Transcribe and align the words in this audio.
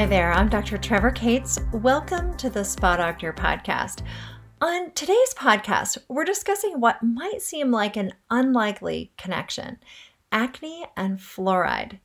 Hi 0.00 0.06
there, 0.06 0.32
I'm 0.32 0.48
Dr. 0.48 0.78
Trevor 0.78 1.10
Cates. 1.10 1.58
Welcome 1.74 2.34
to 2.38 2.48
the 2.48 2.64
Spa 2.64 2.96
Doctor 2.96 3.34
podcast. 3.34 4.00
On 4.62 4.90
today's 4.92 5.34
podcast, 5.34 5.98
we're 6.08 6.24
discussing 6.24 6.80
what 6.80 7.02
might 7.02 7.42
seem 7.42 7.70
like 7.70 7.98
an 7.98 8.14
unlikely 8.30 9.12
connection 9.18 9.76
acne 10.32 10.86
and 10.96 11.18
fluoride. 11.18 11.98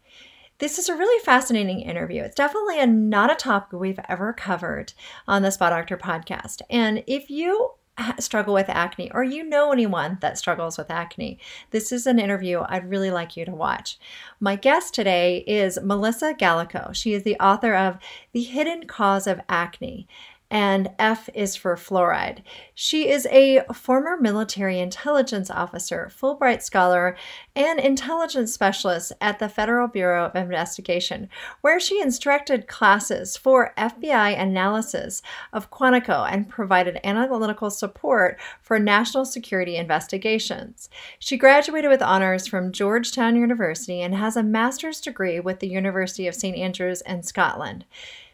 This 0.58 0.78
is 0.78 0.90
a 0.90 0.98
really 0.98 1.23
fascinating 1.23 1.80
interview. 1.80 2.22
It's 2.23 2.36
definitely 2.36 2.82
a, 2.82 2.86
not 2.86 3.32
a 3.32 3.36
topic 3.36 3.80
we've 3.80 4.02
ever 4.09 4.34
covered 4.34 4.91
on 5.26 5.41
the 5.41 5.50
Spa 5.50 5.70
Doctor 5.70 5.96
podcast. 5.96 6.64
And 6.70 7.02
if 7.08 7.30
you 7.30 7.76
struggle 8.20 8.54
with 8.54 8.70
acne 8.70 9.12
or 9.14 9.23
you 9.23 9.43
know 9.43 9.71
anyone 9.71 10.18
that 10.21 10.38
struggles 10.38 10.77
with 10.77 10.91
acne, 10.91 11.39
this 11.71 11.91
is 11.91 12.05
an 12.05 12.20
interview 12.20 12.64
I'd 12.68 12.89
really 12.89 13.12
like 13.12 13.38
you 13.38 13.45
to 13.45 13.52
watch. 13.52 13.98
My 14.40 14.55
guest 14.55 14.94
today 14.94 15.44
is 15.48 15.80
Melissa 15.81 16.34
Gallico. 16.34 16.94
She 16.94 17.13
is 17.13 17.23
the 17.23 17.39
author 17.39 17.76
of 17.76 17.98
The 18.34 18.44
Hidden 18.44 18.88
Cause 18.88 19.27
of 19.27 19.41
Acne 19.48 20.08
and 20.52 20.90
F 20.99 21.30
is 21.34 21.55
for 21.55 21.76
fluoride. 21.76 22.44
She 22.73 23.09
is 23.09 23.26
a 23.31 23.63
former 23.73 24.17
military 24.17 24.80
intelligence 24.80 25.49
officer, 25.49 26.12
Fulbright 26.16 26.62
scholar, 26.62 27.17
and 27.55 27.80
intelligence 27.80 28.53
specialist 28.53 29.12
at 29.20 29.39
the 29.39 29.50
Federal 29.50 29.88
Bureau 29.88 30.26
of 30.26 30.36
Investigation, 30.36 31.30
where 31.62 31.80
she 31.80 32.00
instructed 32.00 32.67
classes 32.67 33.38
for 33.38 33.73
FBI 33.77 34.39
analysis 34.39 35.22
of 35.52 35.72
Quantico 35.72 36.30
and 36.31 36.50
provided 36.50 37.00
analytical 37.03 37.70
support 37.70 38.39
for 38.62 38.77
national 38.77 39.25
security 39.25 39.77
investigations. 39.77 40.89
She 41.17 41.38
graduated 41.38 41.89
with 41.89 42.02
honors 42.02 42.48
from 42.48 42.72
Georgetown 42.72 43.36
University 43.36 44.02
and 44.02 44.14
has 44.14 44.38
a 44.38 44.44
master's 44.44 45.02
degree 45.02 45.39
with 45.39 45.59
the 45.59 45.70
University 45.70 46.27
of 46.27 46.36
St. 46.36 46.55
Andrews 46.55 47.02
in 47.02 47.23
Scotland. 47.23 47.86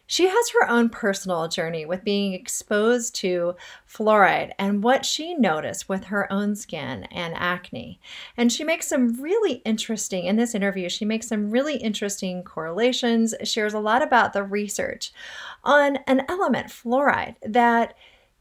She 0.06 0.28
has 0.28 0.50
her 0.50 0.68
own 0.68 0.90
personal 0.90 1.48
journey 1.48 1.86
with 1.86 2.04
being 2.04 2.34
exposed 2.34 3.14
to 3.16 3.54
fluoride 3.88 4.52
and 4.58 4.82
what 4.82 5.06
she 5.06 5.34
noticed 5.34 5.88
with 5.88 6.04
her 6.04 6.30
own 6.30 6.54
skin 6.54 7.04
and 7.04 7.32
acne. 7.34 7.98
And 8.36 8.52
she 8.52 8.62
makes 8.62 8.86
some 8.86 9.20
really 9.22 9.62
interesting, 9.64 10.26
in 10.26 10.36
this 10.36 10.54
interview, 10.54 10.90
she 10.90 11.06
makes 11.06 11.28
some 11.28 11.50
really 11.50 11.76
interesting 11.76 12.42
correlations, 12.42 13.34
shares 13.44 13.72
a 13.72 13.78
lot 13.78 14.02
about 14.02 14.34
the 14.34 14.44
research 14.44 15.12
on 15.64 15.96
an 16.06 16.26
element, 16.28 16.66
fluoride, 16.66 17.36
that 17.46 17.94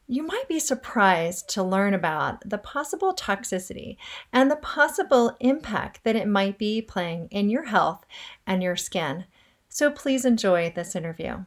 you 0.08 0.24
might 0.24 0.50
be 0.50 0.60
surprised 0.60 1.48
to 1.48 1.64
learn 1.64 1.94
about 1.94 2.50
the 2.50 2.58
possible 2.58 3.16
toxicity 3.16 3.96
and 4.34 4.52
the 4.52 4.58
possible 4.58 5.38
impact 5.40 6.04
that 6.04 6.18
it 6.18 6.28
might 6.28 6.58
be 6.58 6.82
playing 6.82 7.30
in 7.32 7.50
your 7.50 7.64
health 7.64 8.06
and 8.46 8.62
your 8.62 8.76
skin. 8.76 9.24
So 9.70 9.90
please 9.90 10.26
enjoy 10.26 10.74
this 10.76 10.98
interview. 10.98 11.46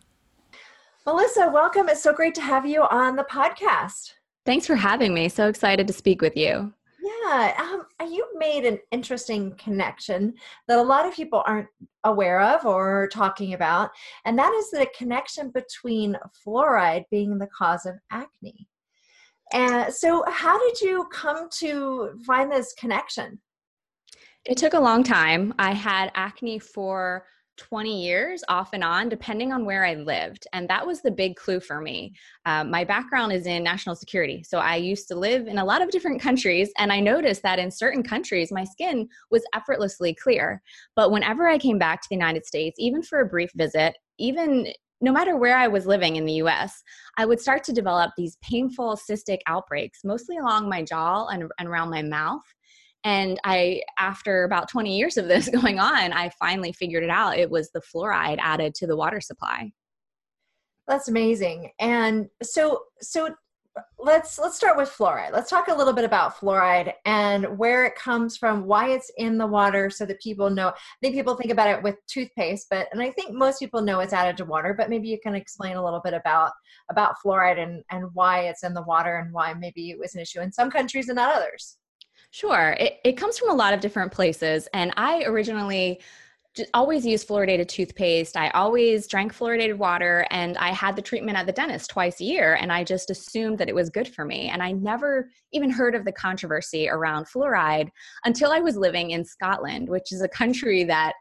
Melissa, 1.06 1.50
welcome. 1.52 1.90
It's 1.90 2.02
so 2.02 2.14
great 2.14 2.34
to 2.36 2.40
have 2.40 2.64
you 2.64 2.84
on 2.84 3.14
the 3.14 3.24
podcast. 3.24 4.14
Thanks 4.46 4.66
for 4.66 4.74
having 4.74 5.12
me. 5.12 5.28
So 5.28 5.48
excited 5.48 5.86
to 5.86 5.92
speak 5.92 6.22
with 6.22 6.34
you. 6.34 6.72
Yeah, 7.02 7.54
um, 7.58 8.10
you 8.10 8.26
made 8.36 8.64
an 8.64 8.78
interesting 8.90 9.54
connection 9.56 10.32
that 10.66 10.78
a 10.78 10.82
lot 10.82 11.06
of 11.06 11.14
people 11.14 11.42
aren't 11.46 11.68
aware 12.04 12.40
of 12.40 12.64
or 12.64 13.10
talking 13.12 13.52
about, 13.52 13.90
and 14.24 14.38
that 14.38 14.54
is 14.54 14.70
the 14.70 14.86
connection 14.96 15.50
between 15.50 16.16
fluoride 16.34 17.04
being 17.10 17.36
the 17.36 17.48
cause 17.48 17.84
of 17.84 17.96
acne. 18.10 18.66
And 19.52 19.92
so, 19.92 20.24
how 20.26 20.58
did 20.58 20.80
you 20.80 21.06
come 21.12 21.50
to 21.58 22.18
find 22.26 22.50
this 22.50 22.72
connection? 22.78 23.38
It 24.46 24.56
took 24.56 24.72
a 24.72 24.80
long 24.80 25.02
time. 25.02 25.52
I 25.58 25.74
had 25.74 26.10
acne 26.14 26.58
for 26.58 27.26
20 27.56 28.02
years 28.02 28.42
off 28.48 28.70
and 28.72 28.82
on, 28.82 29.08
depending 29.08 29.52
on 29.52 29.64
where 29.64 29.84
I 29.84 29.94
lived. 29.94 30.46
And 30.52 30.68
that 30.68 30.86
was 30.86 31.02
the 31.02 31.10
big 31.10 31.36
clue 31.36 31.60
for 31.60 31.80
me. 31.80 32.14
Um, 32.46 32.70
my 32.70 32.84
background 32.84 33.32
is 33.32 33.46
in 33.46 33.62
national 33.62 33.96
security. 33.96 34.42
So 34.42 34.58
I 34.58 34.76
used 34.76 35.08
to 35.08 35.14
live 35.14 35.46
in 35.46 35.58
a 35.58 35.64
lot 35.64 35.82
of 35.82 35.90
different 35.90 36.20
countries, 36.20 36.70
and 36.78 36.92
I 36.92 37.00
noticed 37.00 37.42
that 37.42 37.58
in 37.58 37.70
certain 37.70 38.02
countries, 38.02 38.52
my 38.52 38.64
skin 38.64 39.08
was 39.30 39.44
effortlessly 39.54 40.14
clear. 40.14 40.62
But 40.96 41.10
whenever 41.10 41.48
I 41.48 41.58
came 41.58 41.78
back 41.78 42.00
to 42.02 42.08
the 42.08 42.16
United 42.16 42.46
States, 42.46 42.76
even 42.78 43.02
for 43.02 43.20
a 43.20 43.26
brief 43.26 43.50
visit, 43.54 43.96
even 44.18 44.68
no 45.00 45.12
matter 45.12 45.36
where 45.36 45.56
I 45.56 45.68
was 45.68 45.86
living 45.86 46.16
in 46.16 46.24
the 46.24 46.34
US, 46.34 46.82
I 47.18 47.26
would 47.26 47.40
start 47.40 47.62
to 47.64 47.72
develop 47.72 48.12
these 48.16 48.38
painful 48.42 48.96
cystic 48.96 49.38
outbreaks, 49.46 50.00
mostly 50.04 50.38
along 50.38 50.68
my 50.68 50.82
jaw 50.82 51.26
and, 51.26 51.50
and 51.58 51.68
around 51.68 51.90
my 51.90 52.02
mouth. 52.02 52.42
And 53.04 53.38
I, 53.44 53.82
after 53.98 54.44
about 54.44 54.68
20 54.68 54.96
years 54.96 55.16
of 55.16 55.28
this 55.28 55.48
going 55.60 55.78
on, 55.78 56.12
I 56.12 56.30
finally 56.30 56.72
figured 56.72 57.04
it 57.04 57.10
out. 57.10 57.38
It 57.38 57.50
was 57.50 57.70
the 57.70 57.82
fluoride 57.82 58.38
added 58.40 58.74
to 58.76 58.86
the 58.86 58.96
water 58.96 59.20
supply. 59.20 59.72
That's 60.88 61.08
amazing. 61.08 61.70
And 61.78 62.28
so, 62.42 62.82
so 63.00 63.34
let's 63.98 64.38
let's 64.38 64.56
start 64.56 64.76
with 64.76 64.88
fluoride. 64.88 65.32
Let's 65.32 65.50
talk 65.50 65.68
a 65.68 65.74
little 65.74 65.92
bit 65.92 66.04
about 66.04 66.36
fluoride 66.36 66.92
and 67.04 67.58
where 67.58 67.84
it 67.86 67.96
comes 67.96 68.36
from, 68.36 68.66
why 68.66 68.90
it's 68.90 69.10
in 69.16 69.38
the 69.38 69.46
water, 69.46 69.90
so 69.90 70.04
that 70.06 70.20
people 70.20 70.50
know. 70.50 70.68
I 70.68 70.72
think 71.00 71.14
people 71.14 71.34
think 71.34 71.50
about 71.50 71.68
it 71.68 71.82
with 71.82 71.96
toothpaste, 72.06 72.66
but 72.70 72.88
and 72.92 73.02
I 73.02 73.10
think 73.10 73.34
most 73.34 73.58
people 73.58 73.80
know 73.80 74.00
it's 74.00 74.12
added 74.12 74.36
to 74.38 74.44
water. 74.44 74.74
But 74.74 74.90
maybe 74.90 75.08
you 75.08 75.18
can 75.20 75.34
explain 75.34 75.76
a 75.76 75.84
little 75.84 76.00
bit 76.00 76.14
about 76.14 76.52
about 76.90 77.16
fluoride 77.24 77.58
and 77.58 77.82
and 77.90 78.10
why 78.12 78.40
it's 78.42 78.62
in 78.62 78.74
the 78.74 78.82
water 78.82 79.16
and 79.16 79.32
why 79.32 79.54
maybe 79.54 79.90
it 79.90 79.98
was 79.98 80.14
an 80.14 80.20
issue 80.20 80.40
in 80.40 80.52
some 80.52 80.70
countries 80.70 81.08
and 81.08 81.16
not 81.16 81.34
others. 81.34 81.78
Sure. 82.34 82.76
It, 82.80 82.98
it 83.04 83.12
comes 83.12 83.38
from 83.38 83.50
a 83.50 83.54
lot 83.54 83.74
of 83.74 83.80
different 83.80 84.10
places. 84.10 84.68
And 84.74 84.92
I 84.96 85.22
originally 85.22 86.00
always 86.72 87.06
used 87.06 87.28
fluoridated 87.28 87.68
toothpaste. 87.68 88.36
I 88.36 88.48
always 88.50 89.06
drank 89.06 89.32
fluoridated 89.32 89.76
water 89.76 90.26
and 90.30 90.58
I 90.58 90.70
had 90.70 90.96
the 90.96 91.02
treatment 91.02 91.38
at 91.38 91.46
the 91.46 91.52
dentist 91.52 91.90
twice 91.90 92.20
a 92.20 92.24
year 92.24 92.54
and 92.60 92.72
I 92.72 92.82
just 92.82 93.08
assumed 93.08 93.58
that 93.58 93.68
it 93.68 93.74
was 93.74 93.88
good 93.88 94.08
for 94.08 94.24
me. 94.24 94.48
And 94.48 94.64
I 94.64 94.72
never 94.72 95.30
even 95.52 95.70
heard 95.70 95.94
of 95.94 96.04
the 96.04 96.10
controversy 96.10 96.88
around 96.88 97.26
fluoride 97.26 97.90
until 98.24 98.50
I 98.50 98.58
was 98.58 98.76
living 98.76 99.12
in 99.12 99.24
Scotland, 99.24 99.88
which 99.88 100.10
is 100.10 100.20
a 100.20 100.28
country 100.28 100.82
that 100.82 101.12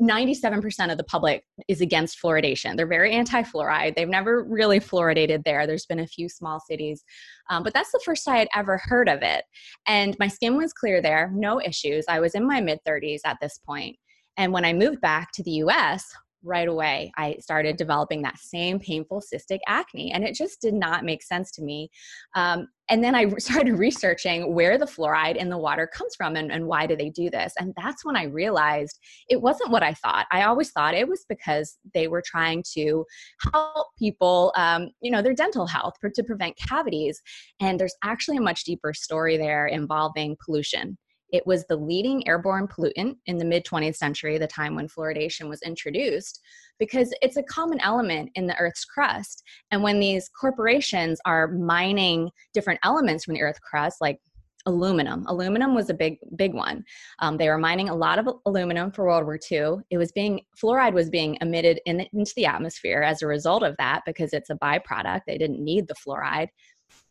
97% 0.00 0.90
of 0.90 0.98
the 0.98 1.04
public 1.04 1.44
is 1.68 1.80
against 1.80 2.20
fluoridation. 2.20 2.76
They're 2.76 2.86
very 2.86 3.12
anti 3.12 3.42
fluoride. 3.42 3.96
They've 3.96 4.08
never 4.08 4.44
really 4.44 4.80
fluoridated 4.80 5.44
there. 5.44 5.66
There's 5.66 5.86
been 5.86 6.00
a 6.00 6.06
few 6.06 6.28
small 6.28 6.60
cities, 6.60 7.04
um, 7.50 7.62
but 7.62 7.74
that's 7.74 7.92
the 7.92 8.00
first 8.04 8.28
I 8.28 8.36
had 8.36 8.48
ever 8.54 8.80
heard 8.82 9.08
of 9.08 9.22
it. 9.22 9.44
And 9.86 10.16
my 10.18 10.28
skin 10.28 10.56
was 10.56 10.72
clear 10.72 11.02
there, 11.02 11.30
no 11.34 11.60
issues. 11.60 12.04
I 12.08 12.20
was 12.20 12.34
in 12.34 12.46
my 12.46 12.60
mid 12.60 12.80
30s 12.86 13.20
at 13.24 13.38
this 13.40 13.58
point. 13.58 13.96
And 14.36 14.52
when 14.52 14.64
I 14.64 14.72
moved 14.72 15.00
back 15.00 15.32
to 15.32 15.42
the 15.42 15.52
US, 15.52 16.04
right 16.44 16.68
away 16.68 17.10
i 17.16 17.36
started 17.40 17.76
developing 17.76 18.22
that 18.22 18.38
same 18.38 18.78
painful 18.78 19.20
cystic 19.20 19.58
acne 19.66 20.12
and 20.12 20.24
it 20.24 20.34
just 20.34 20.60
did 20.60 20.74
not 20.74 21.04
make 21.04 21.22
sense 21.22 21.50
to 21.50 21.62
me 21.62 21.90
um, 22.34 22.68
and 22.90 23.02
then 23.02 23.14
i 23.14 23.28
started 23.38 23.78
researching 23.78 24.54
where 24.54 24.78
the 24.78 24.84
fluoride 24.84 25.36
in 25.36 25.48
the 25.48 25.58
water 25.58 25.86
comes 25.86 26.14
from 26.14 26.36
and, 26.36 26.52
and 26.52 26.66
why 26.66 26.86
do 26.86 26.96
they 26.96 27.10
do 27.10 27.30
this 27.30 27.52
and 27.58 27.72
that's 27.76 28.04
when 28.04 28.16
i 28.16 28.24
realized 28.24 28.98
it 29.28 29.40
wasn't 29.40 29.70
what 29.70 29.82
i 29.82 29.92
thought. 29.94 30.26
I 30.30 30.42
always 30.42 30.70
thought 30.70 30.94
it 30.94 31.08
was 31.08 31.24
because 31.28 31.78
they 31.94 32.08
were 32.08 32.22
trying 32.24 32.64
to 32.74 33.04
help 33.52 33.88
people 33.98 34.52
um, 34.56 34.90
you 35.00 35.10
know 35.10 35.22
their 35.22 35.34
dental 35.34 35.66
health 35.66 35.94
to 36.14 36.22
prevent 36.22 36.56
cavities 36.56 37.20
and 37.60 37.80
there's 37.80 37.94
actually 38.02 38.36
a 38.36 38.42
much 38.42 38.64
deeper 38.64 38.92
story 38.92 39.36
there 39.36 39.66
involving 39.66 40.36
pollution 40.44 40.98
it 41.34 41.44
was 41.44 41.66
the 41.66 41.76
leading 41.76 42.26
airborne 42.28 42.68
pollutant 42.68 43.16
in 43.26 43.38
the 43.38 43.44
mid 43.44 43.64
20th 43.64 43.96
century, 43.96 44.38
the 44.38 44.46
time 44.46 44.76
when 44.76 44.86
fluoridation 44.86 45.48
was 45.48 45.60
introduced, 45.62 46.40
because 46.78 47.12
it's 47.22 47.36
a 47.36 47.42
common 47.42 47.80
element 47.80 48.30
in 48.36 48.46
the 48.46 48.56
Earth's 48.56 48.84
crust. 48.84 49.42
And 49.72 49.82
when 49.82 49.98
these 49.98 50.30
corporations 50.40 51.20
are 51.24 51.48
mining 51.48 52.30
different 52.52 52.78
elements 52.84 53.24
from 53.24 53.34
the 53.34 53.42
Earth's 53.42 53.58
crust, 53.58 54.00
like 54.00 54.20
aluminum. 54.66 55.26
Aluminum 55.26 55.74
was 55.74 55.90
a 55.90 55.94
big, 55.94 56.18
big 56.36 56.54
one. 56.54 56.84
Um, 57.18 57.36
they 57.36 57.48
were 57.48 57.58
mining 57.58 57.88
a 57.88 57.94
lot 57.94 58.18
of 58.18 58.28
aluminum 58.46 58.92
for 58.92 59.04
World 59.04 59.24
War 59.24 59.38
II. 59.50 59.82
It 59.90 59.98
was 59.98 60.12
being 60.12 60.40
fluoride 60.56 60.94
was 60.94 61.10
being 61.10 61.36
emitted 61.40 61.80
in 61.84 61.98
the, 61.98 62.08
into 62.14 62.32
the 62.36 62.46
atmosphere 62.46 63.02
as 63.02 63.20
a 63.20 63.26
result 63.26 63.62
of 63.62 63.76
that 63.78 64.02
because 64.06 64.32
it's 64.32 64.50
a 64.50 64.54
byproduct. 64.54 65.22
They 65.26 65.36
didn't 65.36 65.62
need 65.62 65.86
the 65.86 65.94
fluoride 65.94 66.48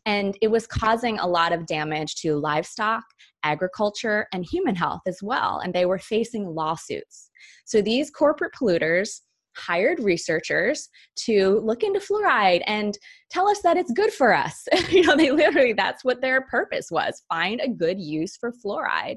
and 0.06 0.36
it 0.42 0.48
was 0.48 0.66
causing 0.66 1.18
a 1.18 1.26
lot 1.26 1.52
of 1.52 1.66
damage 1.66 2.16
to 2.16 2.36
livestock, 2.36 3.04
agriculture, 3.42 4.26
and 4.32 4.44
human 4.44 4.74
health 4.74 5.02
as 5.06 5.18
well. 5.22 5.60
And 5.62 5.72
they 5.72 5.86
were 5.86 5.98
facing 5.98 6.46
lawsuits. 6.46 7.30
So 7.64 7.80
these 7.80 8.10
corporate 8.10 8.52
polluters 8.58 9.20
hired 9.56 10.00
researchers 10.00 10.88
to 11.16 11.60
look 11.60 11.82
into 11.82 12.00
fluoride 12.00 12.62
and 12.66 12.98
tell 13.30 13.48
us 13.48 13.60
that 13.62 13.76
it's 13.76 13.92
good 13.92 14.12
for 14.12 14.34
us. 14.34 14.66
you 14.90 15.02
know, 15.02 15.16
they 15.16 15.30
literally, 15.30 15.72
that's 15.72 16.04
what 16.04 16.20
their 16.20 16.42
purpose 16.42 16.88
was 16.90 17.22
find 17.28 17.60
a 17.60 17.68
good 17.68 18.00
use 18.00 18.36
for 18.36 18.52
fluoride. 18.52 19.16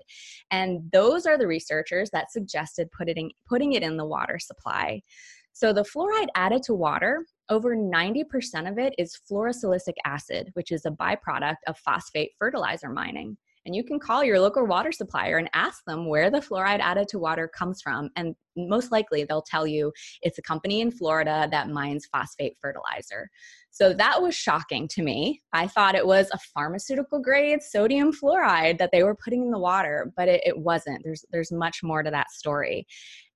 And 0.52 0.80
those 0.92 1.26
are 1.26 1.38
the 1.38 1.48
researchers 1.48 2.10
that 2.12 2.32
suggested 2.32 2.90
putting, 2.96 3.32
putting 3.48 3.74
it 3.74 3.84
in 3.84 3.98
the 3.98 4.06
water 4.06 4.38
supply. 4.40 5.02
So 5.54 5.74
the 5.74 5.82
fluoride 5.84 6.28
added 6.36 6.64
to 6.64 6.76
water 6.76 7.26
over 7.50 7.76
90% 7.76 8.70
of 8.70 8.78
it 8.78 8.94
is 8.98 9.20
fluorosilicic 9.30 9.94
acid, 10.06 10.50
which 10.54 10.72
is 10.72 10.86
a 10.86 10.92
byproduct 10.92 11.58
of 11.68 11.78
phosphate 11.78 12.32
fertilizer 12.38 12.90
mining. 12.90 13.38
And 13.68 13.76
you 13.76 13.84
can 13.84 14.00
call 14.00 14.24
your 14.24 14.40
local 14.40 14.66
water 14.66 14.94
supplier 14.94 15.38
and 15.38 15.50
ask 15.54 15.84
them 15.86 16.08
where 16.08 16.32
the 16.32 16.40
fluoride 16.40 16.80
added 16.80 17.10
to 17.10 17.20
water 17.20 17.50
comes 17.50 17.82
from. 17.82 18.10
And 18.16 18.34
most 18.56 18.94
likely 18.94 19.26
they'll 19.26 19.42
tell 19.42 19.68
you 19.68 19.92
it's 20.22 20.38
a 20.38 20.42
company 20.42 20.80
in 20.80 20.90
Florida 20.90 21.50
that 21.52 21.70
mines 21.70 22.08
phosphate 22.10 22.56
fertilizer. 22.62 23.30
So 23.70 23.94
that 23.94 24.22
was 24.22 24.34
shocking 24.34 24.88
to 24.90 25.04
me. 25.04 25.42
I 25.52 25.68
thought 25.68 25.96
it 25.96 26.08
was 26.08 26.30
a 26.32 26.40
pharmaceutical 26.54 27.20
grade 27.20 27.62
sodium 27.62 28.14
fluoride 28.14 28.78
that 28.80 28.92
they 28.94 29.04
were 29.04 29.18
putting 29.22 29.44
in 29.44 29.52
the 29.52 29.60
water, 29.60 30.14
but 30.16 30.30
it, 30.30 30.42
it 30.46 30.58
wasn't. 30.58 31.04
There's 31.04 31.26
there's 31.32 31.52
much 31.52 31.84
more 31.84 32.04
to 32.04 32.10
that 32.10 32.32
story. 32.32 32.88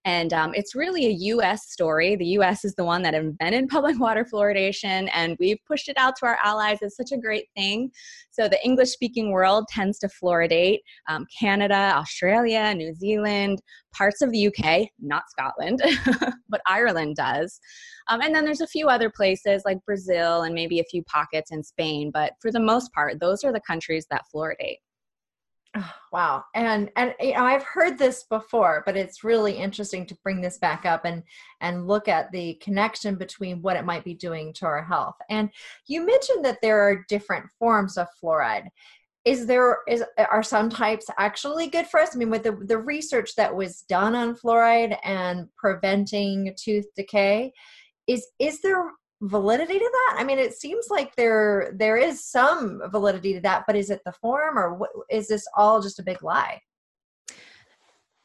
And 0.04 0.34
um, 0.34 0.54
it's 0.56 0.74
really 0.74 1.06
a 1.06 1.36
US 1.36 1.70
story. 1.70 2.16
The 2.16 2.26
US 2.38 2.66
is 2.66 2.74
the 2.76 2.84
one 2.84 3.04
that 3.04 3.14
invented 3.14 3.70
public 3.70 4.00
water 4.00 4.26
fluoridation, 4.26 5.10
and 5.14 5.38
we've 5.40 5.60
pushed 5.68 5.90
it 5.90 5.98
out 5.98 6.16
to 6.18 6.26
our 6.26 6.38
allies. 6.44 6.80
It's 6.82 6.98
such 6.98 7.12
a 7.12 7.18
great 7.18 7.48
thing. 7.56 7.92
So, 8.32 8.48
the 8.48 8.64
English 8.66 8.90
speaking 8.90 9.32
world 9.32 9.66
tends 9.70 10.00
to 10.00 10.10
fluoridate 10.10 10.80
um, 11.08 11.26
Canada, 11.38 11.94
Australia, 11.96 12.74
New 12.74 12.94
Zealand, 12.94 13.62
parts 13.94 14.22
of 14.22 14.32
the 14.32 14.48
UK, 14.48 14.88
not 15.00 15.24
Scotland, 15.30 15.82
but 16.50 16.62
Ireland 16.66 17.16
does. 17.16 17.60
Um, 18.08 18.22
and 18.22 18.34
then 18.34 18.46
there's 18.46 18.62
a 18.62 18.68
few 18.68 18.88
other 18.88 19.10
places 19.10 19.64
like 19.66 19.78
Brazil 19.86 20.44
and 20.44 20.56
maybe 20.56 20.80
a 20.80 20.86
few 20.86 21.04
pockets 21.04 21.52
in 21.52 21.64
Spain. 21.64 22.10
But 22.12 22.34
for 22.42 22.52
the 22.52 22.60
most 22.60 22.92
part, 22.94 23.20
those 23.20 23.44
are 23.44 23.54
the 23.54 23.62
countries 23.62 24.08
that 24.10 24.24
fluoridate. 24.34 24.78
Oh, 25.76 25.94
wow. 26.12 26.44
And 26.54 26.90
and 26.96 27.14
you 27.20 27.34
know, 27.34 27.44
I've 27.44 27.64
heard 27.64 27.98
this 27.98 28.24
before, 28.24 28.84
but 28.86 28.98
it's 28.98 29.24
really 29.24 29.54
interesting 29.54 30.06
to 30.08 30.18
bring 30.24 30.42
this 30.42 30.58
back 30.58 30.86
up 30.86 31.06
and 31.06 31.24
and 31.62 31.88
look 31.88 32.08
at 32.08 32.32
the 32.32 32.56
connection 32.56 33.16
between 33.16 33.62
what 33.62 33.78
it 33.78 33.86
might 33.86 34.04
be 34.04 34.14
doing 34.14 34.54
to 34.54 34.66
our 34.66 34.84
health. 34.84 35.16
And 35.30 35.50
you 35.88 36.06
mentioned 36.06 36.46
that 36.46 36.60
there 36.62 36.82
are 36.82 37.06
different 37.08 37.46
forms 37.60 37.98
of 37.98 38.08
fluoride. 38.22 38.68
Is 39.24 39.46
there 39.46 39.80
is 39.88 40.04
are 40.18 40.44
some 40.44 40.70
types 40.70 41.06
actually 41.18 41.68
good 41.68 41.88
for 41.88 42.00
us? 42.00 42.16
I 42.16 42.18
mean, 42.18 42.32
with 42.32 42.44
the 42.44 42.54
the 42.66 42.80
research 42.80 43.36
that 43.36 43.56
was 43.56 43.82
done 43.82 44.16
on 44.16 44.36
fluoride 44.36 44.98
and 45.04 45.48
preventing 45.58 46.54
tooth 46.58 46.88
decay, 46.96 47.54
is 48.08 48.28
is 48.40 48.62
there 48.62 48.92
validity 49.22 49.78
to 49.78 49.92
that? 49.92 50.18
I 50.20 50.24
mean, 50.24 50.40
it 50.40 50.54
seems 50.54 50.88
like 50.90 51.16
there 51.16 51.74
there 51.76 51.98
is 51.98 52.26
some 52.26 52.82
validity 52.92 53.34
to 53.34 53.42
that, 53.42 53.64
but 53.68 53.76
is 53.76 53.90
it 53.90 54.02
the 54.06 54.14
form 54.14 54.58
or 54.58 54.74
what, 54.74 54.90
is 55.10 55.28
this 55.28 55.46
all 55.56 55.82
just 55.82 56.00
a 56.00 56.04
big 56.04 56.24
lie? 56.24 56.60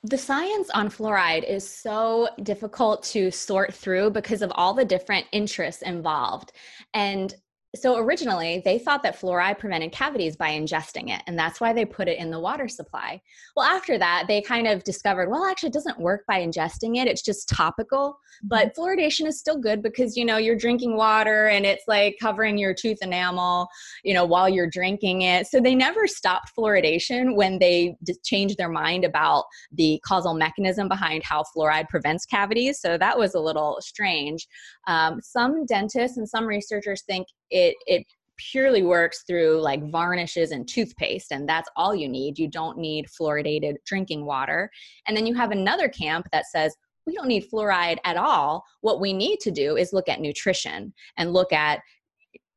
The 0.02 0.18
science 0.18 0.70
on 0.70 0.88
fluoride 0.88 1.48
is 1.48 1.68
so 1.68 2.28
difficult 2.42 3.02
to 3.04 3.30
sort 3.30 3.74
through 3.74 4.10
because 4.10 4.40
of 4.40 4.52
all 4.54 4.72
the 4.72 4.84
different 4.84 5.26
interests 5.32 5.82
involved. 5.82 6.52
And 6.94 7.34
so 7.76 7.98
originally 7.98 8.62
they 8.64 8.78
thought 8.78 9.02
that 9.02 9.18
fluoride 9.18 9.58
prevented 9.58 9.92
cavities 9.92 10.36
by 10.36 10.50
ingesting 10.50 11.14
it 11.14 11.22
and 11.26 11.38
that's 11.38 11.60
why 11.60 11.72
they 11.72 11.84
put 11.84 12.08
it 12.08 12.18
in 12.18 12.30
the 12.30 12.40
water 12.40 12.68
supply. 12.68 13.20
Well 13.56 13.66
after 13.66 13.98
that 13.98 14.24
they 14.28 14.42
kind 14.42 14.66
of 14.66 14.84
discovered 14.84 15.30
well 15.30 15.44
actually 15.44 15.68
it 15.68 15.74
doesn't 15.74 16.00
work 16.00 16.24
by 16.26 16.40
ingesting 16.40 16.96
it. 16.96 17.08
It's 17.08 17.22
just 17.22 17.48
topical. 17.48 18.18
But 18.42 18.74
mm-hmm. 18.74 18.80
fluoridation 18.80 19.26
is 19.26 19.38
still 19.38 19.58
good 19.58 19.82
because 19.82 20.16
you 20.16 20.24
know 20.24 20.36
you're 20.36 20.56
drinking 20.56 20.96
water 20.96 21.46
and 21.46 21.64
it's 21.64 21.84
like 21.86 22.16
covering 22.20 22.58
your 22.58 22.74
tooth 22.74 22.98
enamel 23.02 23.68
you 24.04 24.14
know 24.14 24.24
while 24.24 24.48
you're 24.48 24.70
drinking 24.70 25.22
it. 25.22 25.46
So 25.46 25.60
they 25.60 25.74
never 25.74 26.06
stopped 26.06 26.52
fluoridation 26.56 27.34
when 27.34 27.58
they 27.58 27.96
changed 28.24 28.58
their 28.58 28.68
mind 28.68 29.04
about 29.04 29.44
the 29.72 30.00
causal 30.04 30.34
mechanism 30.34 30.88
behind 30.88 31.22
how 31.22 31.44
fluoride 31.56 31.88
prevents 31.88 32.26
cavities. 32.26 32.80
So 32.80 32.98
that 32.98 33.18
was 33.18 33.34
a 33.34 33.40
little 33.40 33.78
strange. 33.80 34.46
Um, 34.86 35.20
some 35.22 35.66
dentists 35.66 36.16
and 36.16 36.28
some 36.28 36.46
researchers 36.46 37.02
think 37.02 37.26
it 37.50 37.76
it 37.86 38.04
purely 38.36 38.82
works 38.82 39.24
through 39.26 39.60
like 39.60 39.82
varnishes 39.90 40.50
and 40.50 40.68
toothpaste 40.68 41.32
and 41.32 41.48
that's 41.48 41.70
all 41.76 41.94
you 41.94 42.08
need 42.08 42.38
you 42.38 42.48
don't 42.48 42.76
need 42.76 43.06
fluoridated 43.06 43.74
drinking 43.86 44.26
water 44.26 44.70
and 45.06 45.16
then 45.16 45.26
you 45.26 45.34
have 45.34 45.52
another 45.52 45.88
camp 45.88 46.26
that 46.32 46.44
says 46.46 46.76
we 47.06 47.14
don't 47.14 47.28
need 47.28 47.48
fluoride 47.50 47.96
at 48.04 48.16
all 48.16 48.62
what 48.82 49.00
we 49.00 49.12
need 49.12 49.40
to 49.40 49.50
do 49.50 49.76
is 49.76 49.92
look 49.94 50.08
at 50.08 50.20
nutrition 50.20 50.92
and 51.16 51.32
look 51.32 51.52
at 51.52 51.80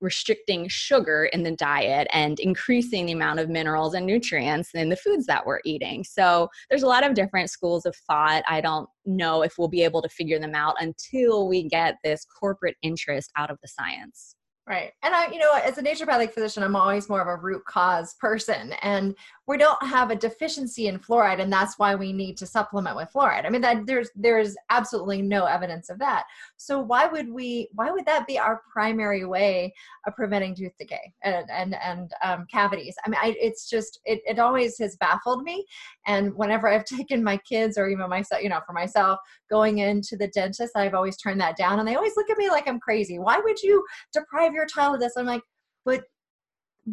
restricting 0.02 0.68
sugar 0.68 1.26
in 1.26 1.44
the 1.44 1.52
diet 1.52 2.08
and 2.14 2.40
increasing 2.40 3.06
the 3.06 3.12
amount 3.12 3.40
of 3.40 3.50
minerals 3.50 3.94
and 3.94 4.06
nutrients 4.06 4.72
in 4.74 4.90
the 4.90 4.96
foods 4.96 5.26
that 5.26 5.46
we're 5.46 5.60
eating. 5.66 6.04
So 6.04 6.48
there's 6.70 6.84
a 6.84 6.88
lot 6.88 7.06
of 7.06 7.14
different 7.14 7.50
schools 7.50 7.86
of 7.86 7.96
thought. 8.08 8.44
I 8.48 8.62
don't 8.62 8.88
know 9.06 9.42
if 9.42 9.56
we'll 9.58 9.68
be 9.68 9.84
able 9.84 10.02
to 10.02 10.10
figure 10.10 10.40
them 10.40 10.56
out 10.56 10.76
until 10.80 11.48
we 11.48 11.64
get 11.64 11.96
this 12.04 12.26
corporate 12.26 12.78
interest 12.82 13.32
out 13.36 13.52
of 13.52 13.58
the 13.62 13.68
science. 13.68 14.36
Right. 14.70 14.92
And 15.02 15.16
I, 15.16 15.32
you 15.32 15.40
know, 15.40 15.52
as 15.54 15.80
a 15.80 15.82
naturopathic 15.82 16.32
physician, 16.32 16.62
I'm 16.62 16.76
always 16.76 17.10
more 17.10 17.22
of 17.22 17.28
a 17.28 17.36
root 17.36 17.66
cause 17.66 18.14
person. 18.14 18.74
And 18.84 19.16
we 19.50 19.58
don't 19.58 19.82
have 19.82 20.12
a 20.12 20.16
deficiency 20.16 20.86
in 20.86 21.00
fluoride, 21.00 21.42
and 21.42 21.52
that's 21.52 21.80
why 21.80 21.96
we 21.96 22.14
need 22.14 22.38
to 22.38 22.46
supplement 22.46 22.96
with 22.96 23.12
fluoride. 23.12 23.48
I 23.48 23.50
mean, 23.50 23.62
that 23.62 23.88
there's 23.88 24.12
there's 24.16 24.56
absolutely 24.70 25.24
no 25.24 25.46
evidence 25.46 25.90
of 25.90 25.98
that. 25.98 26.26
So 26.58 26.80
why 26.80 27.08
would 27.08 27.28
we 27.34 27.68
why 27.74 27.90
would 27.90 28.06
that 28.06 28.28
be 28.28 28.38
our 28.38 28.62
primary 28.72 29.26
way 29.26 29.74
of 30.06 30.16
preventing 30.16 30.54
tooth 30.54 30.78
decay 30.78 31.12
and 31.24 31.50
and, 31.50 31.76
and 31.84 32.14
um, 32.24 32.46
cavities? 32.52 32.94
I 33.04 33.10
mean, 33.10 33.20
I, 33.24 33.36
it's 33.42 33.68
just 33.68 34.00
it, 34.06 34.22
it 34.28 34.38
always 34.38 34.78
has 34.78 34.96
baffled 34.98 35.42
me. 35.42 35.66
And 36.06 36.32
whenever 36.36 36.68
I've 36.68 36.86
taken 37.00 37.24
my 37.24 37.38
kids 37.38 37.76
or 37.76 37.90
even 37.90 38.08
myself, 38.08 38.44
you 38.44 38.50
know, 38.50 38.62
for 38.68 38.74
myself, 38.74 39.18
going 39.50 39.80
into 39.80 40.16
the 40.16 40.28
dentist, 40.28 40.74
I've 40.76 40.94
always 40.94 41.18
turned 41.18 41.42
that 41.42 41.58
down, 41.58 41.80
and 41.80 41.88
they 41.88 41.96
always 41.96 42.16
look 42.16 42.30
at 42.30 42.38
me 42.38 42.52
like 42.52 42.68
I'm 42.68 42.80
crazy. 42.80 43.18
Why 43.18 43.40
would 43.40 43.60
you 43.64 43.84
deprive 44.14 44.54
your 44.54 44.59
child 44.66 44.96
of 44.96 45.02
this? 45.02 45.14
I'm 45.18 45.26
like, 45.26 45.44
but 45.86 46.04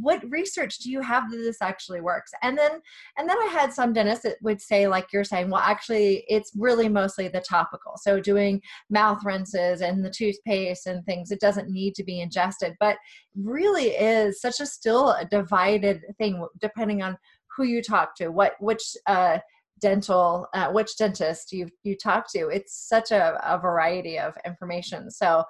what 0.03 0.23
research 0.31 0.79
do 0.79 0.91
you 0.91 1.01
have 1.01 1.31
that 1.31 1.37
this 1.37 1.63
actually 1.63 2.01
works 2.01 2.31
and 2.43 2.57
then 2.59 2.73
and 3.17 3.29
then 3.29 3.37
i 3.39 3.47
had 3.47 3.73
some 3.73 3.93
dentists 3.93 4.25
that 4.25 4.37
would 4.43 4.61
say 4.61 4.87
like 4.87 5.07
you're 5.13 5.25
saying 5.25 5.49
well 5.49 5.61
actually 5.61 6.25
it's 6.29 6.53
really 6.57 6.89
mostly 6.89 7.29
the 7.29 7.41
topical 7.41 7.93
so 7.97 8.21
doing 8.21 8.61
mouth 8.91 9.25
rinses 9.25 9.81
and 9.81 10.05
the 10.05 10.11
toothpaste 10.11 10.87
and 10.87 11.05
things 11.05 11.31
it 11.31 11.41
doesn't 11.41 11.71
need 11.71 11.95
to 11.95 12.05
be 12.05 12.21
ingested 12.21 12.75
but 12.81 12.97
really 13.37 13.89
is 13.91 14.41
such 14.41 14.61
a 14.61 14.67
still 14.67 15.11
a 15.11 15.25
divided 15.25 16.01
thing 16.19 16.45
depending 16.61 17.03
on 17.03 17.17
who 17.57 17.65
you 17.65 17.83
talk 17.83 18.15
to 18.15 18.29
what 18.29 18.55
which 18.61 18.97
uh 19.07 19.39
dental 19.81 20.49
uh, 20.55 20.71
which 20.71 20.97
dentist 20.97 21.53
you 21.53 21.69
you 21.83 21.97
talk 21.97 22.31
to? 22.33 22.49
It's 22.49 22.89
such 22.89 23.11
a, 23.11 23.39
a 23.45 23.59
variety 23.59 24.19
of 24.19 24.37
information. 24.47 25.11
So 25.11 25.45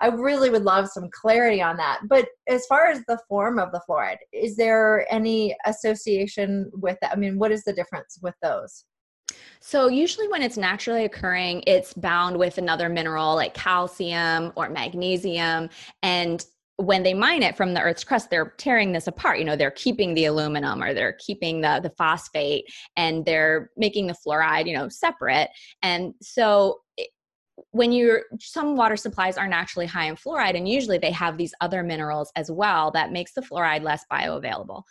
i 0.00 0.08
really 0.08 0.50
would 0.50 0.64
love 0.64 0.88
some 0.88 1.08
clarity 1.12 1.62
on 1.62 1.76
that. 1.76 2.00
But 2.08 2.28
as 2.48 2.66
far 2.66 2.86
as 2.86 3.02
the 3.06 3.18
form 3.28 3.58
of 3.58 3.72
the 3.72 3.80
fluoride 3.88 4.18
is 4.32 4.56
there 4.56 5.06
any 5.12 5.56
association 5.66 6.70
with 6.74 6.98
that? 7.02 7.12
I 7.12 7.16
mean 7.16 7.38
what 7.38 7.52
is 7.52 7.64
the 7.64 7.72
difference 7.72 8.18
with 8.22 8.34
those? 8.42 8.84
So, 9.60 9.88
usually 9.88 10.28
when 10.28 10.42
it's 10.42 10.56
naturally 10.56 11.04
occurring, 11.04 11.62
it's 11.66 11.94
bound 11.94 12.36
with 12.36 12.58
another 12.58 12.88
mineral 12.88 13.36
like 13.36 13.54
calcium 13.54 14.52
or 14.56 14.68
magnesium. 14.68 15.70
And 16.02 16.44
when 16.76 17.02
they 17.02 17.14
mine 17.14 17.42
it 17.42 17.56
from 17.56 17.74
the 17.74 17.80
earth's 17.80 18.04
crust 18.04 18.30
they're 18.30 18.54
tearing 18.56 18.92
this 18.92 19.06
apart 19.06 19.38
you 19.38 19.44
know 19.44 19.56
they're 19.56 19.70
keeping 19.72 20.14
the 20.14 20.24
aluminum 20.24 20.82
or 20.82 20.94
they're 20.94 21.16
keeping 21.18 21.60
the 21.60 21.80
the 21.82 21.90
phosphate 21.90 22.64
and 22.96 23.24
they're 23.24 23.70
making 23.76 24.06
the 24.06 24.14
fluoride 24.26 24.66
you 24.66 24.76
know 24.76 24.88
separate 24.88 25.48
and 25.82 26.14
so 26.20 26.80
when 27.72 27.92
you're 27.92 28.22
some 28.40 28.76
water 28.76 28.96
supplies 28.96 29.36
are 29.36 29.46
naturally 29.46 29.86
high 29.86 30.06
in 30.06 30.16
fluoride 30.16 30.56
and 30.56 30.68
usually 30.68 30.98
they 30.98 31.10
have 31.10 31.36
these 31.36 31.54
other 31.60 31.82
minerals 31.82 32.32
as 32.36 32.50
well 32.50 32.90
that 32.90 33.12
makes 33.12 33.34
the 33.34 33.42
fluoride 33.42 33.82
less 33.82 34.04
bioavailable 34.10 34.82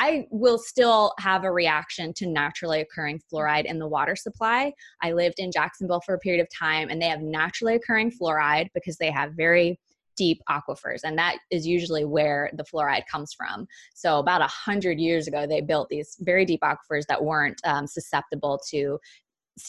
I 0.00 0.28
will 0.30 0.58
still 0.58 1.12
have 1.18 1.42
a 1.42 1.50
reaction 1.50 2.12
to 2.14 2.26
naturally 2.26 2.80
occurring 2.80 3.20
fluoride 3.32 3.64
in 3.64 3.80
the 3.80 3.88
water 3.88 4.14
supply. 4.14 4.72
I 5.02 5.10
lived 5.10 5.40
in 5.40 5.50
Jacksonville 5.50 6.00
for 6.02 6.14
a 6.14 6.20
period 6.20 6.40
of 6.40 6.46
time 6.56 6.88
and 6.88 7.02
they 7.02 7.08
have 7.08 7.20
naturally 7.20 7.74
occurring 7.74 8.12
fluoride 8.12 8.68
because 8.74 8.96
they 8.96 9.10
have 9.10 9.32
very 9.32 9.80
deep 10.18 10.42
aquifers 10.50 11.00
and 11.04 11.16
that 11.16 11.38
is 11.50 11.66
usually 11.66 12.04
where 12.04 12.50
the 12.54 12.64
fluoride 12.64 13.06
comes 13.10 13.32
from. 13.32 13.66
So 13.94 14.18
about 14.18 14.42
a 14.42 14.46
hundred 14.46 14.98
years 14.98 15.28
ago 15.28 15.46
they 15.46 15.60
built 15.60 15.88
these 15.88 16.16
very 16.20 16.44
deep 16.44 16.60
aquifers 16.60 17.06
that 17.08 17.24
weren't 17.24 17.60
um, 17.64 17.86
susceptible 17.86 18.60
to 18.70 18.98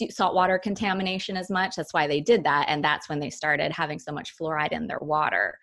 saltwater 0.09 0.59
contamination 0.59 1.37
as 1.37 1.49
much. 1.49 1.75
That's 1.75 1.93
why 1.93 2.07
they 2.07 2.21
did 2.21 2.43
that 2.43 2.65
and 2.67 2.83
that's 2.83 3.07
when 3.07 3.19
they 3.19 3.29
started 3.29 3.71
having 3.71 3.99
so 3.99 4.11
much 4.11 4.35
fluoride 4.37 4.71
in 4.71 4.87
their 4.87 4.99
water. 4.99 5.57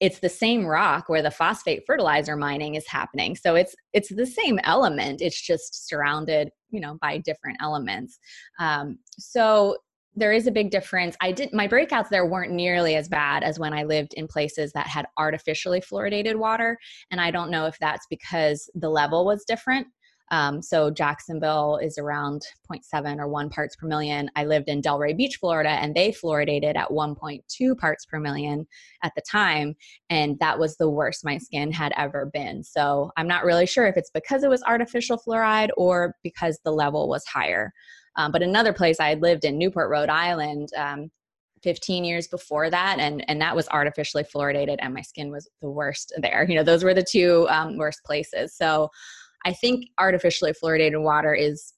It's 0.00 0.18
the 0.18 0.28
same 0.28 0.66
rock 0.66 1.08
where 1.08 1.22
the 1.22 1.30
phosphate 1.30 1.84
fertilizer 1.86 2.36
mining 2.36 2.74
is 2.74 2.86
happening. 2.88 3.36
So 3.36 3.54
it's 3.54 3.74
it's 3.92 4.14
the 4.14 4.26
same 4.26 4.58
element 4.64 5.22
it's 5.22 5.40
just 5.40 5.88
surrounded 5.88 6.50
you 6.70 6.80
know 6.80 6.98
by 7.00 7.18
different 7.18 7.58
elements. 7.60 8.18
Um, 8.58 8.98
so 9.18 9.76
there 10.14 10.32
is 10.32 10.46
a 10.46 10.52
big 10.52 10.70
difference. 10.70 11.16
I 11.20 11.32
did 11.32 11.52
my 11.52 11.66
breakouts 11.66 12.08
there 12.10 12.26
weren't 12.26 12.52
nearly 12.52 12.96
as 12.96 13.08
bad 13.08 13.42
as 13.42 13.58
when 13.58 13.72
I 13.72 13.84
lived 13.84 14.14
in 14.14 14.28
places 14.28 14.72
that 14.72 14.86
had 14.86 15.06
artificially 15.16 15.80
fluoridated 15.80 16.36
water, 16.36 16.78
and 17.10 17.20
I 17.20 17.30
don't 17.30 17.50
know 17.50 17.66
if 17.66 17.78
that's 17.78 18.06
because 18.10 18.70
the 18.74 18.90
level 18.90 19.24
was 19.24 19.44
different. 19.44 19.86
Um, 20.32 20.62
so 20.62 20.90
Jacksonville 20.90 21.76
is 21.76 21.98
around 21.98 22.40
0.7 22.70 23.18
or 23.18 23.28
1 23.28 23.50
parts 23.50 23.76
per 23.76 23.86
million. 23.86 24.30
I 24.34 24.46
lived 24.46 24.68
in 24.68 24.80
Delray 24.80 25.14
Beach, 25.14 25.36
Florida, 25.36 25.68
and 25.68 25.94
they 25.94 26.10
fluoridated 26.10 26.74
at 26.74 26.88
1.2 26.88 27.78
parts 27.78 28.06
per 28.06 28.18
million 28.18 28.66
at 29.02 29.12
the 29.14 29.22
time. 29.30 29.74
And 30.08 30.38
that 30.38 30.58
was 30.58 30.78
the 30.78 30.88
worst 30.88 31.22
my 31.22 31.36
skin 31.36 31.70
had 31.70 31.92
ever 31.98 32.30
been. 32.32 32.64
So 32.64 33.10
I'm 33.18 33.28
not 33.28 33.44
really 33.44 33.66
sure 33.66 33.86
if 33.86 33.98
it's 33.98 34.10
because 34.10 34.42
it 34.42 34.48
was 34.48 34.62
artificial 34.62 35.18
fluoride 35.18 35.68
or 35.76 36.16
because 36.22 36.58
the 36.64 36.72
level 36.72 37.10
was 37.10 37.26
higher. 37.26 37.70
Um, 38.16 38.32
but 38.32 38.42
another 38.42 38.72
place 38.72 39.00
I 39.00 39.08
had 39.08 39.22
lived 39.22 39.44
in, 39.44 39.58
Newport, 39.58 39.90
Rhode 39.90 40.10
Island, 40.10 40.70
um, 40.76 41.10
15 41.62 42.04
years 42.04 42.26
before 42.26 42.70
that 42.70 42.98
and 42.98 43.24
and 43.30 43.40
that 43.40 43.54
was 43.54 43.68
artificially 43.68 44.24
fluoridated 44.24 44.78
and 44.80 44.92
my 44.92 45.00
skin 45.00 45.30
was 45.30 45.48
the 45.60 45.70
worst 45.70 46.12
there. 46.18 46.44
You 46.48 46.56
know 46.56 46.64
those 46.64 46.82
were 46.82 46.92
the 46.92 47.06
two 47.08 47.46
um, 47.50 47.78
worst 47.78 48.02
places. 48.04 48.56
So 48.56 48.90
i 49.44 49.52
think 49.52 49.86
artificially 49.98 50.52
fluoridated 50.52 51.02
water 51.02 51.34
is 51.34 51.74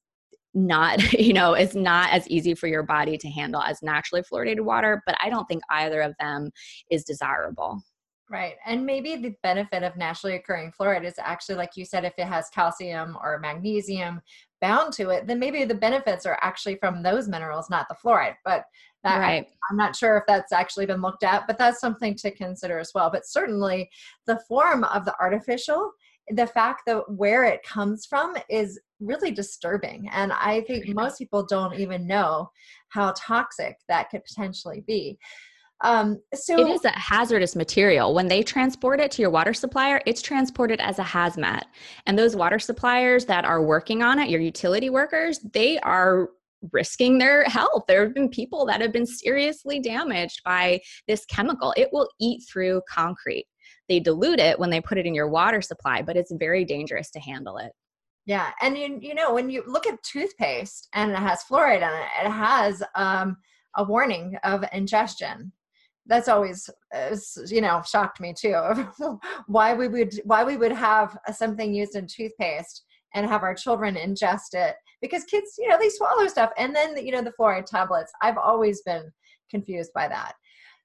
not 0.55 1.12
you 1.12 1.33
know 1.33 1.55
it's 1.55 1.75
not 1.75 2.11
as 2.12 2.29
easy 2.29 2.55
for 2.55 2.67
your 2.67 2.83
body 2.83 3.19
to 3.19 3.29
handle 3.29 3.62
as 3.62 3.83
naturally 3.83 4.23
fluoridated 4.23 4.61
water 4.61 5.03
but 5.07 5.17
i 5.21 5.29
don't 5.29 5.47
think 5.47 5.62
either 5.71 6.00
of 6.00 6.14
them 6.21 6.50
is 6.91 7.05
desirable 7.05 7.83
Right. 8.31 8.54
And 8.64 8.87
maybe 8.87 9.16
the 9.16 9.35
benefit 9.43 9.83
of 9.83 9.97
naturally 9.99 10.37
occurring 10.37 10.73
fluoride 10.73 11.04
is 11.04 11.14
actually, 11.19 11.57
like 11.57 11.76
you 11.76 11.85
said, 11.85 12.04
if 12.04 12.14
it 12.16 12.26
has 12.26 12.49
calcium 12.49 13.19
or 13.23 13.38
magnesium 13.38 14.23
bound 14.62 14.95
to 14.95 15.11
it, 15.11 15.26
then 15.26 15.38
maybe 15.38 15.64
the 15.64 15.75
benefits 15.75 16.25
are 16.25 16.38
actually 16.40 16.76
from 16.76 17.02
those 17.02 17.28
minerals, 17.28 17.69
not 17.69 17.87
the 17.88 17.95
fluoride. 17.95 18.37
But 18.43 18.64
that, 19.02 19.19
right. 19.19 19.47
I'm 19.71 19.76
not 19.76 19.95
sure 19.95 20.16
if 20.16 20.25
that's 20.26 20.52
actually 20.52 20.87
been 20.87 21.02
looked 21.02 21.23
at, 21.23 21.47
but 21.47 21.59
that's 21.59 21.81
something 21.81 22.14
to 22.16 22.31
consider 22.31 22.78
as 22.78 22.93
well. 22.95 23.11
But 23.11 23.26
certainly 23.26 23.90
the 24.26 24.40
form 24.49 24.85
of 24.85 25.04
the 25.04 25.14
artificial, 25.21 25.93
the 26.31 26.47
fact 26.47 26.85
that 26.87 27.02
where 27.11 27.45
it 27.45 27.62
comes 27.62 28.07
from 28.07 28.35
is 28.49 28.81
really 29.00 29.33
disturbing. 29.33 30.09
And 30.11 30.33
I 30.33 30.62
think 30.62 30.88
most 30.88 31.19
people 31.19 31.45
don't 31.45 31.78
even 31.78 32.07
know 32.07 32.50
how 32.88 33.12
toxic 33.19 33.76
that 33.88 34.09
could 34.09 34.25
potentially 34.25 34.83
be. 34.87 35.19
Um, 35.85 36.19
so 36.33 36.59
it 36.59 36.71
is 36.71 36.85
a 36.87 36.99
hazardous 36.99 37.55
material. 37.55 38.14
When 38.14 38.26
they 38.26 38.43
transport 38.43 39.00
it 39.00 39.11
to 39.12 39.23
your 39.23 39.31
water 39.31 39.53
supplier, 39.53 40.00
it's 40.07 40.23
transported 40.23 40.81
as 40.81 40.99
a 40.99 41.05
hazmat. 41.05 41.64
And 42.07 42.19
those 42.19 42.35
water 42.35 42.59
suppliers 42.59 43.26
that 43.26 43.45
are 43.45 43.62
working 43.62 44.03
on 44.03 44.19
it, 44.19 44.31
your 44.31 44.41
utility 44.41 44.88
workers, 44.88 45.41
they 45.53 45.79
are 45.81 46.31
risking 46.73 47.19
their 47.19 47.45
health. 47.45 47.85
There 47.87 48.03
have 48.03 48.14
been 48.14 48.31
people 48.31 48.64
that 48.64 48.81
have 48.81 48.93
been 48.93 49.05
seriously 49.05 49.79
damaged 49.79 50.41
by 50.43 50.81
this 51.07 51.26
chemical. 51.26 51.75
It 51.76 51.91
will 51.93 52.09
eat 52.19 52.43
through 52.50 52.81
concrete. 52.88 53.47
They 53.91 54.00
dilute 54.00 54.41
it 54.41 54.59
when 54.59 54.71
they 54.71 54.81
put 54.81 54.97
it 54.97 55.05
in 55.05 55.14
your 55.14 55.29
water 55.29 55.61
supply, 55.61 56.00
but 56.00 56.17
it's 56.17 56.33
very 56.33 56.64
dangerous 56.64 57.11
to 57.11 57.21
handle 57.21 57.59
it. 57.59 57.73
Yeah, 58.25 58.53
and 58.62 58.79
you 58.79 58.99
you 59.03 59.14
know 59.14 59.35
when 59.35 59.50
you 59.50 59.62
look 59.67 59.87
at 59.87 60.03
toothpaste 60.03 60.88
and 60.95 61.11
it 61.11 61.19
has 61.19 61.45
fluoride 61.45 61.83
in 61.83 61.83
it, 61.83 62.26
it 62.26 62.31
has 62.31 62.83
um, 62.95 63.37
a 63.76 63.85
warning 63.85 64.38
of 64.45 64.64
ingestion 64.73 65.53
that's 66.06 66.28
always 66.28 66.68
you 67.49 67.61
know 67.61 67.82
shocked 67.87 68.20
me 68.20 68.34
too 68.38 68.54
why 69.46 69.73
we 69.73 69.88
would 69.88 70.14
why 70.25 70.44
we 70.44 70.56
would 70.56 70.73
have 70.73 71.16
something 71.34 71.75
used 71.75 71.96
in 71.96 72.06
toothpaste 72.06 72.84
and 73.14 73.26
have 73.26 73.42
our 73.42 73.54
children 73.54 73.94
ingest 73.94 74.52
it 74.52 74.75
because 75.00 75.25
kids 75.25 75.54
you 75.58 75.68
know 75.68 75.78
they 75.78 75.88
swallow 75.88 76.26
stuff 76.26 76.50
and 76.58 76.75
then 76.75 76.96
you 77.04 77.12
know 77.12 77.23
the 77.23 77.32
fluoride 77.38 77.66
tablets. 77.66 78.12
I've 78.23 78.38
always 78.38 78.82
been 78.82 79.11
confused 79.50 79.90
by 79.94 80.08
that. 80.08 80.32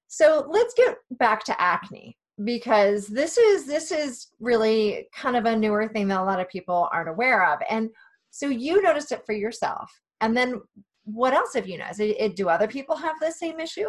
So 0.07 0.45
let's 0.49 0.73
get 0.73 0.97
back 1.11 1.43
to 1.45 1.61
acne 1.61 2.17
because 2.43 3.07
this 3.07 3.37
is 3.37 3.65
this 3.65 3.91
is 3.91 4.27
really 4.39 5.07
kind 5.15 5.35
of 5.35 5.45
a 5.45 5.55
newer 5.55 5.87
thing 5.87 6.07
that 6.07 6.21
a 6.21 6.23
lot 6.23 6.39
of 6.39 6.49
people 6.49 6.87
aren't 6.93 7.09
aware 7.09 7.51
of 7.51 7.59
and 7.69 7.89
so 8.31 8.47
you 8.47 8.81
noticed 8.81 9.11
it 9.11 9.25
for 9.25 9.33
yourself 9.33 9.91
and 10.21 10.37
then 10.37 10.61
what 11.05 11.33
else 11.33 11.53
have 11.55 11.67
you 11.67 11.77
noticed? 11.77 12.35
Do 12.35 12.49
other 12.49 12.67
people 12.67 12.95
have 12.95 13.15
the 13.19 13.31
same 13.31 13.59
issue 13.59 13.87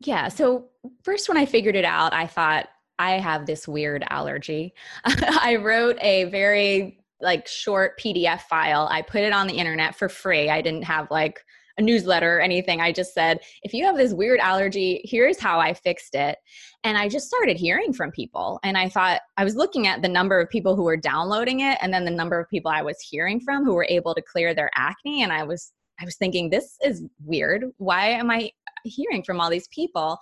yeah. 0.00 0.28
So, 0.28 0.66
first, 1.02 1.28
when 1.28 1.38
I 1.38 1.46
figured 1.46 1.76
it 1.76 1.84
out, 1.84 2.12
I 2.12 2.26
thought, 2.26 2.68
I 2.98 3.12
have 3.12 3.46
this 3.46 3.66
weird 3.66 4.04
allergy. 4.08 4.72
I 5.04 5.56
wrote 5.56 5.98
a 6.00 6.24
very 6.24 6.98
like 7.20 7.48
short 7.48 7.98
PDF 7.98 8.42
file. 8.42 8.88
I 8.90 9.02
put 9.02 9.22
it 9.22 9.32
on 9.32 9.46
the 9.46 9.54
internet 9.54 9.96
for 9.96 10.08
free. 10.08 10.50
I 10.50 10.60
didn't 10.60 10.84
have 10.84 11.10
like 11.10 11.40
a 11.76 11.82
newsletter 11.82 12.36
or 12.36 12.40
anything. 12.40 12.80
I 12.80 12.92
just 12.92 13.14
said, 13.14 13.40
if 13.62 13.72
you 13.72 13.84
have 13.84 13.96
this 13.96 14.12
weird 14.12 14.38
allergy, 14.38 15.00
here's 15.04 15.40
how 15.40 15.58
I 15.58 15.74
fixed 15.74 16.14
it. 16.14 16.38
And 16.84 16.96
I 16.96 17.08
just 17.08 17.26
started 17.26 17.56
hearing 17.56 17.92
from 17.92 18.12
people. 18.12 18.60
And 18.62 18.78
I 18.78 18.88
thought, 18.88 19.22
I 19.36 19.44
was 19.44 19.56
looking 19.56 19.86
at 19.86 20.02
the 20.02 20.08
number 20.08 20.38
of 20.38 20.50
people 20.50 20.76
who 20.76 20.84
were 20.84 20.96
downloading 20.96 21.60
it 21.60 21.78
and 21.80 21.92
then 21.92 22.04
the 22.04 22.10
number 22.10 22.38
of 22.38 22.48
people 22.48 22.70
I 22.70 22.82
was 22.82 23.00
hearing 23.00 23.40
from 23.40 23.64
who 23.64 23.74
were 23.74 23.86
able 23.88 24.14
to 24.14 24.22
clear 24.22 24.54
their 24.54 24.70
acne. 24.76 25.22
And 25.22 25.32
I 25.32 25.42
was 25.42 25.72
I 26.00 26.04
was 26.04 26.16
thinking, 26.16 26.50
this 26.50 26.76
is 26.84 27.04
weird. 27.24 27.66
Why 27.76 28.08
am 28.08 28.28
I 28.28 28.50
hearing 28.84 29.22
from 29.22 29.40
all 29.40 29.50
these 29.50 29.68
people? 29.68 30.18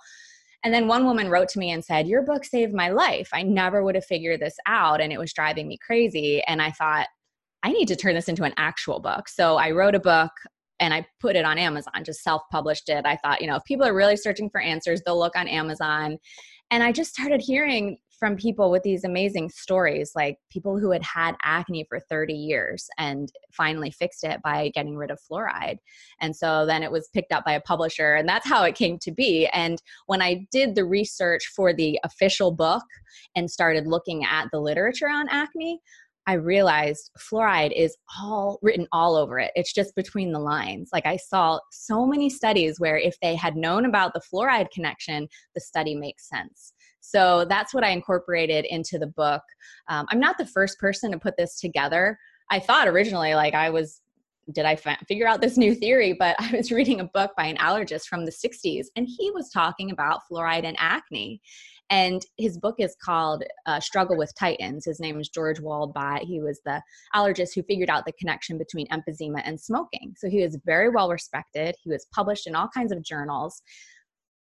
And 0.63 0.73
then 0.73 0.87
one 0.87 1.05
woman 1.05 1.29
wrote 1.29 1.49
to 1.49 1.59
me 1.59 1.71
and 1.71 1.83
said, 1.83 2.07
Your 2.07 2.21
book 2.21 2.45
saved 2.45 2.73
my 2.73 2.89
life. 2.89 3.29
I 3.33 3.43
never 3.43 3.83
would 3.83 3.95
have 3.95 4.05
figured 4.05 4.39
this 4.39 4.55
out. 4.65 5.01
And 5.01 5.11
it 5.11 5.19
was 5.19 5.33
driving 5.33 5.67
me 5.67 5.77
crazy. 5.85 6.41
And 6.47 6.61
I 6.61 6.71
thought, 6.71 7.07
I 7.63 7.71
need 7.71 7.87
to 7.89 7.95
turn 7.95 8.15
this 8.15 8.29
into 8.29 8.43
an 8.43 8.53
actual 8.57 8.99
book. 8.99 9.27
So 9.27 9.57
I 9.57 9.71
wrote 9.71 9.95
a 9.95 9.99
book 9.99 10.31
and 10.79 10.93
I 10.93 11.05
put 11.19 11.35
it 11.35 11.45
on 11.45 11.57
Amazon, 11.57 12.03
just 12.03 12.23
self 12.23 12.41
published 12.51 12.89
it. 12.89 13.05
I 13.05 13.17
thought, 13.17 13.41
you 13.41 13.47
know, 13.47 13.55
if 13.55 13.63
people 13.65 13.85
are 13.85 13.93
really 13.93 14.17
searching 14.17 14.49
for 14.49 14.59
answers, 14.59 15.01
they'll 15.05 15.19
look 15.19 15.35
on 15.35 15.47
Amazon. 15.47 16.17
And 16.71 16.83
I 16.83 16.91
just 16.91 17.13
started 17.13 17.41
hearing 17.41 17.97
from 18.23 18.37
people 18.37 18.71
with 18.71 18.83
these 18.83 19.03
amazing 19.03 19.49
stories, 19.49 20.13
like 20.15 20.37
people 20.49 20.79
who 20.79 20.91
had 20.91 21.03
had 21.03 21.35
acne 21.43 21.85
for 21.89 21.99
30 21.99 22.33
years 22.33 22.87
and 22.97 23.29
finally 23.51 23.91
fixed 23.91 24.23
it 24.23 24.41
by 24.41 24.71
getting 24.73 24.95
rid 24.95 25.11
of 25.11 25.19
fluoride. 25.29 25.75
And 26.21 26.33
so 26.33 26.65
then 26.65 26.83
it 26.83 26.91
was 26.91 27.09
picked 27.13 27.33
up 27.33 27.43
by 27.43 27.51
a 27.51 27.59
publisher, 27.59 28.15
and 28.15 28.29
that's 28.29 28.47
how 28.47 28.63
it 28.63 28.75
came 28.75 28.97
to 28.99 29.11
be. 29.11 29.47
And 29.47 29.77
when 30.05 30.21
I 30.21 30.47
did 30.53 30.73
the 30.73 30.85
research 30.85 31.51
for 31.53 31.73
the 31.73 31.99
official 32.05 32.49
book 32.49 32.85
and 33.35 33.51
started 33.51 33.87
looking 33.87 34.23
at 34.23 34.47
the 34.53 34.61
literature 34.61 35.09
on 35.09 35.27
acne, 35.27 35.81
I 36.25 36.35
realized 36.35 37.11
fluoride 37.19 37.73
is 37.75 37.97
all 38.21 38.57
written 38.61 38.87
all 38.93 39.17
over 39.17 39.39
it. 39.39 39.51
It's 39.55 39.73
just 39.73 39.93
between 39.95 40.31
the 40.31 40.39
lines. 40.39 40.91
Like 40.93 41.05
I 41.05 41.17
saw 41.17 41.59
so 41.71 42.05
many 42.05 42.29
studies 42.29 42.79
where 42.79 42.97
if 42.97 43.19
they 43.21 43.35
had 43.35 43.57
known 43.57 43.83
about 43.85 44.13
the 44.13 44.21
fluoride 44.21 44.71
connection, 44.71 45.27
the 45.53 45.59
study 45.59 45.95
makes 45.95 46.29
sense. 46.29 46.72
So 47.05 47.45
that's 47.49 47.73
what 47.73 47.83
I 47.83 47.89
incorporated 47.89 48.65
into 48.65 48.97
the 48.97 49.07
book. 49.07 49.41
Um, 49.89 50.05
I'm 50.09 50.21
not 50.21 50.37
the 50.37 50.45
first 50.45 50.79
person 50.79 51.11
to 51.11 51.19
put 51.19 51.35
this 51.37 51.59
together. 51.59 52.17
I 52.49 52.59
thought 52.59 52.87
originally, 52.87 53.35
like, 53.35 53.53
I 53.53 53.69
was 53.69 54.01
did 54.51 54.65
I 54.65 54.73
f- 54.73 55.05
figure 55.07 55.27
out 55.27 55.39
this 55.39 55.57
new 55.57 55.73
theory? 55.73 56.13
But 56.13 56.35
I 56.39 56.51
was 56.55 56.71
reading 56.71 56.99
a 56.99 57.05
book 57.05 57.31
by 57.37 57.45
an 57.45 57.57
allergist 57.57 58.07
from 58.07 58.25
the 58.25 58.31
60s, 58.31 58.87
and 58.95 59.07
he 59.07 59.31
was 59.31 59.49
talking 59.49 59.91
about 59.91 60.21
fluoride 60.29 60.65
and 60.65 60.75
acne. 60.79 61.41
And 61.89 62.25
his 62.37 62.57
book 62.57 62.75
is 62.79 62.95
called 63.03 63.43
uh, 63.65 63.79
Struggle 63.79 64.17
with 64.17 64.33
Titans. 64.39 64.85
His 64.85 64.99
name 64.99 65.19
is 65.19 65.29
George 65.29 65.59
Waldbott. 65.59 66.21
He 66.21 66.41
was 66.41 66.59
the 66.65 66.81
allergist 67.13 67.53
who 67.53 67.63
figured 67.63 67.89
out 67.89 68.05
the 68.05 68.13
connection 68.13 68.57
between 68.57 68.87
emphysema 68.87 69.41
and 69.45 69.59
smoking. 69.59 70.13
So 70.17 70.29
he 70.29 70.43
was 70.43 70.57
very 70.65 70.89
well 70.89 71.09
respected. 71.09 71.75
He 71.83 71.89
was 71.89 72.07
published 72.13 72.47
in 72.47 72.55
all 72.55 72.69
kinds 72.73 72.91
of 72.91 73.03
journals. 73.03 73.61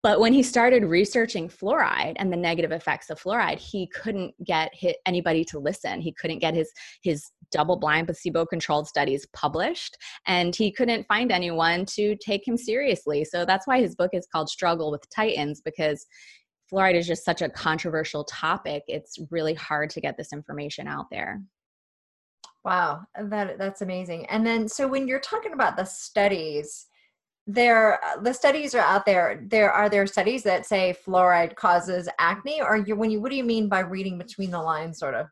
But 0.03 0.19
when 0.19 0.33
he 0.33 0.43
started 0.43 0.85
researching 0.85 1.49
fluoride 1.49 2.15
and 2.17 2.33
the 2.33 2.37
negative 2.37 2.73
effects 2.73 3.09
of 3.09 3.23
fluoride, 3.23 3.59
he 3.59 3.87
couldn't 3.87 4.35
get 4.45 4.73
anybody 5.07 5.45
to 5.45 5.61
listen. 5.61 6.01
He 6.01 6.13
couldn't 6.13 6.41
get 6.41 6.55
his 6.55 6.73
his 7.03 7.31
double-blind 7.53 8.07
placebo-controlled 8.07 8.89
studies 8.89 9.27
published, 9.35 9.97
and 10.27 10.57
he 10.57 10.73
couldn't 10.73 11.07
find 11.07 11.31
anyone 11.31 11.85
to 11.85 12.17
take 12.17 12.49
him 12.49 12.57
seriously. 12.57 13.25
So 13.25 13.45
that's 13.45 13.67
why 13.67 13.81
his 13.81 13.95
book 13.95 14.11
is 14.15 14.27
called 14.33 14.49
Struggle 14.49 14.91
with 14.91 15.09
Titans 15.15 15.61
because 15.63 16.05
fluoride 16.73 16.95
is 16.95 17.07
just 17.07 17.25
such 17.25 17.43
a 17.43 17.49
controversial 17.49 18.25
topic. 18.25 18.83
It's 18.89 19.19
really 19.31 19.55
hard 19.55 19.91
to 19.91 20.01
get 20.01 20.17
this 20.17 20.33
information 20.33 20.89
out 20.89 21.07
there. 21.11 21.43
Wow, 22.65 23.03
that 23.21 23.59
that's 23.59 23.83
amazing. 23.83 24.27
And 24.27 24.47
then 24.47 24.67
so 24.69 24.89
when 24.89 25.07
you're 25.07 25.21
talking 25.21 25.53
about 25.53 25.77
the 25.77 25.85
studies, 25.85 26.87
there 27.47 27.99
the 28.23 28.33
studies 28.33 28.73
are 28.75 28.81
out 28.81 29.05
there 29.05 29.43
there 29.49 29.73
are 29.73 29.89
there 29.89 30.07
studies 30.07 30.45
that 30.45 30.65
say 30.65 30.95
fluoride 31.05 31.57
causes 31.57 32.09
acne 32.21 32.63
or 32.63 32.77
you 32.77 32.95
when 32.95 33.11
you 33.11 33.21
what 33.21 33.31
do 33.31 33.37
you 33.37 33.43
mean 33.43 33.69
by 33.69 33.81
reading 33.81 34.17
between 34.17 34.51
the 34.51 34.61
lines 34.61 34.99
sort 34.99 35.15
of 35.15 35.27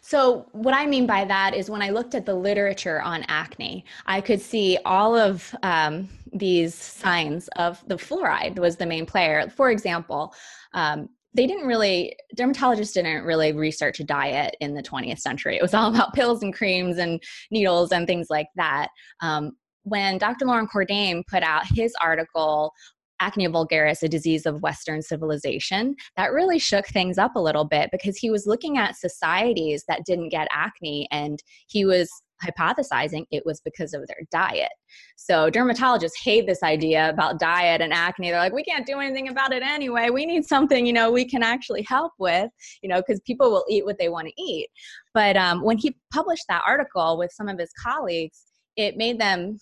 so, 0.00 0.46
what 0.52 0.74
I 0.74 0.86
mean 0.86 1.06
by 1.06 1.24
that 1.24 1.54
is 1.54 1.70
when 1.70 1.82
I 1.82 1.90
looked 1.90 2.14
at 2.14 2.26
the 2.26 2.34
literature 2.34 3.00
on 3.02 3.24
acne, 3.28 3.84
I 4.06 4.20
could 4.20 4.40
see 4.40 4.78
all 4.84 5.16
of 5.16 5.54
um, 5.62 6.08
these 6.32 6.74
signs 6.74 7.48
of 7.56 7.82
the 7.86 7.96
fluoride 7.96 8.58
was 8.58 8.76
the 8.76 8.86
main 8.86 9.06
player. 9.06 9.48
For 9.56 9.70
example, 9.70 10.34
um, 10.74 11.08
they 11.32 11.46
didn't 11.46 11.66
really, 11.66 12.16
dermatologists 12.36 12.94
didn't 12.94 13.24
really 13.24 13.52
research 13.52 14.00
a 14.00 14.04
diet 14.04 14.56
in 14.60 14.74
the 14.74 14.82
20th 14.82 15.20
century. 15.20 15.56
It 15.56 15.62
was 15.62 15.74
all 15.74 15.92
about 15.92 16.14
pills 16.14 16.42
and 16.42 16.52
creams 16.52 16.98
and 16.98 17.22
needles 17.50 17.92
and 17.92 18.06
things 18.06 18.28
like 18.30 18.48
that. 18.56 18.88
Um, 19.20 19.52
when 19.84 20.18
Dr. 20.18 20.46
Loren 20.46 20.66
Cordain 20.66 21.22
put 21.26 21.42
out 21.42 21.66
his 21.66 21.92
article 22.00 22.72
acne 23.20 23.46
vulgaris, 23.48 24.02
a 24.02 24.08
disease 24.08 24.46
of 24.46 24.62
Western 24.62 25.02
civilization, 25.02 25.94
that 26.16 26.32
really 26.32 26.58
shook 26.58 26.86
things 26.86 27.18
up 27.18 27.36
a 27.36 27.40
little 27.40 27.64
bit 27.64 27.90
because 27.92 28.16
he 28.16 28.30
was 28.30 28.46
looking 28.46 28.78
at 28.78 28.96
societies 28.96 29.84
that 29.86 30.04
didn't 30.06 30.30
get 30.30 30.48
acne 30.50 31.06
and 31.10 31.42
he 31.68 31.84
was 31.84 32.10
hypothesizing 32.42 33.24
it 33.30 33.44
was 33.44 33.60
because 33.60 33.92
of 33.92 34.06
their 34.06 34.22
diet. 34.30 34.70
So 35.16 35.50
dermatologists 35.50 36.18
hate 36.22 36.46
this 36.46 36.62
idea 36.62 37.10
about 37.10 37.38
diet 37.38 37.80
and 37.80 37.92
acne. 37.92 38.30
They're 38.30 38.40
like, 38.40 38.54
we 38.54 38.64
can't 38.64 38.86
do 38.86 38.98
anything 38.98 39.28
about 39.28 39.52
it 39.52 39.62
anyway. 39.62 40.08
We 40.10 40.24
need 40.24 40.46
something, 40.46 40.86
you 40.86 40.92
know, 40.92 41.12
we 41.12 41.26
can 41.26 41.42
actually 41.42 41.82
help 41.82 42.12
with, 42.18 42.50
you 42.82 42.88
know, 42.88 43.02
because 43.06 43.20
people 43.26 43.50
will 43.50 43.64
eat 43.68 43.84
what 43.84 43.98
they 43.98 44.08
want 44.08 44.28
to 44.28 44.42
eat. 44.42 44.68
But 45.12 45.36
um, 45.36 45.62
when 45.62 45.76
he 45.76 45.96
published 46.12 46.44
that 46.48 46.62
article 46.66 47.18
with 47.18 47.30
some 47.32 47.48
of 47.48 47.58
his 47.58 47.72
colleagues, 47.82 48.44
it 48.80 48.96
made 48.96 49.20
them 49.20 49.58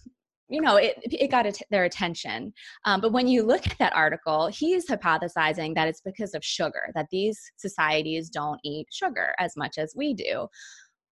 you 0.49 0.61
know 0.61 0.77
it, 0.77 0.95
it 1.05 1.31
got 1.31 1.47
their 1.71 1.85
attention. 1.85 2.53
Um, 2.85 3.01
but 3.01 3.13
when 3.13 3.29
you 3.29 3.43
look 3.43 3.67
at 3.67 3.79
that 3.79 3.95
article 3.95 4.47
he's 4.47 4.89
hypothesizing 4.89 5.75
that 5.75 5.89
it's 5.89 6.01
because 6.01 6.35
of 6.35 6.45
sugar 6.45 6.91
that 6.95 7.09
these 7.11 7.39
societies 7.57 8.31
don't 8.31 8.61
eat 8.65 8.87
sugar 8.91 9.35
as 9.39 9.53
much 9.57 9.77
as 9.77 9.93
we 9.97 10.15
do. 10.15 10.47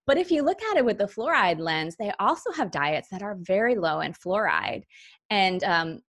But 0.06 0.18
if 0.18 0.30
you 0.30 0.42
look 0.42 0.62
at 0.70 0.76
it 0.76 0.84
with 0.84 0.98
the 0.98 1.04
fluoride 1.04 1.58
lens 1.58 1.96
they 1.98 2.12
also 2.18 2.50
have 2.52 2.70
diets 2.70 3.08
that 3.10 3.22
are 3.22 3.36
very 3.40 3.74
low 3.74 4.00
in 4.00 4.12
fluoride. 4.12 4.84
And 5.30 5.62
um, 5.64 6.00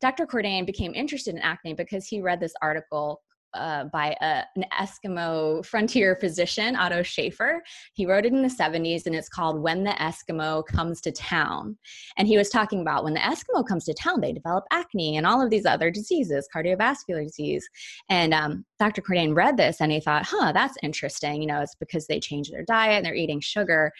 dr 0.00 0.26
cordain 0.26 0.66
became 0.66 0.94
interested 0.94 1.34
in 1.34 1.40
acne 1.40 1.74
because 1.74 2.06
he 2.06 2.20
read 2.20 2.38
this 2.38 2.54
article 2.62 3.20
uh, 3.56 3.84
by 3.84 4.16
a, 4.20 4.44
an 4.56 4.64
Eskimo 4.72 5.64
frontier 5.64 6.16
physician, 6.16 6.76
Otto 6.76 7.02
Schaefer. 7.02 7.62
He 7.94 8.06
wrote 8.06 8.26
it 8.26 8.32
in 8.32 8.42
the 8.42 8.48
70s 8.48 9.06
and 9.06 9.14
it's 9.14 9.28
called 9.28 9.62
When 9.62 9.84
the 9.84 9.90
Eskimo 9.90 10.64
Comes 10.66 11.00
to 11.02 11.12
Town. 11.12 11.76
And 12.16 12.28
he 12.28 12.36
was 12.36 12.48
talking 12.48 12.80
about 12.80 13.04
when 13.04 13.14
the 13.14 13.20
Eskimo 13.20 13.66
comes 13.66 13.84
to 13.84 13.94
town, 13.94 14.20
they 14.20 14.32
develop 14.32 14.64
acne 14.70 15.16
and 15.16 15.26
all 15.26 15.42
of 15.42 15.50
these 15.50 15.66
other 15.66 15.90
diseases, 15.90 16.48
cardiovascular 16.54 17.24
disease. 17.24 17.68
And 18.08 18.32
um, 18.34 18.64
Dr. 18.78 19.02
Cordain 19.02 19.34
read 19.34 19.56
this 19.56 19.80
and 19.80 19.92
he 19.92 20.00
thought, 20.00 20.26
huh, 20.26 20.52
that's 20.52 20.76
interesting. 20.82 21.42
You 21.42 21.48
know, 21.48 21.60
it's 21.60 21.74
because 21.74 22.06
they 22.06 22.20
change 22.20 22.50
their 22.50 22.64
diet 22.64 22.96
and 22.96 23.06
they're 23.06 23.14
eating 23.14 23.40
sugar. 23.40 23.92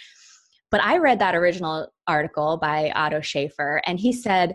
But 0.70 0.82
I 0.82 0.98
read 0.98 1.18
that 1.20 1.34
original 1.34 1.88
article 2.06 2.56
by 2.56 2.90
Otto 2.94 3.20
Schaefer 3.20 3.80
and 3.86 4.00
he 4.00 4.12
said, 4.12 4.54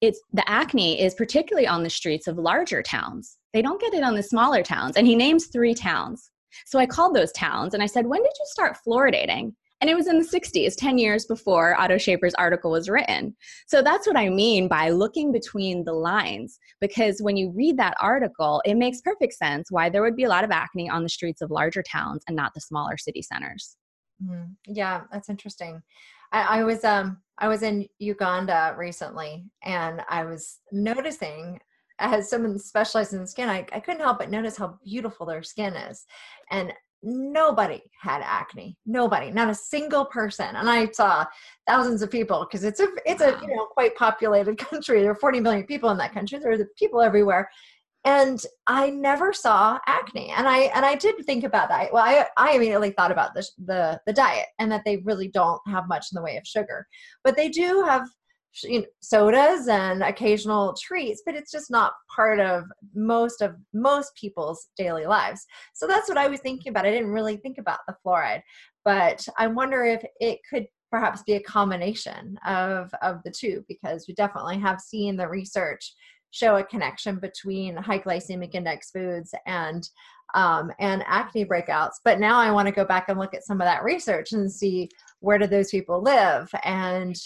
it's 0.00 0.20
the 0.32 0.48
acne 0.48 1.00
is 1.00 1.14
particularly 1.14 1.66
on 1.66 1.82
the 1.82 1.90
streets 1.90 2.28
of 2.28 2.38
larger 2.38 2.82
towns 2.82 3.37
they 3.52 3.62
don't 3.62 3.80
get 3.80 3.94
it 3.94 4.02
on 4.02 4.14
the 4.14 4.22
smaller 4.22 4.62
towns. 4.62 4.96
And 4.96 5.06
he 5.06 5.16
names 5.16 5.46
three 5.46 5.74
towns. 5.74 6.30
So 6.66 6.78
I 6.78 6.86
called 6.86 7.14
those 7.14 7.32
towns 7.32 7.74
and 7.74 7.82
I 7.82 7.86
said, 7.86 8.06
When 8.06 8.22
did 8.22 8.32
you 8.38 8.46
start 8.46 8.78
fluoridating? 8.86 9.52
And 9.80 9.88
it 9.88 9.94
was 9.94 10.08
in 10.08 10.18
the 10.18 10.24
60s, 10.24 10.74
10 10.76 10.98
years 10.98 11.26
before 11.26 11.80
Otto 11.80 11.98
Schaefer's 11.98 12.34
article 12.34 12.72
was 12.72 12.88
written. 12.88 13.36
So 13.68 13.80
that's 13.80 14.08
what 14.08 14.16
I 14.16 14.28
mean 14.28 14.66
by 14.66 14.90
looking 14.90 15.30
between 15.30 15.84
the 15.84 15.92
lines. 15.92 16.58
Because 16.80 17.20
when 17.22 17.36
you 17.36 17.52
read 17.56 17.76
that 17.76 17.94
article, 18.00 18.60
it 18.64 18.74
makes 18.74 19.00
perfect 19.00 19.34
sense 19.34 19.70
why 19.70 19.88
there 19.88 20.02
would 20.02 20.16
be 20.16 20.24
a 20.24 20.28
lot 20.28 20.42
of 20.42 20.50
acne 20.50 20.90
on 20.90 21.04
the 21.04 21.08
streets 21.08 21.40
of 21.42 21.52
larger 21.52 21.84
towns 21.84 22.24
and 22.26 22.36
not 22.36 22.54
the 22.54 22.60
smaller 22.60 22.96
city 22.96 23.22
centers. 23.22 23.76
Mm, 24.24 24.56
yeah, 24.66 25.02
that's 25.12 25.28
interesting. 25.28 25.80
I, 26.32 26.58
I 26.58 26.64
was 26.64 26.84
um 26.84 27.18
I 27.38 27.46
was 27.46 27.62
in 27.62 27.86
Uganda 28.00 28.74
recently 28.76 29.44
and 29.62 30.02
I 30.08 30.24
was 30.24 30.58
noticing 30.72 31.60
as 31.98 32.30
someone 32.30 32.58
specialized 32.58 33.12
in 33.12 33.26
skin, 33.26 33.48
I, 33.48 33.66
I 33.72 33.80
couldn't 33.80 34.00
help 34.00 34.18
but 34.18 34.30
notice 34.30 34.56
how 34.56 34.78
beautiful 34.84 35.26
their 35.26 35.42
skin 35.42 35.74
is. 35.74 36.04
And 36.50 36.72
nobody 37.02 37.80
had 38.00 38.22
acne 38.24 38.76
nobody 38.84 39.30
not 39.30 39.48
a 39.48 39.54
single 39.54 40.04
person. 40.06 40.56
And 40.56 40.68
i 40.68 40.90
saw 40.90 41.24
thousands 41.66 42.02
of 42.02 42.10
people 42.10 42.44
because 42.44 42.64
it's 42.64 42.80
a 42.80 42.88
it's 43.06 43.22
a 43.22 43.38
you 43.40 43.54
know 43.54 43.66
quite 43.66 43.94
populated 43.96 44.58
country. 44.70 45.02
There 45.02 45.12
are 45.12 45.16
40 45.16 45.40
million 45.40 45.64
people 45.64 45.90
in 45.90 45.98
that 45.98 46.12
country. 46.14 46.38
There 46.38 46.52
are 46.52 46.58
the 46.58 46.68
people 46.76 47.00
everywhere. 47.00 47.48
And 48.04 48.40
i 48.66 48.90
never 48.90 49.32
saw 49.32 49.78
acne. 49.86 50.30
And 50.36 50.48
i 50.48 50.58
and 50.74 50.84
i 50.84 50.96
did 50.96 51.24
think 51.24 51.44
about 51.44 51.68
that. 51.68 51.92
Well 51.92 52.04
i 52.04 52.26
i 52.36 52.52
immediately 52.52 52.90
thought 52.90 53.12
about 53.12 53.34
the 53.34 53.46
the, 53.64 54.00
the 54.06 54.12
diet 54.12 54.46
and 54.58 54.70
that 54.72 54.82
they 54.84 54.96
really 54.98 55.28
don't 55.28 55.60
have 55.68 55.88
much 55.88 56.06
in 56.10 56.16
the 56.16 56.22
way 56.22 56.36
of 56.36 56.46
sugar. 56.46 56.86
But 57.22 57.36
they 57.36 57.48
do 57.48 57.84
have 57.86 58.08
sodas 59.00 59.68
and 59.68 60.02
occasional 60.02 60.74
treats 60.80 61.22
but 61.24 61.34
it's 61.34 61.52
just 61.52 61.70
not 61.70 61.92
part 62.14 62.40
of 62.40 62.64
most 62.94 63.40
of 63.40 63.54
most 63.72 64.12
people's 64.14 64.68
daily 64.76 65.06
lives. 65.06 65.44
So 65.74 65.86
that's 65.86 66.08
what 66.08 66.18
i 66.18 66.28
was 66.28 66.40
thinking 66.40 66.70
about. 66.70 66.86
I 66.86 66.90
didn't 66.90 67.12
really 67.12 67.36
think 67.36 67.58
about 67.58 67.80
the 67.86 67.94
fluoride 68.04 68.42
but 68.84 69.26
i 69.38 69.46
wonder 69.46 69.84
if 69.84 70.04
it 70.20 70.38
could 70.50 70.66
perhaps 70.90 71.22
be 71.22 71.34
a 71.34 71.42
combination 71.42 72.38
of 72.46 72.90
of 73.02 73.22
the 73.24 73.30
two 73.30 73.64
because 73.68 74.06
we 74.08 74.14
definitely 74.14 74.58
have 74.58 74.80
seen 74.80 75.16
the 75.16 75.28
research 75.28 75.92
show 76.30 76.56
a 76.56 76.64
connection 76.64 77.18
between 77.18 77.76
high 77.76 77.98
glycemic 77.98 78.54
index 78.54 78.90
foods 78.90 79.34
and 79.46 79.88
um, 80.34 80.70
and 80.78 81.02
acne 81.06 81.46
breakouts. 81.46 81.94
But 82.04 82.20
now 82.20 82.38
i 82.38 82.50
want 82.50 82.66
to 82.68 82.74
go 82.74 82.84
back 82.84 83.08
and 83.08 83.18
look 83.18 83.34
at 83.34 83.44
some 83.44 83.60
of 83.60 83.66
that 83.66 83.84
research 83.84 84.32
and 84.32 84.50
see 84.50 84.88
where 85.20 85.38
do 85.38 85.46
those 85.46 85.70
people 85.70 86.02
live 86.02 86.48
and 86.64 87.16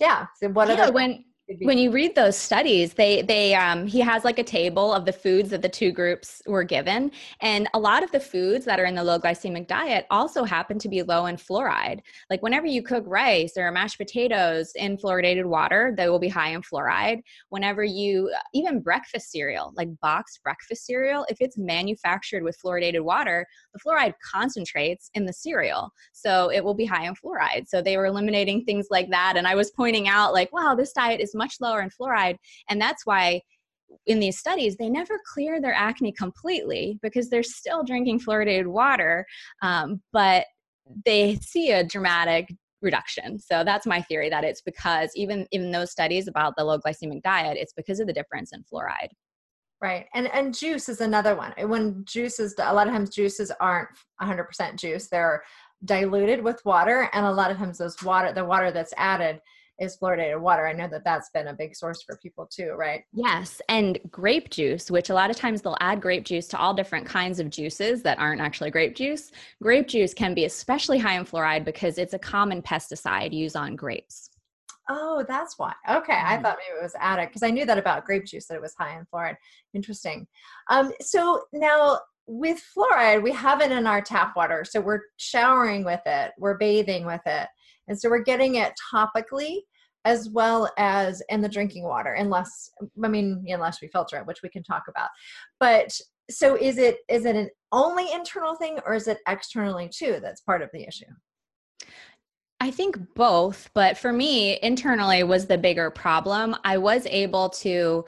yeah 0.00 0.26
so 0.36 0.48
what 0.48 0.68
yeah, 0.68 0.74
are 0.74 0.86
the 0.86 0.92
when 0.92 1.24
when 1.58 1.78
you 1.78 1.90
read 1.90 2.14
those 2.14 2.36
studies 2.36 2.94
they 2.94 3.22
they 3.22 3.54
um, 3.54 3.86
he 3.86 4.00
has 4.00 4.24
like 4.24 4.38
a 4.38 4.44
table 4.44 4.92
of 4.92 5.04
the 5.04 5.12
foods 5.12 5.50
that 5.50 5.62
the 5.62 5.68
two 5.68 5.90
groups 5.90 6.40
were 6.46 6.62
given 6.62 7.10
and 7.40 7.68
a 7.74 7.78
lot 7.78 8.02
of 8.04 8.10
the 8.12 8.20
foods 8.20 8.64
that 8.64 8.78
are 8.78 8.84
in 8.84 8.94
the 8.94 9.02
low 9.02 9.18
glycemic 9.18 9.66
diet 9.66 10.06
also 10.10 10.44
happen 10.44 10.78
to 10.78 10.88
be 10.88 11.02
low 11.02 11.26
in 11.26 11.36
fluoride. 11.36 12.00
Like 12.28 12.42
whenever 12.42 12.66
you 12.66 12.82
cook 12.82 13.04
rice 13.06 13.54
or 13.56 13.70
mashed 13.72 13.98
potatoes 13.98 14.72
in 14.76 14.96
fluoridated 14.96 15.44
water 15.44 15.92
they 15.96 16.08
will 16.08 16.18
be 16.18 16.28
high 16.28 16.50
in 16.50 16.62
fluoride. 16.62 17.20
Whenever 17.48 17.82
you 17.82 18.32
even 18.54 18.80
breakfast 18.80 19.30
cereal 19.32 19.72
like 19.76 19.88
boxed 20.00 20.42
breakfast 20.44 20.86
cereal 20.86 21.26
if 21.28 21.38
it's 21.40 21.58
manufactured 21.58 22.42
with 22.42 22.58
fluoridated 22.64 23.00
water 23.00 23.46
the 23.74 23.80
fluoride 23.80 24.14
concentrates 24.24 25.10
in 25.14 25.24
the 25.24 25.32
cereal 25.32 25.90
so 26.12 26.50
it 26.50 26.62
will 26.62 26.74
be 26.74 26.84
high 26.84 27.06
in 27.06 27.14
fluoride. 27.14 27.66
So 27.66 27.82
they 27.82 27.96
were 27.96 28.06
eliminating 28.06 28.64
things 28.64 28.86
like 28.90 29.10
that 29.10 29.36
and 29.36 29.46
i 29.46 29.54
was 29.54 29.70
pointing 29.72 30.06
out 30.06 30.32
like 30.32 30.52
wow 30.52 30.74
this 30.76 30.92
diet 30.92 31.20
is 31.20 31.34
much 31.40 31.56
lower 31.60 31.80
in 31.80 31.90
fluoride. 31.90 32.36
And 32.68 32.80
that's 32.80 33.04
why 33.04 33.40
in 34.06 34.20
these 34.20 34.38
studies, 34.38 34.76
they 34.76 34.88
never 34.88 35.18
clear 35.34 35.60
their 35.60 35.74
acne 35.74 36.12
completely 36.12 36.98
because 37.02 37.28
they're 37.28 37.42
still 37.42 37.82
drinking 37.82 38.20
fluoridated 38.20 38.66
water, 38.66 39.26
um, 39.62 40.00
but 40.12 40.44
they 41.04 41.36
see 41.36 41.72
a 41.72 41.84
dramatic 41.84 42.54
reduction. 42.82 43.38
So 43.38 43.64
that's 43.64 43.86
my 43.86 44.00
theory 44.02 44.30
that 44.30 44.44
it's 44.44 44.62
because 44.62 45.10
even 45.14 45.46
in 45.50 45.70
those 45.70 45.90
studies 45.90 46.28
about 46.28 46.54
the 46.56 46.64
low 46.64 46.78
glycemic 46.78 47.22
diet, 47.22 47.56
it's 47.58 47.72
because 47.72 48.00
of 48.00 48.06
the 48.06 48.12
difference 48.12 48.52
in 48.52 48.62
fluoride. 48.62 49.10
Right. 49.82 50.06
And 50.14 50.28
and 50.34 50.56
juice 50.56 50.90
is 50.90 51.00
another 51.00 51.34
one. 51.34 51.54
When 51.66 52.04
juices 52.04 52.54
a 52.58 52.74
lot 52.74 52.86
of 52.86 52.92
times 52.92 53.08
juices 53.08 53.50
aren't 53.60 53.88
100% 54.20 54.76
juice. 54.76 55.08
They're 55.08 55.42
diluted 55.84 56.44
with 56.44 56.62
water 56.66 57.08
and 57.14 57.24
a 57.24 57.32
lot 57.32 57.50
of 57.50 57.56
times 57.56 57.78
those 57.78 58.02
water 58.02 58.32
the 58.34 58.44
water 58.44 58.70
that's 58.70 58.92
added 58.98 59.40
is 59.80 59.96
fluoridated 59.96 60.40
water. 60.40 60.66
I 60.66 60.72
know 60.72 60.88
that 60.88 61.04
that's 61.04 61.30
been 61.30 61.48
a 61.48 61.54
big 61.54 61.74
source 61.74 62.02
for 62.02 62.16
people 62.18 62.46
too, 62.46 62.72
right? 62.72 63.02
Yes, 63.12 63.60
and 63.68 63.98
grape 64.10 64.50
juice, 64.50 64.90
which 64.90 65.10
a 65.10 65.14
lot 65.14 65.30
of 65.30 65.36
times 65.36 65.62
they'll 65.62 65.76
add 65.80 66.00
grape 66.00 66.24
juice 66.24 66.46
to 66.48 66.58
all 66.58 66.74
different 66.74 67.06
kinds 67.06 67.40
of 67.40 67.50
juices 67.50 68.02
that 68.02 68.18
aren't 68.18 68.42
actually 68.42 68.70
grape 68.70 68.94
juice. 68.94 69.32
Grape 69.62 69.88
juice 69.88 70.12
can 70.12 70.34
be 70.34 70.44
especially 70.44 70.98
high 70.98 71.16
in 71.18 71.24
fluoride 71.24 71.64
because 71.64 71.98
it's 71.98 72.14
a 72.14 72.18
common 72.18 72.60
pesticide 72.62 73.32
used 73.32 73.56
on 73.56 73.74
grapes. 73.74 74.30
Oh, 74.88 75.24
that's 75.26 75.58
why. 75.58 75.72
Okay, 75.88 76.12
I 76.12 76.34
mm-hmm. 76.34 76.42
thought 76.42 76.58
maybe 76.58 76.78
it 76.78 76.82
was 76.82 76.94
added 76.98 77.28
because 77.28 77.42
I 77.42 77.50
knew 77.50 77.64
that 77.64 77.78
about 77.78 78.04
grape 78.04 78.26
juice 78.26 78.46
that 78.46 78.56
it 78.56 78.60
was 78.60 78.74
high 78.78 78.98
in 78.98 79.06
fluoride. 79.06 79.36
Interesting. 79.72 80.26
Um, 80.68 80.92
so 81.00 81.44
now 81.52 82.00
with 82.26 82.62
fluoride, 82.76 83.22
we 83.22 83.32
have 83.32 83.60
it 83.62 83.72
in 83.72 83.86
our 83.86 84.02
tap 84.02 84.36
water, 84.36 84.64
so 84.64 84.80
we're 84.80 85.02
showering 85.16 85.84
with 85.84 86.00
it, 86.06 86.32
we're 86.38 86.58
bathing 86.58 87.06
with 87.06 87.22
it, 87.24 87.48
and 87.88 87.98
so 87.98 88.10
we're 88.10 88.22
getting 88.22 88.56
it 88.56 88.72
topically 88.92 89.60
as 90.04 90.28
well 90.30 90.70
as 90.78 91.22
in 91.28 91.40
the 91.40 91.48
drinking 91.48 91.84
water 91.84 92.14
unless 92.14 92.70
i 93.04 93.08
mean 93.08 93.44
unless 93.48 93.80
we 93.80 93.88
filter 93.88 94.16
it 94.16 94.26
which 94.26 94.42
we 94.42 94.48
can 94.48 94.62
talk 94.62 94.84
about 94.88 95.08
but 95.58 95.90
so 96.30 96.56
is 96.56 96.78
it 96.78 96.98
is 97.08 97.24
it 97.24 97.36
an 97.36 97.48
only 97.72 98.10
internal 98.12 98.54
thing 98.54 98.78
or 98.86 98.94
is 98.94 99.08
it 99.08 99.18
externally 99.28 99.88
too 99.92 100.18
that's 100.22 100.40
part 100.40 100.62
of 100.62 100.70
the 100.72 100.86
issue 100.86 101.06
I 102.62 102.70
think 102.70 102.98
both, 103.14 103.70
but 103.72 103.96
for 103.96 104.12
me, 104.12 104.58
internally 104.62 105.22
was 105.22 105.46
the 105.46 105.56
bigger 105.56 105.90
problem. 105.90 106.54
I 106.62 106.76
was 106.76 107.06
able 107.06 107.48
to 107.48 108.04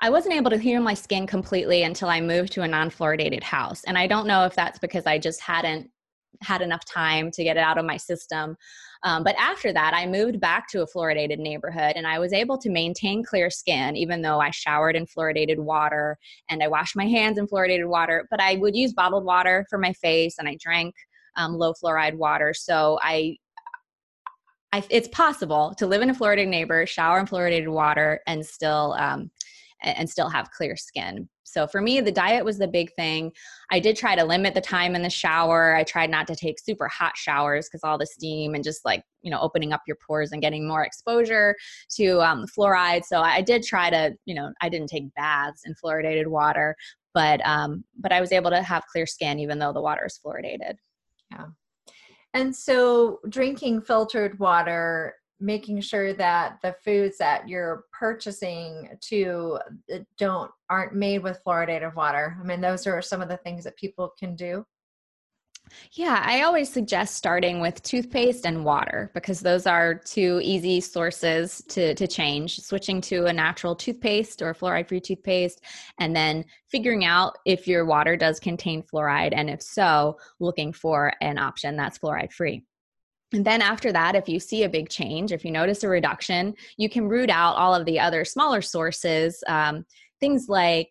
I 0.00 0.10
wasn't 0.10 0.34
able 0.34 0.50
to 0.50 0.58
heal 0.58 0.82
my 0.82 0.94
skin 0.94 1.26
completely 1.26 1.82
until 1.82 2.08
I 2.08 2.20
moved 2.20 2.52
to 2.52 2.62
a 2.62 2.68
non-fluoridated 2.68 3.42
house. 3.42 3.82
And 3.84 3.96
I 3.96 4.06
don't 4.06 4.26
know 4.26 4.44
if 4.44 4.54
that's 4.54 4.78
because 4.78 5.06
I 5.06 5.18
just 5.18 5.40
hadn't 5.40 5.90
had 6.42 6.62
enough 6.62 6.84
time 6.84 7.30
to 7.32 7.44
get 7.44 7.56
it 7.56 7.60
out 7.60 7.78
of 7.78 7.84
my 7.84 7.96
system. 7.96 8.56
Um, 9.02 9.22
but 9.22 9.36
after 9.38 9.72
that, 9.72 9.94
I 9.94 10.06
moved 10.06 10.40
back 10.40 10.68
to 10.68 10.82
a 10.82 10.86
fluoridated 10.86 11.38
neighborhood 11.38 11.92
and 11.96 12.06
I 12.06 12.18
was 12.18 12.32
able 12.32 12.58
to 12.58 12.70
maintain 12.70 13.24
clear 13.24 13.50
skin, 13.50 13.96
even 13.96 14.22
though 14.22 14.40
I 14.40 14.50
showered 14.50 14.96
in 14.96 15.06
fluoridated 15.06 15.58
water 15.58 16.18
and 16.50 16.62
I 16.62 16.68
washed 16.68 16.96
my 16.96 17.06
hands 17.06 17.38
in 17.38 17.46
fluoridated 17.46 17.88
water. 17.88 18.26
But 18.30 18.40
I 18.40 18.56
would 18.56 18.74
use 18.74 18.92
bottled 18.92 19.24
water 19.24 19.66
for 19.68 19.78
my 19.78 19.92
face 19.92 20.36
and 20.38 20.48
I 20.48 20.56
drank 20.60 20.94
um, 21.36 21.54
low 21.54 21.74
fluoride 21.74 22.16
water. 22.16 22.54
So 22.54 22.98
I, 23.02 23.36
I, 24.72 24.82
it's 24.90 25.08
possible 25.08 25.74
to 25.78 25.86
live 25.86 26.02
in 26.02 26.10
a 26.10 26.14
fluoridated 26.14 26.48
neighbor, 26.48 26.84
shower 26.86 27.20
in 27.20 27.26
fluoridated 27.26 27.68
water, 27.68 28.20
and 28.26 28.44
still 28.44 28.94
um, 28.98 29.30
and, 29.82 30.08
still 30.08 30.28
have 30.28 30.50
clear 30.50 30.76
skin. 30.76 31.28
So 31.44 31.66
for 31.66 31.80
me, 31.80 32.00
the 32.00 32.12
diet 32.12 32.44
was 32.44 32.58
the 32.58 32.68
big 32.68 32.92
thing. 32.94 33.32
I 33.70 33.80
did 33.80 33.96
try 33.96 34.16
to 34.16 34.24
limit 34.24 34.54
the 34.54 34.60
time 34.60 34.94
in 34.94 35.02
the 35.02 35.10
shower. 35.10 35.74
I 35.74 35.84
tried 35.84 36.10
not 36.10 36.26
to 36.28 36.36
take 36.36 36.58
super 36.58 36.88
hot 36.88 37.16
showers 37.16 37.68
because 37.68 37.84
all 37.84 37.98
the 37.98 38.06
steam 38.06 38.54
and 38.54 38.64
just 38.64 38.84
like, 38.84 39.02
you 39.22 39.30
know, 39.30 39.40
opening 39.40 39.72
up 39.72 39.82
your 39.86 39.96
pores 40.06 40.32
and 40.32 40.42
getting 40.42 40.66
more 40.66 40.84
exposure 40.84 41.54
to 41.96 42.20
um, 42.20 42.46
fluoride. 42.46 43.04
So 43.04 43.20
I 43.20 43.42
did 43.42 43.62
try 43.62 43.90
to, 43.90 44.14
you 44.24 44.34
know, 44.34 44.52
I 44.60 44.68
didn't 44.68 44.88
take 44.88 45.14
baths 45.14 45.62
in 45.64 45.74
fluoridated 45.74 46.26
water, 46.26 46.76
but 47.14 47.44
um, 47.46 47.84
but 47.98 48.12
I 48.12 48.20
was 48.20 48.32
able 48.32 48.50
to 48.50 48.62
have 48.62 48.84
clear 48.92 49.06
skin 49.06 49.38
even 49.38 49.58
though 49.58 49.72
the 49.72 49.80
water 49.80 50.06
is 50.06 50.18
fluoridated. 50.24 50.74
Yeah. 51.30 51.46
And 52.34 52.54
so 52.54 53.20
drinking 53.28 53.82
filtered 53.82 54.38
water 54.38 55.14
making 55.40 55.80
sure 55.80 56.12
that 56.14 56.58
the 56.62 56.74
foods 56.84 57.18
that 57.18 57.48
you're 57.48 57.84
purchasing 57.92 58.88
to 59.02 59.58
uh, 59.92 59.98
don't 60.18 60.50
aren't 60.70 60.94
made 60.94 61.22
with 61.22 61.40
fluoridated 61.46 61.94
water. 61.94 62.36
I 62.40 62.44
mean, 62.44 62.60
those 62.60 62.86
are 62.86 63.02
some 63.02 63.22
of 63.22 63.28
the 63.28 63.36
things 63.38 63.64
that 63.64 63.76
people 63.76 64.12
can 64.18 64.34
do. 64.34 64.64
Yeah, 65.92 66.22
I 66.24 66.42
always 66.42 66.72
suggest 66.72 67.16
starting 67.16 67.60
with 67.60 67.82
toothpaste 67.82 68.46
and 68.46 68.64
water 68.64 69.10
because 69.14 69.40
those 69.40 69.66
are 69.66 69.94
two 69.94 70.40
easy 70.42 70.80
sources 70.80 71.62
to, 71.68 71.94
to 71.94 72.06
change. 72.06 72.60
Switching 72.60 73.00
to 73.02 73.26
a 73.26 73.32
natural 73.32 73.74
toothpaste 73.74 74.42
or 74.42 74.54
fluoride 74.54 74.88
free 74.88 75.00
toothpaste, 75.00 75.62
and 75.98 76.14
then 76.14 76.44
figuring 76.70 77.04
out 77.04 77.36
if 77.44 77.66
your 77.66 77.84
water 77.84 78.16
does 78.16 78.38
contain 78.38 78.82
fluoride, 78.82 79.32
and 79.34 79.50
if 79.50 79.60
so, 79.60 80.16
looking 80.38 80.72
for 80.72 81.12
an 81.20 81.38
option 81.38 81.76
that's 81.76 81.98
fluoride 81.98 82.32
free. 82.32 82.62
And 83.36 83.44
then 83.44 83.60
after 83.60 83.92
that, 83.92 84.14
if 84.14 84.30
you 84.30 84.40
see 84.40 84.62
a 84.62 84.68
big 84.68 84.88
change, 84.88 85.30
if 85.30 85.44
you 85.44 85.50
notice 85.50 85.84
a 85.84 85.88
reduction, 85.90 86.54
you 86.78 86.88
can 86.88 87.06
root 87.06 87.28
out 87.28 87.56
all 87.56 87.74
of 87.74 87.84
the 87.84 88.00
other 88.00 88.24
smaller 88.24 88.62
sources. 88.62 89.44
Um, 89.46 89.84
things 90.20 90.46
like 90.48 90.88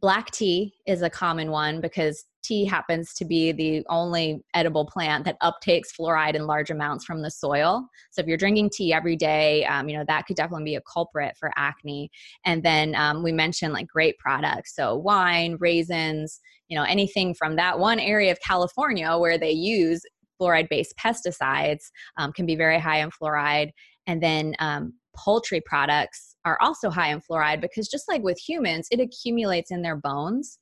black 0.00 0.30
tea 0.30 0.72
is 0.86 1.02
a 1.02 1.10
common 1.10 1.50
one 1.50 1.82
because 1.82 2.24
tea 2.42 2.64
happens 2.64 3.12
to 3.12 3.26
be 3.26 3.52
the 3.52 3.84
only 3.90 4.42
edible 4.54 4.86
plant 4.86 5.26
that 5.26 5.36
uptakes 5.42 5.88
fluoride 5.94 6.34
in 6.34 6.46
large 6.46 6.70
amounts 6.70 7.04
from 7.04 7.20
the 7.20 7.30
soil. 7.30 7.86
So 8.10 8.22
if 8.22 8.26
you're 8.26 8.38
drinking 8.38 8.70
tea 8.70 8.94
every 8.94 9.14
day, 9.14 9.66
um, 9.66 9.86
you 9.86 9.96
know 9.96 10.04
that 10.08 10.26
could 10.26 10.36
definitely 10.36 10.64
be 10.64 10.76
a 10.76 10.82
culprit 10.90 11.36
for 11.38 11.52
acne. 11.56 12.10
And 12.46 12.62
then 12.62 12.94
um, 12.94 13.22
we 13.22 13.32
mentioned 13.32 13.74
like 13.74 13.86
grape 13.86 14.18
products, 14.18 14.74
so 14.74 14.96
wine, 14.96 15.58
raisins, 15.60 16.40
you 16.68 16.76
know 16.76 16.84
anything 16.84 17.34
from 17.34 17.56
that 17.56 17.78
one 17.78 18.00
area 18.00 18.32
of 18.32 18.40
California 18.40 19.16
where 19.18 19.36
they 19.36 19.52
use 19.52 20.00
fluoride 20.42 20.68
based 20.68 20.94
pesticides 20.96 21.90
um, 22.16 22.32
can 22.32 22.46
be 22.46 22.56
very 22.56 22.78
high 22.78 22.98
in 22.98 23.10
fluoride. 23.10 23.70
And 24.06 24.22
then 24.22 24.54
um, 24.58 24.94
poultry 25.16 25.60
products 25.60 26.36
are 26.44 26.58
also 26.60 26.90
high 26.90 27.12
in 27.12 27.20
fluoride 27.20 27.60
because 27.60 27.88
just 27.88 28.08
like 28.08 28.22
with 28.22 28.38
humans, 28.38 28.88
it 28.90 29.00
accumulates 29.00 29.70
in 29.70 29.82
their 29.82 29.96
bones. 29.96 30.58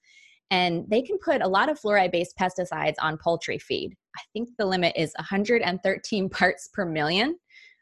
And 0.50 0.84
they 0.88 1.00
can 1.00 1.16
put 1.24 1.42
a 1.42 1.48
lot 1.48 1.70
of 1.70 1.80
fluoride 1.80 2.12
based 2.12 2.36
pesticides 2.38 2.96
on 3.00 3.18
poultry 3.18 3.58
feed. 3.58 3.94
I 4.16 4.22
think 4.32 4.50
the 4.58 4.66
limit 4.66 4.94
is 4.96 5.12
113 5.16 6.28
parts 6.30 6.68
per 6.72 6.84
million, 6.84 7.38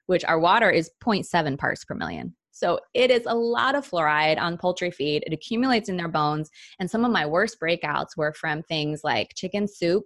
which 0.07 0.25
our 0.25 0.39
water 0.39 0.71
is 0.71 0.91
0.7 1.03 1.59
parts 1.59 1.85
per 1.85 1.95
million. 1.95 2.35
So 2.59 2.81
it 2.93 3.13
is 3.13 3.23
a 3.27 3.35
lot 3.35 3.77
of 3.77 3.89
fluoride 3.89 4.39
on 4.39 4.59
poultry 4.59 4.91
feed. 4.91 5.23
It 5.25 5.33
accumulates 5.33 5.89
in 5.89 5.97
their 5.97 6.09
bones. 6.09 6.51
And 6.81 6.91
some 6.91 7.05
of 7.05 7.13
my 7.13 7.25
worst 7.25 7.59
breakouts 7.63 8.17
were 8.17 8.33
from 8.33 8.63
things 8.65 9.03
like 9.05 9.33
chicken 9.37 9.69
soup 9.69 10.05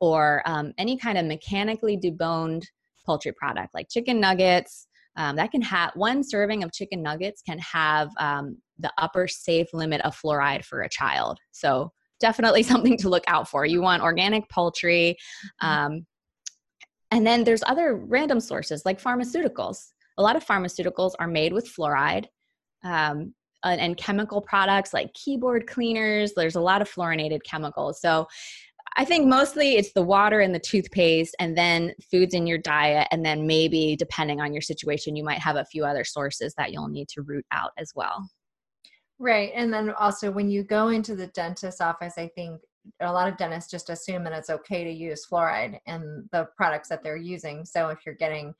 or 0.00 0.42
um, 0.46 0.72
any 0.78 0.96
kind 0.96 1.18
of 1.18 1.26
mechanically 1.26 1.96
deboned 1.96 2.64
poultry 3.04 3.32
product 3.32 3.74
like 3.74 3.88
chicken 3.88 4.20
nuggets. 4.20 4.86
Um, 5.16 5.34
that 5.36 5.50
can 5.50 5.62
have 5.62 5.90
one 5.94 6.22
serving 6.22 6.62
of 6.62 6.72
chicken 6.72 7.02
nuggets 7.02 7.42
can 7.42 7.58
have 7.58 8.10
um, 8.18 8.58
the 8.78 8.92
upper 8.98 9.26
safe 9.26 9.66
limit 9.72 10.00
of 10.02 10.16
fluoride 10.16 10.64
for 10.64 10.82
a 10.82 10.88
child. 10.88 11.38
So 11.50 11.90
definitely 12.20 12.62
something 12.72 12.96
to 12.98 13.08
look 13.08 13.24
out 13.26 13.48
for. 13.48 13.64
You 13.64 13.80
want 13.80 14.02
organic 14.02 14.48
poultry. 14.48 15.16
Mm-hmm. 15.62 15.66
Um, 15.66 16.06
and 17.10 17.26
then 17.26 17.44
there's 17.44 17.62
other 17.66 17.96
random 17.96 18.38
sources 18.38 18.82
like 18.84 19.02
pharmaceuticals. 19.02 19.88
A 20.18 20.22
lot 20.22 20.36
of 20.36 20.44
pharmaceuticals 20.44 21.12
are 21.18 21.28
made 21.28 21.52
with 21.52 21.68
fluoride. 21.68 22.26
Um, 22.84 23.34
and, 23.64 23.80
and, 23.80 23.96
chemical 23.96 24.40
products 24.40 24.94
like 24.94 25.12
keyboard 25.14 25.66
cleaners, 25.66 26.32
there's 26.34 26.54
a 26.54 26.60
lot 26.60 26.80
of 26.80 26.88
fluorinated 26.88 27.40
chemicals. 27.42 28.00
So 28.00 28.28
I 28.98 29.04
think 29.04 29.28
mostly 29.28 29.76
it's 29.76 29.92
the 29.92 30.02
water 30.02 30.40
and 30.40 30.52
the 30.52 30.58
toothpaste, 30.58 31.36
and 31.38 31.56
then 31.56 31.94
foods 32.10 32.34
in 32.34 32.48
your 32.48 32.58
diet, 32.58 33.06
and 33.12 33.24
then 33.24 33.46
maybe 33.46 33.94
depending 33.96 34.40
on 34.40 34.52
your 34.52 34.60
situation, 34.60 35.14
you 35.14 35.22
might 35.22 35.38
have 35.38 35.54
a 35.54 35.64
few 35.64 35.84
other 35.84 36.02
sources 36.02 36.52
that 36.58 36.72
you'll 36.72 36.88
need 36.88 37.08
to 37.10 37.22
root 37.22 37.46
out 37.52 37.70
as 37.78 37.92
well. 37.94 38.28
Right. 39.20 39.52
And 39.54 39.72
then 39.72 39.90
also 39.90 40.32
when 40.32 40.50
you 40.50 40.64
go 40.64 40.88
into 40.88 41.14
the 41.14 41.28
dentist's 41.28 41.80
office, 41.80 42.14
I 42.18 42.28
think 42.34 42.60
a 43.00 43.12
lot 43.12 43.28
of 43.28 43.36
dentists 43.36 43.70
just 43.70 43.88
assume 43.88 44.24
that 44.24 44.32
it's 44.32 44.50
okay 44.50 44.82
to 44.82 44.90
use 44.90 45.26
fluoride 45.30 45.78
in 45.86 46.28
the 46.32 46.48
products 46.56 46.88
that 46.88 47.02
they're 47.04 47.16
using. 47.16 47.64
So 47.64 47.90
if 47.90 47.98
you're 48.04 48.16
getting 48.16 48.52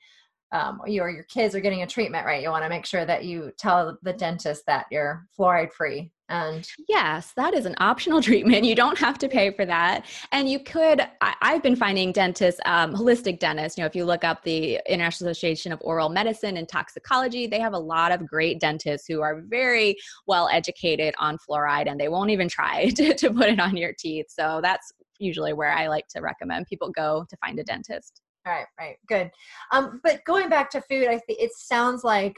um, 0.51 0.81
you 0.85 1.01
or 1.01 1.09
your 1.09 1.23
kids 1.23 1.55
are 1.55 1.59
getting 1.59 1.83
a 1.83 1.87
treatment 1.87 2.25
right, 2.25 2.41
you 2.41 2.49
want 2.49 2.63
to 2.63 2.69
make 2.69 2.85
sure 2.85 3.05
that 3.05 3.25
you 3.25 3.51
tell 3.57 3.97
the 4.03 4.13
dentist 4.13 4.63
that 4.67 4.85
you're 4.91 5.27
fluoride 5.37 5.71
free 5.73 6.11
and 6.29 6.67
yes, 6.87 7.33
that 7.35 7.53
is 7.53 7.65
an 7.65 7.75
optional 7.79 8.21
treatment. 8.29 8.63
You 8.63 8.75
don't 8.75 8.97
have 8.97 9.17
to 9.19 9.27
pay 9.27 9.51
for 9.51 9.65
that. 9.65 10.05
And 10.31 10.47
you 10.47 10.59
could, 10.59 11.01
I, 11.21 11.35
have 11.41 11.63
been 11.63 11.75
finding 11.75 12.11
dentists, 12.11 12.61
um, 12.65 12.93
holistic 12.93 13.39
dentists, 13.39 13.77
you 13.77 13.81
know, 13.81 13.87
if 13.87 13.95
you 13.95 14.05
look 14.05 14.23
up 14.23 14.43
the 14.43 14.79
International 14.87 15.29
Association 15.31 15.71
of 15.71 15.81
Oral 15.83 16.09
Medicine 16.09 16.57
and 16.57 16.69
Toxicology, 16.69 17.47
they 17.47 17.59
have 17.59 17.73
a 17.73 17.79
lot 17.79 18.11
of 18.11 18.27
great 18.27 18.59
dentists 18.59 19.07
who 19.07 19.21
are 19.21 19.41
very 19.47 19.95
well 20.27 20.47
educated 20.49 21.15
on 21.17 21.37
fluoride 21.37 21.89
and 21.89 21.99
they 21.99 22.09
won't 22.09 22.29
even 22.29 22.47
try 22.47 22.89
to, 22.95 23.13
to 23.15 23.33
put 23.33 23.49
it 23.49 23.59
on 23.59 23.75
your 23.75 23.93
teeth. 23.97 24.27
So 24.29 24.59
that's 24.61 24.91
usually 25.17 25.53
where 25.53 25.71
I 25.71 25.87
like 25.87 26.07
to 26.09 26.21
recommend 26.21 26.67
people 26.67 26.91
go 26.91 27.25
to 27.29 27.37
find 27.37 27.59
a 27.59 27.63
dentist. 27.63 28.21
Right, 28.49 28.65
right, 28.79 28.95
good. 29.07 29.29
Um, 29.71 30.01
but 30.03 30.25
going 30.25 30.49
back 30.49 30.71
to 30.71 30.81
food, 30.81 31.07
I 31.07 31.19
think 31.19 31.39
it 31.39 31.51
sounds 31.53 32.03
like 32.03 32.35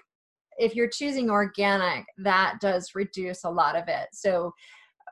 if 0.57 0.75
you're 0.75 0.89
choosing 0.89 1.29
organic, 1.29 2.05
that 2.17 2.57
does 2.59 2.91
reduce 2.95 3.45
a 3.45 3.49
lot 3.49 3.77
of 3.77 3.85
it. 3.87 4.09
So 4.11 4.53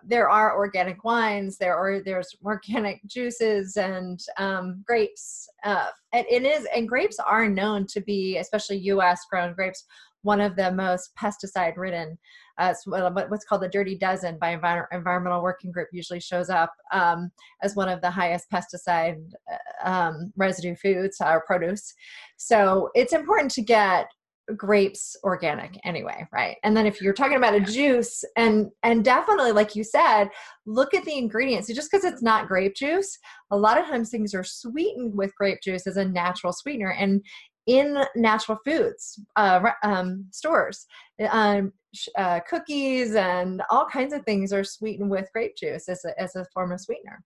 there 0.05 0.29
are 0.29 0.57
organic 0.57 1.05
wines, 1.05 1.57
there 1.57 1.77
are 1.77 2.01
there's 2.03 2.35
organic 2.43 2.99
juices 3.07 3.77
and 3.77 4.19
um, 4.38 4.83
grapes. 4.85 5.47
Uh, 5.63 5.88
and 6.12 6.25
it 6.29 6.43
is 6.43 6.67
and 6.75 6.89
grapes 6.89 7.17
are 7.17 7.47
known 7.47 7.85
to 7.88 8.01
be, 8.01 8.38
especially 8.38 8.77
U.S. 8.79 9.21
grown 9.31 9.53
grapes, 9.53 9.85
one 10.21 10.41
of 10.41 10.55
the 10.55 10.71
most 10.71 11.12
pesticide 11.15 11.77
ridden. 11.77 12.17
Uh, 12.58 12.73
what's 12.86 13.45
called 13.45 13.62
the 13.62 13.69
Dirty 13.69 13.97
Dozen 13.97 14.38
by 14.39 14.55
Envir- 14.55 14.88
Environmental 14.91 15.41
Working 15.41 15.71
Group 15.71 15.88
usually 15.93 16.19
shows 16.19 16.49
up 16.49 16.73
um, 16.91 17.32
as 17.63 17.75
one 17.75 17.88
of 17.88 18.01
the 18.01 18.12
highest 18.12 18.47
pesticide 18.51 19.21
uh, 19.51 19.89
um, 19.89 20.34
residue 20.36 20.75
foods 20.75 21.17
or 21.21 21.43
produce. 21.47 21.93
So 22.38 22.89
it's 22.95 23.13
important 23.13 23.51
to 23.51 23.62
get 23.62 24.08
grapes 24.55 25.15
organic 25.23 25.79
anyway 25.84 26.25
right 26.32 26.58
and 26.63 26.75
then 26.75 26.86
if 26.86 27.01
you're 27.01 27.13
talking 27.13 27.38
about 27.38 27.53
a 27.53 27.60
juice 27.60 28.23
and 28.36 28.69
and 28.84 29.03
definitely 29.03 29.51
like 29.51 29.75
you 29.75 29.84
said 29.84 30.27
look 30.65 30.93
at 30.93 31.05
the 31.05 31.17
ingredients 31.17 31.67
so 31.67 31.73
just 31.73 31.91
because 31.91 32.03
it's 32.03 32.23
not 32.23 32.47
grape 32.47 32.75
juice 32.75 33.17
a 33.51 33.58
lot 33.58 33.79
of 33.79 33.86
times 33.86 34.10
things 34.10 34.34
are 34.34 34.43
sweetened 34.43 35.13
with 35.15 35.36
grape 35.36 35.60
juice 35.63 35.86
as 35.86 35.97
a 35.97 36.05
natural 36.05 36.51
sweetener 36.51 36.91
and 36.91 37.23
in 37.67 38.04
natural 38.15 38.58
foods 38.65 39.19
uh, 39.36 39.72
um, 39.84 40.26
stores 40.32 40.86
um, 41.30 41.72
uh, 42.17 42.39
cookies 42.41 43.15
and 43.15 43.62
all 43.69 43.86
kinds 43.86 44.13
of 44.13 44.24
things 44.24 44.54
are 44.54 44.63
sweetened 44.63 45.10
with 45.10 45.30
grape 45.34 45.56
juice 45.56 45.89
as 45.89 46.06
a, 46.06 46.22
as 46.22 46.36
a 46.36 46.45
form 46.54 46.72
of 46.72 46.80
sweetener 46.80 47.24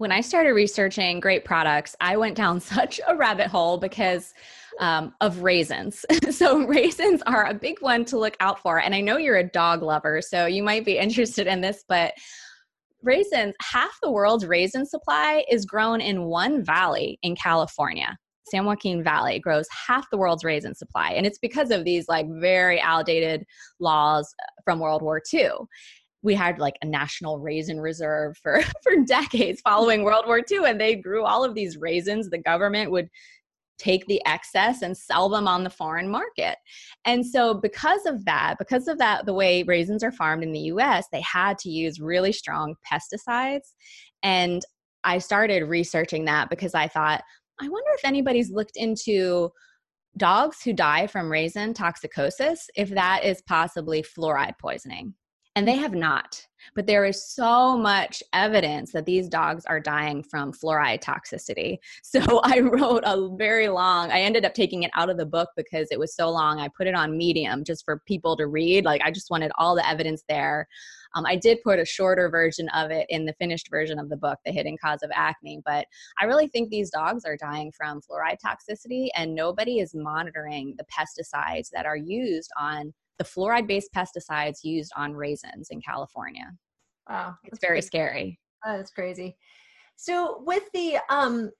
when 0.00 0.12
I 0.12 0.22
started 0.22 0.52
researching 0.52 1.20
great 1.20 1.44
products, 1.44 1.94
I 2.00 2.16
went 2.16 2.34
down 2.34 2.58
such 2.60 3.02
a 3.06 3.14
rabbit 3.14 3.48
hole 3.48 3.76
because 3.76 4.32
um, 4.78 5.14
of 5.20 5.42
raisins. 5.42 6.06
so, 6.30 6.64
raisins 6.66 7.22
are 7.26 7.44
a 7.44 7.52
big 7.52 7.82
one 7.82 8.06
to 8.06 8.18
look 8.18 8.34
out 8.40 8.58
for. 8.60 8.80
And 8.80 8.94
I 8.94 9.02
know 9.02 9.18
you're 9.18 9.36
a 9.36 9.44
dog 9.44 9.82
lover, 9.82 10.22
so 10.22 10.46
you 10.46 10.62
might 10.62 10.86
be 10.86 10.96
interested 11.06 11.46
in 11.46 11.60
this, 11.60 11.84
but 11.86 12.14
raisins, 13.02 13.54
half 13.60 13.94
the 14.02 14.10
world's 14.10 14.46
raisin 14.46 14.86
supply 14.86 15.44
is 15.50 15.66
grown 15.66 16.00
in 16.00 16.24
one 16.24 16.64
valley 16.64 17.18
in 17.22 17.36
California. 17.36 18.16
San 18.50 18.64
Joaquin 18.64 19.02
Valley 19.02 19.38
grows 19.38 19.66
half 19.86 20.08
the 20.10 20.18
world's 20.18 20.44
raisin 20.44 20.74
supply. 20.74 21.12
And 21.12 21.26
it's 21.26 21.38
because 21.38 21.70
of 21.70 21.84
these 21.84 22.08
like 22.08 22.26
very 22.28 22.80
outdated 22.80 23.44
laws 23.78 24.34
uh, 24.42 24.60
from 24.64 24.80
World 24.80 25.02
War 25.02 25.22
II 25.32 25.50
we 26.22 26.34
had 26.34 26.58
like 26.58 26.76
a 26.82 26.86
national 26.86 27.38
raisin 27.38 27.80
reserve 27.80 28.36
for 28.42 28.60
for 28.82 28.96
decades 29.06 29.60
following 29.62 30.02
World 30.02 30.26
War 30.26 30.42
II 30.50 30.66
and 30.66 30.80
they 30.80 30.94
grew 30.94 31.24
all 31.24 31.44
of 31.44 31.54
these 31.54 31.78
raisins 31.78 32.28
the 32.28 32.38
government 32.38 32.90
would 32.90 33.08
take 33.78 34.06
the 34.06 34.20
excess 34.26 34.82
and 34.82 34.96
sell 34.96 35.30
them 35.30 35.48
on 35.48 35.64
the 35.64 35.70
foreign 35.70 36.06
market. 36.06 36.58
And 37.06 37.24
so 37.26 37.54
because 37.54 38.04
of 38.04 38.26
that, 38.26 38.56
because 38.58 38.88
of 38.88 38.98
that 38.98 39.24
the 39.24 39.32
way 39.32 39.62
raisins 39.62 40.04
are 40.04 40.12
farmed 40.12 40.42
in 40.42 40.52
the 40.52 40.60
US, 40.74 41.06
they 41.10 41.22
had 41.22 41.56
to 41.60 41.70
use 41.70 41.98
really 41.98 42.32
strong 42.32 42.74
pesticides 42.90 43.72
and 44.22 44.62
I 45.02 45.16
started 45.16 45.64
researching 45.64 46.26
that 46.26 46.50
because 46.50 46.74
I 46.74 46.86
thought 46.86 47.22
I 47.60 47.68
wonder 47.68 47.90
if 47.94 48.04
anybody's 48.04 48.50
looked 48.50 48.76
into 48.76 49.50
dogs 50.16 50.62
who 50.62 50.72
die 50.72 51.06
from 51.06 51.30
raisin 51.30 51.74
toxicosis 51.74 52.68
if 52.74 52.90
that 52.90 53.24
is 53.24 53.42
possibly 53.42 54.02
fluoride 54.02 54.58
poisoning. 54.58 55.14
And 55.54 55.66
they 55.66 55.76
have 55.76 55.94
not. 55.94 56.46
But 56.74 56.86
there 56.86 57.04
is 57.04 57.24
so 57.24 57.76
much 57.76 58.22
evidence 58.32 58.92
that 58.92 59.06
these 59.06 59.28
dogs 59.28 59.64
are 59.66 59.80
dying 59.80 60.22
from 60.22 60.52
fluoride 60.52 61.02
toxicity. 61.02 61.78
So 62.02 62.40
I 62.42 62.58
wrote 62.58 63.04
a 63.04 63.28
very 63.36 63.68
long, 63.68 64.10
I 64.10 64.20
ended 64.20 64.44
up 64.44 64.52
taking 64.52 64.82
it 64.82 64.90
out 64.96 65.10
of 65.10 65.16
the 65.16 65.26
book 65.26 65.48
because 65.56 65.88
it 65.92 65.98
was 65.98 66.14
so 66.14 66.28
long. 66.28 66.58
I 66.58 66.68
put 66.76 66.88
it 66.88 66.94
on 66.94 67.16
Medium 67.16 67.62
just 67.62 67.84
for 67.84 68.02
people 68.06 68.36
to 68.36 68.48
read. 68.48 68.84
Like 68.84 69.00
I 69.04 69.12
just 69.12 69.30
wanted 69.30 69.52
all 69.58 69.76
the 69.76 69.88
evidence 69.88 70.24
there. 70.28 70.66
Um, 71.14 71.26
I 71.26 71.36
did 71.36 71.62
put 71.62 71.78
a 71.78 71.84
shorter 71.84 72.28
version 72.28 72.68
of 72.70 72.90
it 72.90 73.06
in 73.08 73.24
the 73.24 73.32
finished 73.34 73.68
version 73.70 73.98
of 73.98 74.08
the 74.08 74.16
book, 74.16 74.38
The 74.44 74.52
Hidden 74.52 74.76
Cause 74.82 75.02
of 75.02 75.10
Acne. 75.14 75.60
But 75.64 75.86
I 76.20 76.24
really 76.24 76.48
think 76.48 76.70
these 76.70 76.90
dogs 76.90 77.24
are 77.24 77.36
dying 77.36 77.72
from 77.76 78.00
fluoride 78.00 78.38
toxicity, 78.44 79.08
and 79.16 79.34
nobody 79.34 79.80
is 79.80 79.94
monitoring 79.94 80.74
the 80.78 80.84
pesticides 80.84 81.68
that 81.72 81.86
are 81.86 81.96
used 81.96 82.50
on 82.58 82.92
the 83.20 83.24
fluoride 83.24 83.66
based 83.66 83.92
pesticides 83.94 84.64
used 84.64 84.90
on 84.96 85.12
raisins 85.12 85.68
in 85.70 85.80
California. 85.82 86.50
Wow. 87.08 87.34
It's 87.44 87.60
very 87.60 87.76
crazy. 87.76 87.86
scary. 87.86 88.40
That's 88.64 88.90
crazy. 88.90 89.36
So 89.96 90.42
with 90.46 90.62
the 90.72 90.96
um 91.10 91.50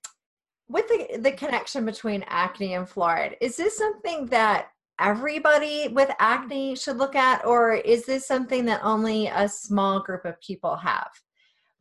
with 0.70 0.88
the 0.88 1.18
the 1.18 1.32
connection 1.32 1.84
between 1.84 2.24
acne 2.28 2.74
and 2.74 2.88
fluoride, 2.88 3.34
is 3.42 3.58
this 3.58 3.76
something 3.76 4.24
that 4.26 4.68
everybody 4.98 5.88
with 5.88 6.10
acne 6.18 6.76
should 6.76 6.96
look 6.96 7.14
at 7.14 7.44
or 7.44 7.74
is 7.74 8.06
this 8.06 8.26
something 8.26 8.64
that 8.64 8.80
only 8.82 9.26
a 9.26 9.46
small 9.46 10.00
group 10.00 10.24
of 10.24 10.40
people 10.40 10.76
have? 10.76 11.10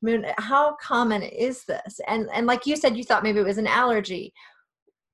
I 0.03 0.05
mean, 0.05 0.25
how 0.37 0.75
common 0.75 1.21
is 1.23 1.63
this? 1.63 2.01
And 2.05 2.29
and 2.33 2.47
like 2.47 2.65
you 2.65 2.75
said 2.75 2.97
you 2.97 3.05
thought 3.05 3.23
maybe 3.23 3.39
it 3.39 3.45
was 3.45 3.57
an 3.57 3.67
allergy. 3.67 4.33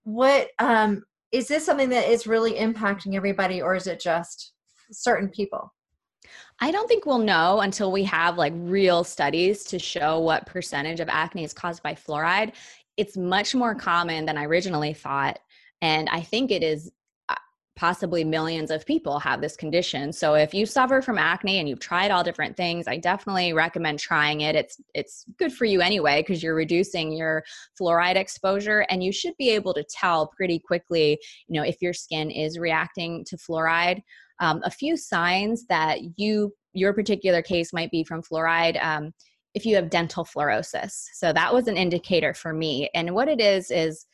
What 0.06 0.50
um 0.58 1.04
is 1.32 1.48
this 1.48 1.66
something 1.66 1.90
that 1.90 2.10
is 2.10 2.26
really 2.26 2.54
impacting 2.54 3.14
everybody 3.14 3.62
or 3.62 3.76
is 3.76 3.86
it 3.86 4.00
just 4.00 4.54
certain 4.92 5.30
people? 5.30 5.74
I 6.60 6.72
don't 6.72 6.88
think 6.88 7.06
we'll 7.06 7.18
know 7.20 7.62
until 7.62 7.92
we 7.92 8.04
have 8.06 8.38
like 8.38 8.54
real 8.56 9.04
studies 9.04 9.64
to 9.66 9.80
show 9.80 10.20
what 10.20 10.46
percentage 10.46 11.00
of 11.00 11.10
acne 11.10 11.44
is 11.44 11.54
caused 11.54 11.84
by 11.84 11.94
fluoride. 11.94 12.54
It's 12.98 13.18
much 13.18 13.54
more 13.54 13.76
common 13.76 14.26
than 14.26 14.38
I 14.38 14.46
originally 14.46 14.94
thought. 14.94 15.40
And 15.82 16.10
I 16.10 16.22
think 16.22 16.52
it 16.52 16.64
is 16.64 16.92
possibly 17.76 18.24
millions 18.24 18.72
of 18.72 18.86
people 18.86 19.20
have 19.20 19.42
this 19.42 19.58
condition. 19.58 20.14
So 20.14 20.36
if 20.36 20.54
you 20.54 20.66
suffer 20.66 21.02
from 21.02 21.18
acne 21.18 21.60
and 21.60 21.68
you've 21.68 21.80
tried 21.80 22.10
all 22.10 22.24
different 22.24 22.56
things, 22.56 22.88
I 22.88 22.98
definitely 22.98 23.52
recommend 23.54 24.00
trying 24.00 24.42
it. 24.42 24.56
It's 24.56 24.82
it's 24.94 25.26
good 25.38 25.52
for 25.52 25.66
you 25.66 25.82
anyway 25.82 26.22
because 26.22 26.42
you're 26.42 26.56
reducing 26.56 27.12
your 27.12 27.44
fluoride 27.80 28.16
exposure 28.16 28.86
and 28.90 29.04
you 29.04 29.12
should 29.12 29.36
be 29.38 29.50
able 29.50 29.74
to 29.74 29.84
tell 29.84 30.28
pretty 30.28 30.60
quickly, 30.60 31.20
you 31.48 31.60
know, 31.60 31.66
if 31.66 31.82
your 31.82 31.94
skin 31.94 32.32
is 32.32 32.58
reacting 32.58 33.26
to 33.26 33.38
fluoride 33.38 34.02
um, 34.40 34.62
a 34.64 34.72
few 34.72 34.98
signs 34.98 35.66
that 35.68 36.00
you 36.18 36.54
your 36.74 36.94
particular 36.94 37.42
case 37.42 37.72
might 37.72 37.92
be 37.92 38.04
from 38.04 38.22
fluoride 38.22 38.82
um, 38.84 39.14
if 39.54 39.66
you 39.66 39.76
have 39.76 39.90
dental 39.90 40.26
fluorosis 40.26 41.06
so 41.14 41.32
that 41.32 41.54
was 41.54 41.68
an 41.68 41.78
indicator 41.78 42.34
for 42.34 42.54
me 42.54 42.90
and 42.94 43.14
what 43.14 43.28
it 43.28 43.40
is 43.40 43.72
is 43.72 44.06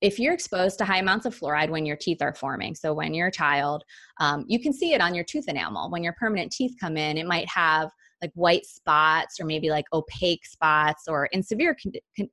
if 0.00 0.18
you're 0.18 0.34
exposed 0.34 0.78
to 0.78 0.84
high 0.84 0.98
amounts 0.98 1.26
of 1.26 1.38
fluoride 1.38 1.70
when 1.70 1.86
your 1.86 1.96
teeth 1.96 2.22
are 2.22 2.34
forming 2.34 2.74
so 2.74 2.92
when 2.92 3.14
you're 3.14 3.28
a 3.28 3.32
child 3.32 3.82
um, 4.20 4.44
you 4.48 4.60
can 4.60 4.72
see 4.72 4.92
it 4.92 5.00
on 5.00 5.14
your 5.14 5.24
tooth 5.24 5.48
enamel 5.48 5.90
when 5.90 6.02
your 6.04 6.14
permanent 6.14 6.52
teeth 6.52 6.74
come 6.80 6.96
in 6.96 7.16
it 7.16 7.26
might 7.26 7.48
have 7.48 7.90
like 8.20 8.32
white 8.34 8.66
spots 8.66 9.38
or 9.38 9.44
maybe 9.44 9.70
like 9.70 9.84
opaque 9.92 10.44
spots 10.44 11.04
or 11.06 11.26
in 11.26 11.42
severe 11.42 11.76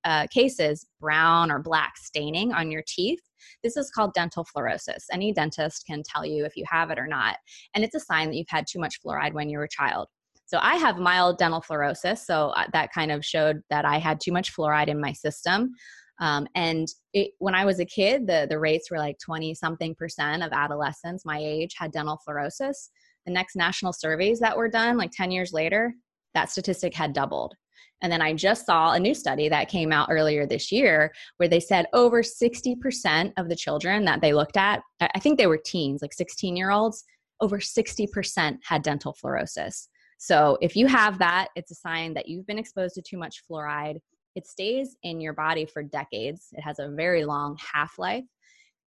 uh, 0.04 0.26
cases 0.28 0.88
brown 1.00 1.52
or 1.52 1.60
black 1.60 1.98
staining 1.98 2.52
on 2.54 2.72
your 2.72 2.84
teeth 2.88 3.22
this 3.64 3.78
is 3.78 3.92
called 3.92 4.14
dental 4.14 4.46
fluorosis. 4.46 5.06
Any 5.12 5.34
dentist 5.34 5.86
can 5.86 6.04
tell 6.04 6.26
you 6.26 6.46
if 6.46 6.56
you 6.56 6.66
have 6.70 6.92
it 6.92 7.00
or 7.00 7.08
not. 7.08 7.38
And 7.74 7.84
it's 7.84 7.96
a 7.96 8.00
sign 8.00 8.30
that 8.30 8.36
you've 8.36 8.50
had 8.50 8.66
too 8.68 8.80
much 8.80 9.02
fluoride 9.02 9.34
when 9.34 9.50
you 9.50 9.58
were 9.58 9.66
a 9.66 9.70
child. 9.70 10.08
So 10.46 10.60
I 10.62 10.76
have 10.76 10.98
mild 10.98 11.40
dental 11.40 11.62
fluorosis. 11.62 12.20
So 12.20 12.50
uh, 12.50 12.66
that 12.74 12.94
kind 12.94 13.12
of 13.12 13.26
showed 13.26 13.62
that 13.70 13.84
I 13.86 13.98
had 13.98 14.20
too 14.20 14.32
much 14.32 14.56
fluoride 14.56 14.88
in 14.88 15.02
my 15.02 15.12
system. 15.12 15.72
Um, 16.20 16.48
and 16.56 16.88
it, 17.14 17.32
when 17.40 17.56
I 17.56 17.66
was 17.66 17.80
a 17.80 17.86
kid, 17.86 18.28
the, 18.28 18.48
the 18.50 18.60
rates 18.60 18.90
were 18.90 18.98
like 18.98 19.18
20 19.20 19.54
something 19.54 19.96
percent 19.96 20.44
of 20.44 20.52
adolescents 20.54 21.26
my 21.26 21.40
age 21.40 21.76
had 21.78 21.92
dental 21.92 22.20
fluorosis. 22.28 22.90
The 23.26 23.34
next 23.34 23.56
national 23.56 23.94
surveys 23.94 24.40
that 24.40 24.56
were 24.56 24.70
done, 24.70 24.98
like 24.98 25.12
10 25.12 25.32
years 25.32 25.52
later, 25.52 25.94
that 26.34 26.50
statistic 26.50 26.94
had 26.94 27.14
doubled. 27.14 27.56
And 28.02 28.12
then 28.12 28.22
I 28.22 28.34
just 28.34 28.66
saw 28.66 28.92
a 28.92 29.00
new 29.00 29.16
study 29.16 29.50
that 29.50 29.70
came 29.70 29.92
out 29.92 30.10
earlier 30.12 30.46
this 30.46 30.72
year 30.72 31.14
where 31.38 31.50
they 31.50 31.60
said 31.60 31.88
over 31.94 32.22
60% 32.22 33.34
of 33.38 33.50
the 33.50 33.56
children 33.56 34.06
that 34.06 34.22
they 34.22 34.34
looked 34.34 34.58
at, 34.58 34.82
I 35.00 35.20
think 35.20 35.38
they 35.38 35.48
were 35.48 35.58
teens, 35.58 36.02
like 36.02 36.14
16 36.14 36.56
year 36.56 36.72
olds, 36.72 37.04
over 37.42 37.58
60% 37.58 38.58
had 38.64 38.84
dental 38.84 39.16
fluorosis. 39.22 39.88
So 40.18 40.58
if 40.62 40.76
you 40.76 40.88
have 40.88 41.20
that, 41.20 41.50
it's 41.56 41.72
a 41.72 41.76
sign 41.76 42.14
that 42.14 42.28
you've 42.28 42.48
been 42.48 42.60
exposed 42.60 42.96
to 42.96 43.02
too 43.02 43.18
much 43.18 43.44
fluoride. 43.50 44.00
It 44.36 44.48
stays 44.48 44.96
in 45.04 45.22
your 45.22 45.34
body 45.34 45.66
for 45.66 45.84
decades, 45.84 46.48
it 46.54 46.62
has 46.62 46.80
a 46.80 46.90
very 46.90 47.26
long 47.26 47.58
half 47.74 47.98
life. 47.98 48.26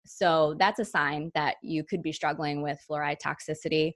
So 0.05 0.55
that's 0.57 0.79
a 0.79 0.85
sign 0.85 1.31
that 1.35 1.55
you 1.61 1.83
could 1.83 2.01
be 2.01 2.11
struggling 2.11 2.61
with 2.61 2.79
fluoride 2.89 3.17
toxicity. 3.23 3.93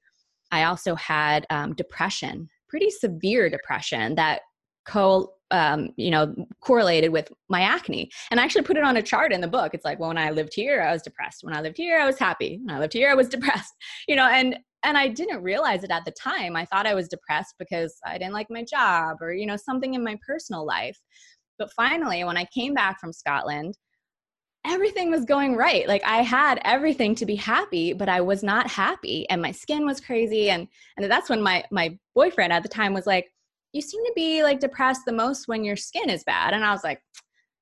I 0.52 0.64
also 0.64 0.96
had 0.96 1.46
um, 1.50 1.74
depression, 1.74 2.50
pretty 2.68 2.90
severe 2.90 3.50
depression 3.50 4.16
that 4.16 4.42
co 4.86 5.34
um, 5.52 5.90
you 5.98 6.10
know 6.12 6.34
correlated 6.62 7.12
with 7.12 7.32
my 7.50 7.62
acne. 7.62 8.10
And 8.30 8.40
i 8.40 8.44
actually 8.44 8.64
put 8.64 8.78
it 8.78 8.84
on 8.84 8.98
a 8.98 9.02
chart 9.02 9.34
in 9.34 9.42
the 9.42 9.48
book. 9.48 9.74
It's 9.74 9.86
like 9.86 10.00
well, 10.00 10.10
when 10.10 10.18
i 10.18 10.32
lived 10.32 10.54
here 10.54 10.82
i 10.82 10.92
was 10.92 11.02
depressed. 11.02 11.44
When 11.44 11.56
i 11.56 11.62
lived 11.62 11.78
here 11.78 12.00
i 12.00 12.06
was 12.06 12.18
happy. 12.18 12.60
When 12.64 12.76
i 12.76 12.80
lived 12.80 12.94
here 12.94 13.12
i 13.12 13.16
was 13.16 13.30
depressed. 13.36 13.74
You 14.08 14.16
know 14.16 14.28
and 14.28 14.58
and 14.84 14.98
i 14.98 15.08
didn't 15.08 15.44
realize 15.44 15.84
it 15.84 15.92
at 15.92 16.06
the 16.06 16.12
time. 16.12 16.56
I 16.56 16.66
thought 16.66 16.88
i 16.88 16.94
was 16.94 17.10
depressed 17.10 17.56
because 17.60 17.98
i 18.06 18.18
didn't 18.18 18.34
like 18.34 18.48
my 18.50 18.64
job 18.64 19.18
or 19.22 19.34
you 19.34 19.46
know 19.46 19.58
something 19.58 19.94
in 19.94 20.04
my 20.04 20.18
personal 20.26 20.66
life 20.66 21.00
but 21.62 21.72
finally 21.74 22.24
when 22.24 22.38
i 22.38 22.46
came 22.46 22.74
back 22.74 23.00
from 23.00 23.14
scotland 23.14 23.78
everything 24.66 25.10
was 25.10 25.26
going 25.26 25.56
right. 25.56 25.88
Like 25.88 26.04
i 26.04 26.18
had 26.18 26.60
everything 26.64 27.16
to 27.16 27.26
be 27.26 27.36
happy 27.36 27.94
but 27.94 28.10
i 28.10 28.22
was 28.22 28.44
not 28.44 28.70
happy 28.70 29.28
and 29.30 29.42
my 29.42 29.52
skin 29.52 29.86
was 29.86 30.00
crazy 30.00 30.50
and 30.50 30.68
and 30.98 31.12
that's 31.12 31.30
when 31.30 31.42
my 31.42 31.64
my 31.72 31.98
boyfriend 32.16 32.54
at 32.54 32.64
the 32.64 32.70
time 32.70 32.94
was 32.94 33.08
like 33.08 33.32
you 33.74 33.82
seem 33.82 34.04
to 34.04 34.14
be 34.16 34.44
like 34.44 34.60
depressed 34.60 35.02
the 35.06 35.14
most 35.14 35.48
when 35.48 35.64
your 35.64 35.78
skin 35.78 36.10
is 36.10 36.24
bad. 36.24 36.54
And 36.54 36.64
i 36.64 36.72
was 36.72 36.84
like 36.84 37.02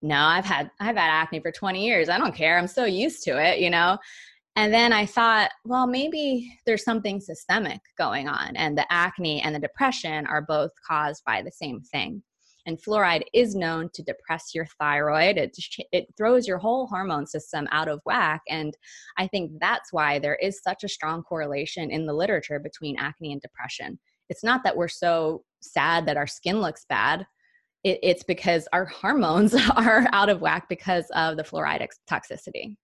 no 0.02 0.18
i've 0.18 0.46
had 0.46 0.72
i've 0.80 0.96
had 0.96 1.10
acne 1.10 1.40
for 1.40 1.52
20 1.52 1.86
years. 1.86 2.10
I 2.10 2.18
don't 2.18 2.36
care. 2.36 2.58
I'm 2.58 2.68
so 2.68 2.86
used 2.86 3.24
to 3.24 3.42
it 3.42 3.60
you 3.60 3.70
know? 3.70 3.98
And 4.56 4.74
then 4.74 4.92
i 4.92 5.06
thought 5.06 5.52
well 5.64 5.88
maybe 5.88 6.52
there's 6.66 6.84
something 6.84 7.22
systemic 7.22 7.80
going 7.98 8.28
on 8.28 8.58
and 8.58 8.78
the 8.78 8.92
acne 8.92 9.42
and 9.42 9.56
the 9.56 9.60
depression 9.60 10.26
are 10.28 10.42
both 10.42 10.72
caused 10.86 11.24
by 11.26 11.42
the 11.42 11.52
same 11.52 11.82
thing 11.82 12.24
and 12.66 12.82
fluoride 12.82 13.24
is 13.34 13.56
known 13.56 13.90
to 13.94 14.04
depress 14.04 14.54
your 14.54 14.66
thyroid 14.80 15.38
it, 15.38 15.56
it 15.92 16.06
throws 16.18 16.48
your 16.48 16.58
whole 16.58 16.88
hormone 16.88 17.26
system 17.26 17.68
out 17.72 17.88
of 17.88 18.00
whack 18.06 18.42
and 18.50 18.76
i 19.18 19.28
think 19.28 19.52
that's 19.60 19.94
why 19.94 20.20
there 20.20 20.36
is 20.36 20.62
such 20.62 20.84
a 20.84 20.90
strong 20.90 21.24
correlation 21.24 21.90
in 21.92 22.06
the 22.06 22.14
literature 22.14 22.60
between 22.60 22.98
acne 22.98 23.32
and 23.32 23.42
depression 23.42 23.98
it's 24.30 24.44
not 24.44 24.64
that 24.64 24.78
we're 24.78 24.88
so 24.88 25.44
sad 25.62 26.06
that 26.06 26.18
our 26.18 26.28
skin 26.28 26.62
looks 26.62 26.86
bad. 26.88 27.26
It, 27.84 28.00
it's 28.04 28.24
because 28.24 28.68
our 28.72 28.86
hormones 29.02 29.56
are 29.76 30.08
out 30.14 30.30
of 30.30 30.42
whack 30.42 30.70
because 30.70 31.06
of 31.16 31.38
the 31.38 31.44
fluoride 31.44 31.86
toxicity. 32.10 32.76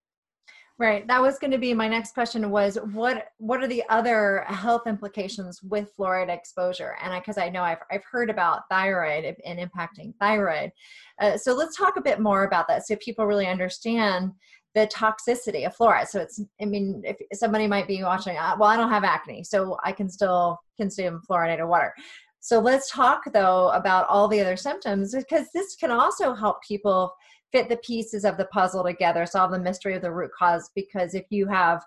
Right. 0.78 1.06
That 1.08 1.22
was 1.22 1.38
going 1.38 1.52
to 1.52 1.58
be 1.58 1.72
my 1.72 1.88
next 1.88 2.12
question 2.12 2.50
was 2.50 2.76
what 2.92 3.28
what 3.38 3.62
are 3.62 3.66
the 3.66 3.82
other 3.88 4.44
health 4.46 4.82
implications 4.86 5.62
with 5.62 5.90
fluoride 5.96 6.28
exposure? 6.28 6.96
And 7.02 7.18
because 7.18 7.38
I, 7.38 7.46
I, 7.46 7.48
know 7.48 7.62
I've, 7.62 7.78
I've 7.90 8.04
heard 8.04 8.28
about 8.28 8.64
thyroid 8.70 9.36
and 9.46 9.58
impacting 9.58 10.12
thyroid. 10.20 10.70
Uh, 11.18 11.38
so 11.38 11.54
let's 11.54 11.78
talk 11.78 11.96
a 11.96 12.02
bit 12.02 12.20
more 12.20 12.44
about 12.44 12.68
that 12.68 12.86
so 12.86 12.94
people 12.96 13.24
really 13.24 13.46
understand 13.46 14.32
the 14.74 14.86
toxicity 14.88 15.66
of 15.66 15.74
fluoride. 15.74 16.08
So 16.08 16.20
it's, 16.20 16.42
I 16.60 16.66
mean, 16.66 17.00
if 17.04 17.16
somebody 17.32 17.66
might 17.66 17.88
be 17.88 18.02
watching, 18.02 18.36
uh, 18.36 18.56
well, 18.60 18.68
I 18.68 18.76
don't 18.76 18.90
have 18.90 19.04
acne, 19.04 19.44
so 19.44 19.78
I 19.82 19.92
can 19.92 20.10
still 20.10 20.58
consume 20.76 21.22
fluoridated 21.28 21.66
water. 21.66 21.94
So 22.40 22.60
let's 22.60 22.90
talk 22.90 23.22
though 23.32 23.70
about 23.70 24.06
all 24.08 24.28
the 24.28 24.40
other 24.40 24.56
symptoms 24.56 25.14
because 25.14 25.46
this 25.54 25.74
can 25.74 25.90
also 25.90 26.34
help 26.34 26.62
people 26.62 27.14
fit 27.56 27.68
the 27.70 27.76
pieces 27.78 28.26
of 28.26 28.36
the 28.36 28.44
puzzle 28.46 28.84
together, 28.84 29.24
solve 29.24 29.50
the 29.50 29.58
mystery 29.58 29.94
of 29.94 30.02
the 30.02 30.12
root 30.12 30.30
cause. 30.38 30.70
Because 30.74 31.14
if 31.14 31.24
you 31.30 31.46
have 31.46 31.82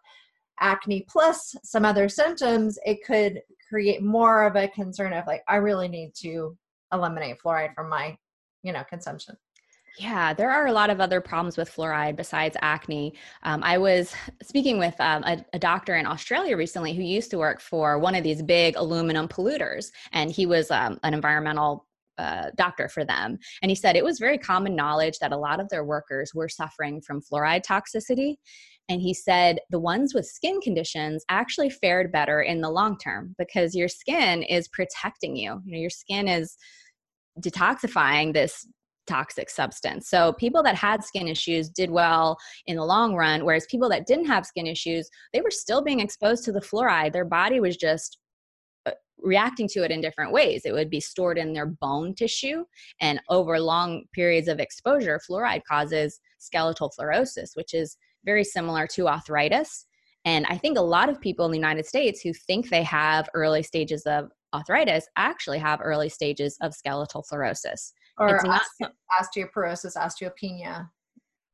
acne 0.59 1.05
plus 1.07 1.55
some 1.63 1.85
other 1.85 2.09
symptoms, 2.09 2.79
it 2.85 3.05
could 3.05 3.39
create 3.69 4.01
more 4.01 4.47
of 4.47 4.55
a 4.55 4.67
concern 4.69 5.13
of 5.13 5.27
like, 5.27 5.43
I 5.47 5.57
really 5.57 5.87
need 5.87 6.13
to 6.21 6.57
eliminate 6.91 7.37
fluoride 7.39 7.75
from 7.75 7.87
my, 7.87 8.17
you 8.63 8.73
know, 8.73 8.83
consumption. 8.89 9.37
Yeah, 9.99 10.33
there 10.33 10.49
are 10.49 10.67
a 10.67 10.71
lot 10.71 10.89
of 10.89 11.01
other 11.01 11.21
problems 11.21 11.55
with 11.57 11.69
fluoride 11.69 12.15
besides 12.15 12.57
acne. 12.61 13.13
Um, 13.43 13.61
I 13.63 13.77
was 13.77 14.13
speaking 14.41 14.79
with 14.79 14.99
um, 14.99 15.23
a, 15.23 15.43
a, 15.53 15.59
doctor 15.59 15.97
in 15.97 16.05
Australia 16.05 16.55
recently 16.55 16.93
who 16.93 17.01
used 17.01 17.31
to 17.31 17.37
work 17.37 17.59
for 17.59 17.99
one 17.99 18.15
of 18.15 18.23
these 18.23 18.41
big 18.41 18.75
aluminum 18.77 19.27
polluters, 19.27 19.91
and 20.13 20.31
he 20.31 20.45
was 20.45 20.71
um, 20.71 20.99
an 21.03 21.13
environmental 21.13 21.85
doctor 22.55 22.89
for 22.89 23.05
them. 23.05 23.37
And 23.61 23.71
he 23.71 23.75
said 23.75 23.95
it 23.95 24.03
was 24.03 24.19
very 24.19 24.37
common 24.37 24.75
knowledge 24.75 25.19
that 25.19 25.31
a 25.31 25.37
lot 25.37 25.59
of 25.59 25.69
their 25.69 25.83
workers 25.83 26.33
were 26.33 26.49
suffering 26.49 27.01
from 27.01 27.21
fluoride 27.21 27.63
toxicity. 27.65 28.35
And 28.89 29.01
he 29.01 29.13
said 29.13 29.59
the 29.69 29.79
ones 29.79 30.13
with 30.15 30.25
skin 30.25 30.59
conditions 30.61 31.23
actually 31.29 31.69
fared 31.69 32.11
better 32.11 32.41
in 32.41 32.61
the 32.61 32.71
long 32.71 32.97
term 32.97 33.35
because 33.37 33.75
your 33.75 33.87
skin 33.87 34.43
is 34.43 34.67
protecting 34.67 35.35
you. 35.35 35.61
You 35.65 35.71
know, 35.73 35.79
your 35.79 35.91
skin 35.91 36.27
is 36.27 36.57
detoxifying 37.39 38.33
this 38.33 38.67
toxic 39.05 39.49
substance. 39.49 40.09
So 40.09 40.33
people 40.33 40.61
that 40.63 40.75
had 40.75 41.03
skin 41.03 41.27
issues 41.27 41.69
did 41.69 41.89
well 41.89 42.37
in 42.67 42.77
the 42.77 42.85
long 42.85 43.15
run, 43.15 43.43
whereas 43.43 43.65
people 43.69 43.89
that 43.89 44.05
didn't 44.05 44.25
have 44.25 44.45
skin 44.45 44.67
issues, 44.67 45.09
they 45.33 45.41
were 45.41 45.51
still 45.51 45.81
being 45.81 45.99
exposed 45.99 46.43
to 46.45 46.51
the 46.51 46.59
fluoride. 46.61 47.13
Their 47.13 47.25
body 47.25 47.59
was 47.59 47.75
just 47.75 48.19
reacting 49.21 49.67
to 49.69 49.83
it 49.83 49.91
in 49.91 50.01
different 50.01 50.31
ways. 50.31 50.63
It 50.65 50.73
would 50.73 50.89
be 50.89 50.99
stored 50.99 51.37
in 51.37 51.53
their 51.53 51.65
bone 51.65 52.13
tissue, 52.15 52.65
and 53.01 53.21
over 53.29 53.59
long 53.59 54.03
periods 54.13 54.47
of 54.47 54.59
exposure, 54.59 55.19
fluoride 55.29 55.63
causes 55.69 56.19
skeletal 56.37 56.91
fluorosis, 56.97 57.55
which 57.55 57.73
is 57.73 57.97
very 58.25 58.43
similar 58.43 58.87
to 58.87 59.07
arthritis. 59.07 59.85
And 60.25 60.45
I 60.47 60.57
think 60.57 60.77
a 60.77 60.81
lot 60.81 61.09
of 61.09 61.21
people 61.21 61.45
in 61.45 61.51
the 61.51 61.57
United 61.57 61.85
States 61.85 62.21
who 62.21 62.33
think 62.33 62.69
they 62.69 62.83
have 62.83 63.29
early 63.33 63.63
stages 63.63 64.03
of 64.05 64.29
arthritis 64.53 65.07
actually 65.15 65.59
have 65.59 65.79
early 65.81 66.09
stages 66.09 66.57
of 66.61 66.73
skeletal 66.73 67.23
fluorosis. 67.31 67.93
Or 68.17 68.35
it's 68.35 68.43
not 68.43 68.61
osteoporosis, 69.19 69.95
osteopenia, 69.95 70.89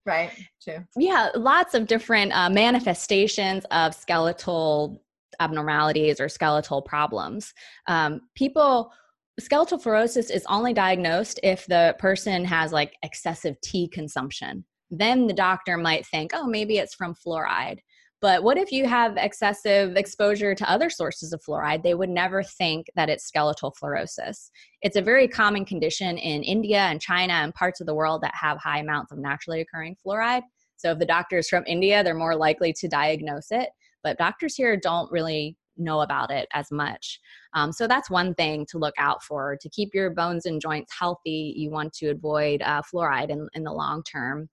right? 0.06 0.32
Too. 0.60 0.78
Yeah, 0.98 1.30
lots 1.36 1.76
of 1.76 1.86
different 1.86 2.32
uh, 2.36 2.50
manifestations 2.50 3.66
of 3.70 3.94
skeletal 3.94 5.04
abnormalities 5.40 6.20
or 6.20 6.30
skeletal 6.30 6.82
problems. 6.82 7.54
Um, 7.88 8.22
people 8.36 8.92
skeletal 9.40 9.78
fluorosis 9.78 10.32
is 10.32 10.46
only 10.48 10.74
diagnosed 10.74 11.40
if 11.44 11.66
the 11.66 11.96
person 12.00 12.46
has 12.46 12.72
like 12.72 12.94
excessive 13.04 13.60
tea 13.62 13.88
consumption 13.88 14.64
then 14.92 15.28
the 15.28 15.34
doctor 15.34 15.78
might 15.78 16.06
think, 16.06 16.32
oh, 16.34 16.48
maybe 16.48 16.78
it's 16.78 16.96
from 16.96 17.16
fluoride. 17.16 17.80
But 18.22 18.44
what 18.44 18.58
if 18.58 18.72
you 18.72 18.88
have 18.88 19.18
excessive 19.18 19.98
exposure 19.98 20.56
to 20.56 20.72
other 20.72 20.90
sources 20.90 21.34
of 21.34 21.44
fluoride? 21.44 21.84
They 21.84 21.94
would 21.94 22.10
never 22.10 22.42
think 22.42 22.88
that 22.96 23.10
it's 23.10 23.26
skeletal 23.26 23.76
fluorosis. 23.80 24.50
It's 24.82 24.96
a 24.96 25.02
very 25.02 25.28
common 25.28 25.66
condition 25.66 26.18
in 26.18 26.44
India 26.44 26.80
and 26.80 27.02
China 27.02 27.34
and 27.34 27.54
parts 27.54 27.82
of 27.82 27.88
the 27.88 27.94
world 27.94 28.22
that 28.22 28.34
have 28.34 28.58
high 28.58 28.80
amounts 28.80 29.12
of 29.12 29.20
naturally 29.20 29.62
occurring 29.62 29.98
fluoride. 30.06 30.44
So 30.78 30.92
if 30.92 31.00
the 31.00 31.06
doctor 31.06 31.38
is 31.38 31.50
from 31.50 31.64
India, 31.68 32.04
they're 32.04 32.16
more 32.16 32.36
likely 32.36 32.74
to 32.74 32.88
diagnose 32.88 33.52
it. 33.52 33.70
But 34.06 34.20
doctors 34.20 34.56
here 34.56 34.78
don't 34.78 35.12
really 35.12 35.58
know 35.78 36.02
about 36.02 36.32
it 36.32 36.48
as 36.54 36.72
much. 36.72 37.20
Um, 37.54 37.72
so 37.72 37.88
that's 37.88 38.10
one 38.10 38.36
thing 38.36 38.66
to 38.70 38.78
look 38.78 38.94
out 39.00 39.24
for. 39.24 39.58
To 39.60 39.70
keep 39.70 39.94
your 39.94 40.12
bones 40.12 40.46
and 40.46 40.62
joints 40.62 40.94
healthy, 40.98 41.54
you 41.58 41.72
want 41.72 41.92
to 41.94 42.12
avoid 42.12 42.62
uh, 42.62 42.84
fluoride 42.84 43.30
in, 43.30 43.50
in 43.56 43.64
the 43.64 43.74
long 43.74 44.04
term. 44.04 44.48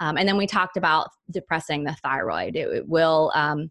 Um, 0.00 0.18
and 0.18 0.28
then 0.28 0.36
we 0.36 0.46
talked 0.46 0.76
about 0.76 1.08
depressing 1.30 1.84
the 1.84 1.96
thyroid. 2.02 2.56
It, 2.56 2.68
it 2.68 2.88
will 2.88 3.30
um, 3.34 3.70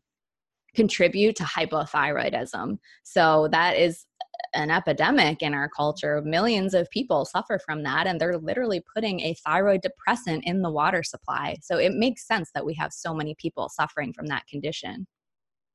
contribute 0.74 1.36
to 1.36 1.44
hypothyroidism. 1.44 2.78
So 3.04 3.50
that 3.52 3.78
is 3.78 4.06
an 4.54 4.72
epidemic 4.72 5.42
in 5.42 5.54
our 5.54 5.70
culture. 5.70 6.22
Millions 6.22 6.74
of 6.74 6.90
people 6.90 7.26
suffer 7.26 7.60
from 7.66 7.84
that, 7.84 8.08
and 8.08 8.20
they're 8.20 8.38
literally 8.38 8.82
putting 8.94 9.20
a 9.20 9.36
thyroid 9.46 9.82
depressant 9.82 10.44
in 10.46 10.62
the 10.62 10.72
water 10.72 11.04
supply. 11.04 11.58
So 11.62 11.78
it 11.78 11.94
makes 11.94 12.26
sense 12.26 12.52
that 12.54 12.66
we 12.66 12.74
have 12.76 12.94
so 12.94 13.14
many 13.14 13.36
people 13.36 13.70
suffering 13.70 14.14
from 14.14 14.28
that 14.28 14.48
condition. 14.48 15.08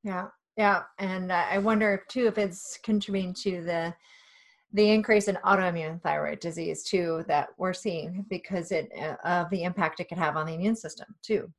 Yeah. 0.03 0.27
Yeah, 0.57 0.83
and 0.99 1.31
I 1.31 1.57
wonder 1.59 1.93
if 1.93 2.07
too 2.07 2.27
if 2.27 2.37
it's 2.37 2.77
contributing 2.83 3.33
to 3.35 3.63
the 3.63 3.93
the 4.73 4.89
increase 4.89 5.27
in 5.27 5.37
autoimmune 5.45 6.01
thyroid 6.01 6.39
disease 6.39 6.83
too 6.83 7.23
that 7.27 7.49
we're 7.57 7.73
seeing 7.73 8.25
because 8.29 8.71
it 8.71 8.91
uh, 8.97 9.15
of 9.25 9.49
the 9.49 9.63
impact 9.63 9.99
it 9.99 10.09
could 10.09 10.17
have 10.17 10.37
on 10.37 10.45
the 10.45 10.53
immune 10.53 10.75
system 10.75 11.07
too. 11.21 11.51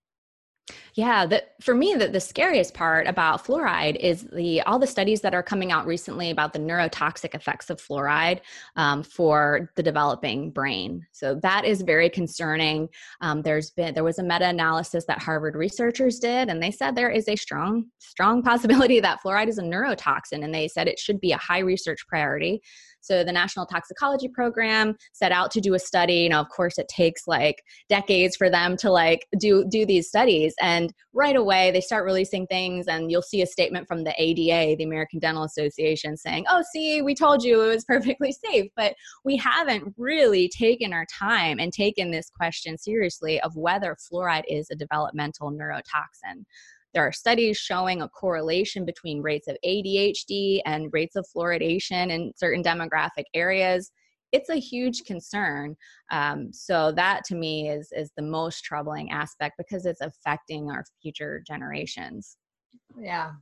Yeah, 0.94 1.27
the, 1.27 1.42
for 1.61 1.75
me, 1.75 1.94
the, 1.94 2.09
the 2.09 2.20
scariest 2.20 2.75
part 2.75 3.07
about 3.07 3.44
fluoride 3.44 3.96
is 3.96 4.29
the 4.33 4.61
all 4.62 4.79
the 4.79 4.87
studies 4.87 5.20
that 5.22 5.35
are 5.35 5.42
coming 5.42 5.72
out 5.72 5.87
recently 5.87 6.31
about 6.31 6.53
the 6.53 6.59
neurotoxic 6.59 7.35
effects 7.35 7.70
of 7.70 7.81
fluoride 7.81 8.40
um, 8.77 9.03
for 9.03 9.70
the 9.75 9.83
developing 9.83 10.51
brain. 10.51 11.05
So 11.11 11.35
that 11.42 11.64
is 11.64 11.83
very 11.83 12.09
concerning. 12.09 12.88
Um, 13.20 13.42
there's 13.42 13.70
been 13.70 13.94
there 13.94 14.05
was 14.05 14.18
a 14.18 14.22
meta 14.22 14.46
analysis 14.46 15.05
that 15.07 15.22
Harvard 15.22 15.57
researchers 15.57 16.18
did, 16.18 16.48
and 16.48 16.62
they 16.62 16.70
said 16.70 16.94
there 16.94 17.11
is 17.11 17.29
a 17.29 17.37
strong 17.37 17.87
strong 17.98 18.42
possibility 18.44 19.01
that 19.01 19.20
fluoride 19.25 19.48
is 19.48 19.59
a 19.59 19.62
neurotoxin, 19.62 20.44
and 20.44 20.55
they 20.55 20.68
said 20.68 20.87
it 20.87 20.98
should 20.98 21.20
be 21.20 21.33
a 21.33 21.38
high 21.38 21.61
research 21.61 22.07
priority. 22.07 22.62
So 23.03 23.25
the 23.25 23.33
National 23.33 23.67
Toxicology 23.67 24.29
Program 24.29 24.97
set 25.12 25.33
out 25.33 25.51
to 25.53 25.61
do 25.61 25.75
a 25.75 25.79
study. 25.79 26.15
You 26.15 26.31
know, 26.31 26.41
of 26.41 26.49
course, 26.49 26.79
it 26.79 26.88
takes 26.88 27.27
like 27.27 27.62
decades 27.88 28.37
for 28.37 28.49
them 28.49 28.77
to 28.79 28.91
like 28.91 29.27
do 29.38 29.65
do 29.69 29.85
these 29.85 30.09
studies, 30.09 30.55
and 30.61 30.93
right 31.12 31.37
away 31.37 31.71
they 31.71 31.81
start 31.81 32.05
releasing 32.05 32.47
things, 32.47 32.87
and 32.87 33.11
you'll 33.11 33.23
see 33.23 33.43
a 33.43 33.47
statement 33.47 33.87
from 33.87 34.05
the 34.05 34.15
ADA, 34.17 34.77
the 34.77 34.85
American 34.85 35.19
Dental 35.19 35.45
Association, 35.45 36.17
saying, 36.17 36.45
"Oh, 36.49 36.62
see, 36.73 37.03
we 37.03 37.15
told 37.15 37.43
you 37.43 37.62
it 37.62 37.69
was 37.69 37.85
perfectly 37.93 38.33
safe," 38.33 38.71
but 38.77 38.95
we 39.25 39.37
haven't 39.37 39.95
really 39.99 40.49
taken 40.49 40.93
our 40.93 41.07
time 41.07 41.59
and 41.59 41.73
taken 41.73 42.11
this 42.11 42.31
question 42.31 42.79
seriously 42.79 43.41
of 43.41 43.57
whether 43.57 43.97
fluoride 43.97 44.45
is 44.49 44.69
a 44.71 44.77
developmental 44.77 45.51
neurotoxin. 45.51 46.45
There 46.94 47.07
are 47.07 47.12
studies 47.12 47.59
showing 47.59 48.02
a 48.02 48.09
correlation 48.09 48.85
between 48.85 49.22
rates 49.22 49.48
of 49.48 49.57
ADHD 49.64 50.61
and 50.66 50.92
rates 50.92 51.16
of 51.16 51.26
fluoridation 51.35 52.11
in 52.11 52.33
certain 52.37 52.62
demographic 52.62 53.24
areas. 53.35 53.90
It's 54.33 54.50
a 54.50 54.57
huge 54.57 55.05
concern. 55.05 55.76
Um, 56.11 56.52
so 56.52 56.92
that 56.92 57.24
to 57.26 57.35
me 57.35 57.68
is 57.68 57.92
is 57.92 58.11
the 58.16 58.22
most 58.22 58.62
troubling 58.62 59.11
aspect 59.11 59.57
because 59.59 59.87
it's 59.87 60.00
affecting 60.00 60.70
our 60.70 60.85
future 61.02 61.42
generations. 61.46 62.37
Yeah, 62.98 63.33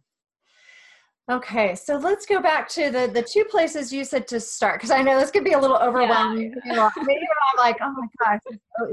Okay, 1.31 1.77
so 1.77 1.97
let's 1.97 2.27
go 2.27 2.40
back 2.40 2.69
to 2.71 2.90
the 2.90 3.09
the 3.12 3.23
two 3.23 3.45
places 3.45 3.93
you 3.93 4.03
said 4.03 4.27
to 4.29 4.40
start 4.40 4.81
because 4.81 4.90
I 4.90 5.01
know 5.01 5.19
this 5.21 5.31
could 5.31 5.45
be 5.45 5.53
a 5.53 5.59
little 5.59 5.77
overwhelming. 5.77 6.53
Yeah. 6.66 6.90
Maybe 6.97 7.21
I'm 7.21 7.59
like, 7.59 7.77
oh 7.81 7.95
my 7.97 8.09
gosh, 8.19 8.40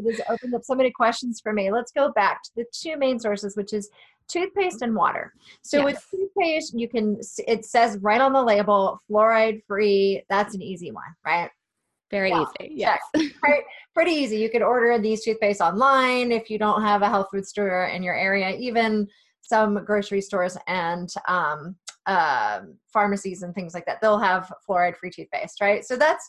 this 0.04 0.22
opened 0.30 0.54
up 0.54 0.64
so 0.64 0.76
many 0.76 0.92
questions 0.92 1.42
for 1.42 1.52
me. 1.52 1.72
Let's 1.72 1.92
go 1.92 2.12
back 2.12 2.44
to 2.44 2.52
the 2.56 2.66
two 2.72 2.96
main 2.96 3.20
sources, 3.20 3.56
which 3.58 3.74
is 3.74 3.90
toothpaste 4.28 4.84
and 4.84 4.96
water. 4.96 5.34
So 5.64 5.78
yes. 5.78 5.86
with 5.86 6.06
toothpaste, 6.12 6.78
you 6.78 6.88
can 6.88 7.18
it 7.48 7.66
says 7.66 7.98
right 8.02 8.22
on 8.22 8.34
the 8.34 8.44
label 8.44 9.00
fluoride 9.10 9.64
free. 9.66 10.24
That's 10.30 10.54
an 10.54 10.62
easy 10.62 10.92
one, 10.92 11.16
right? 11.26 11.50
Very 12.12 12.30
yeah. 12.30 12.44
easy. 12.62 12.74
Yes. 12.76 13.00
Pretty, 13.16 13.64
pretty 13.96 14.12
easy. 14.12 14.38
You 14.38 14.50
could 14.50 14.62
order 14.62 14.98
these 15.00 15.24
toothpaste 15.24 15.60
online 15.60 16.32
if 16.32 16.50
you 16.50 16.60
don't 16.60 16.84
have 16.84 17.02
a 17.02 17.10
health 17.10 17.28
food 17.32 17.46
store 17.46 17.86
in 17.86 18.04
your 18.04 18.16
area. 18.16 18.56
Even 18.58 19.08
some 19.42 19.84
grocery 19.84 20.22
stores 20.22 20.58
and 20.68 21.10
um, 21.28 21.76
uh, 22.08 22.62
pharmacies 22.92 23.44
and 23.44 23.54
things 23.54 23.74
like 23.74 23.86
that, 23.86 24.00
they'll 24.02 24.18
have 24.18 24.52
fluoride 24.68 24.96
free 24.96 25.12
toothpaste, 25.12 25.62
right? 25.62 25.86
So 25.86 25.96
that's 25.96 26.28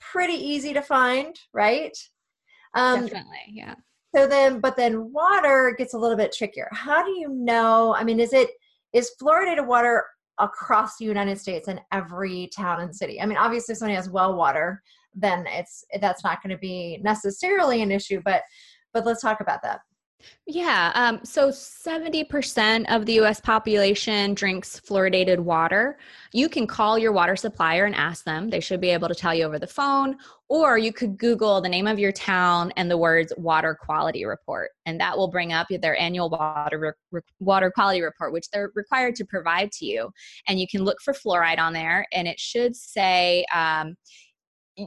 pretty 0.00 0.34
easy 0.34 0.72
to 0.72 0.80
find, 0.80 1.38
right? 1.52 1.96
Um, 2.74 3.02
Definitely, 3.02 3.38
yeah. 3.48 3.74
So 4.14 4.26
then, 4.26 4.60
but 4.60 4.76
then 4.76 5.12
water 5.12 5.74
gets 5.76 5.94
a 5.94 5.98
little 5.98 6.16
bit 6.16 6.32
trickier. 6.32 6.68
How 6.72 7.04
do 7.04 7.10
you 7.10 7.28
know? 7.28 7.94
I 7.94 8.04
mean, 8.04 8.18
is 8.18 8.32
it 8.32 8.50
is 8.92 9.12
fluoridated 9.20 9.66
water 9.66 10.04
across 10.38 10.96
the 10.96 11.04
United 11.04 11.38
States 11.38 11.68
in 11.68 11.80
every 11.92 12.50
town 12.56 12.80
and 12.80 12.94
city? 12.94 13.20
I 13.20 13.26
mean, 13.26 13.38
obviously, 13.38 13.72
if 13.72 13.78
somebody 13.78 13.94
has 13.94 14.10
well 14.10 14.34
water, 14.34 14.82
then 15.14 15.46
it's 15.46 15.84
that's 16.00 16.24
not 16.24 16.42
going 16.42 16.50
to 16.50 16.58
be 16.58 16.98
necessarily 17.02 17.82
an 17.82 17.92
issue. 17.92 18.20
But 18.24 18.42
but 18.92 19.06
let's 19.06 19.22
talk 19.22 19.40
about 19.40 19.62
that. 19.62 19.80
Yeah. 20.46 20.92
Um, 20.94 21.20
so 21.24 21.50
70% 21.50 22.94
of 22.94 23.06
the 23.06 23.20
US 23.20 23.40
population 23.40 24.34
drinks 24.34 24.80
fluoridated 24.80 25.38
water. 25.38 25.98
You 26.32 26.48
can 26.48 26.66
call 26.66 26.98
your 26.98 27.12
water 27.12 27.36
supplier 27.36 27.84
and 27.84 27.94
ask 27.94 28.24
them. 28.24 28.50
They 28.50 28.60
should 28.60 28.80
be 28.80 28.90
able 28.90 29.08
to 29.08 29.14
tell 29.14 29.34
you 29.34 29.44
over 29.44 29.58
the 29.58 29.66
phone. 29.66 30.16
Or 30.48 30.76
you 30.76 30.92
could 30.92 31.16
Google 31.16 31.60
the 31.60 31.68
name 31.68 31.86
of 31.86 31.98
your 31.98 32.10
town 32.10 32.72
and 32.76 32.90
the 32.90 32.98
words 32.98 33.32
water 33.36 33.78
quality 33.80 34.24
report. 34.24 34.70
And 34.86 35.00
that 35.00 35.16
will 35.16 35.28
bring 35.28 35.52
up 35.52 35.68
their 35.68 35.96
annual 35.96 36.28
water, 36.28 36.96
re- 37.12 37.20
water 37.38 37.70
quality 37.70 38.02
report, 38.02 38.32
which 38.32 38.50
they're 38.50 38.72
required 38.74 39.14
to 39.16 39.24
provide 39.24 39.70
to 39.72 39.86
you. 39.86 40.10
And 40.48 40.58
you 40.58 40.66
can 40.68 40.82
look 40.82 41.00
for 41.00 41.14
fluoride 41.14 41.58
on 41.60 41.72
there, 41.72 42.04
and 42.12 42.26
it 42.26 42.40
should 42.40 42.74
say, 42.74 43.44
um, 43.54 43.94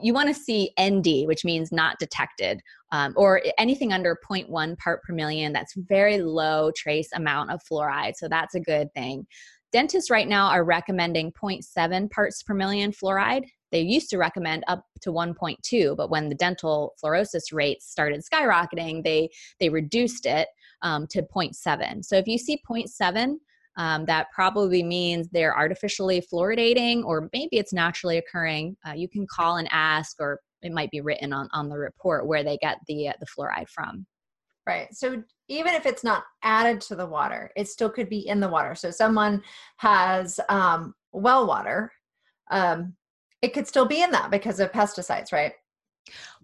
you 0.01 0.13
want 0.13 0.29
to 0.29 0.33
see 0.33 0.71
ND, 0.81 1.27
which 1.27 1.45
means 1.45 1.71
not 1.71 1.99
detected, 1.99 2.61
um, 2.91 3.13
or 3.15 3.41
anything 3.57 3.93
under 3.93 4.17
0.1 4.29 4.77
part 4.77 5.01
per 5.03 5.13
million. 5.13 5.53
That's 5.53 5.73
very 5.75 6.19
low 6.19 6.71
trace 6.75 7.09
amount 7.13 7.51
of 7.51 7.61
fluoride. 7.69 8.13
So 8.15 8.27
that's 8.27 8.55
a 8.55 8.59
good 8.59 8.93
thing. 8.93 9.25
Dentists 9.71 10.11
right 10.11 10.27
now 10.27 10.47
are 10.47 10.63
recommending 10.63 11.31
0.7 11.31 12.11
parts 12.11 12.43
per 12.43 12.53
million 12.53 12.91
fluoride. 12.91 13.45
They 13.71 13.81
used 13.81 14.11
to 14.11 14.19
recommend 14.19 14.63
up 14.67 14.85
to 15.01 15.11
1.2, 15.11 15.97
but 15.97 16.11
when 16.11 16.29
the 16.29 16.35
dental 16.35 16.93
fluorosis 17.03 17.51
rates 17.51 17.89
started 17.89 18.21
skyrocketing, 18.23 19.03
they 19.03 19.29
they 19.59 19.69
reduced 19.69 20.27
it 20.27 20.47
um, 20.83 21.07
to 21.07 21.23
0.7. 21.23 22.05
So 22.05 22.15
if 22.15 22.27
you 22.27 22.37
see 22.37 22.61
0.7, 22.69 23.37
um, 23.77 24.05
that 24.05 24.27
probably 24.33 24.83
means 24.83 25.29
they're 25.29 25.57
artificially 25.57 26.21
fluoridating 26.21 27.03
or 27.03 27.29
maybe 27.33 27.57
it's 27.57 27.73
naturally 27.73 28.17
occurring. 28.17 28.77
Uh, 28.87 28.93
you 28.93 29.09
can 29.09 29.25
call 29.27 29.57
and 29.57 29.67
ask, 29.71 30.17
or 30.19 30.39
it 30.61 30.71
might 30.71 30.91
be 30.91 31.01
written 31.01 31.33
on, 31.33 31.49
on 31.53 31.69
the 31.69 31.77
report 31.77 32.27
where 32.27 32.43
they 32.43 32.57
get 32.57 32.77
the, 32.87 33.09
uh, 33.09 33.13
the 33.19 33.25
fluoride 33.25 33.69
from. 33.69 34.05
Right. 34.65 34.93
So 34.93 35.21
even 35.49 35.73
if 35.73 35.85
it's 35.85 36.03
not 36.03 36.23
added 36.43 36.79
to 36.81 36.95
the 36.95 37.05
water, 37.05 37.51
it 37.57 37.67
still 37.67 37.89
could 37.89 38.09
be 38.09 38.27
in 38.27 38.39
the 38.39 38.47
water. 38.47 38.75
So 38.75 38.91
someone 38.91 39.43
has 39.77 40.39
um, 40.47 40.93
well 41.11 41.45
water, 41.45 41.91
um, 42.49 42.95
it 43.41 43.53
could 43.53 43.67
still 43.67 43.85
be 43.85 44.01
in 44.01 44.11
that 44.11 44.31
because 44.31 44.61
of 44.61 44.71
pesticides, 44.71 45.33
right? 45.33 45.53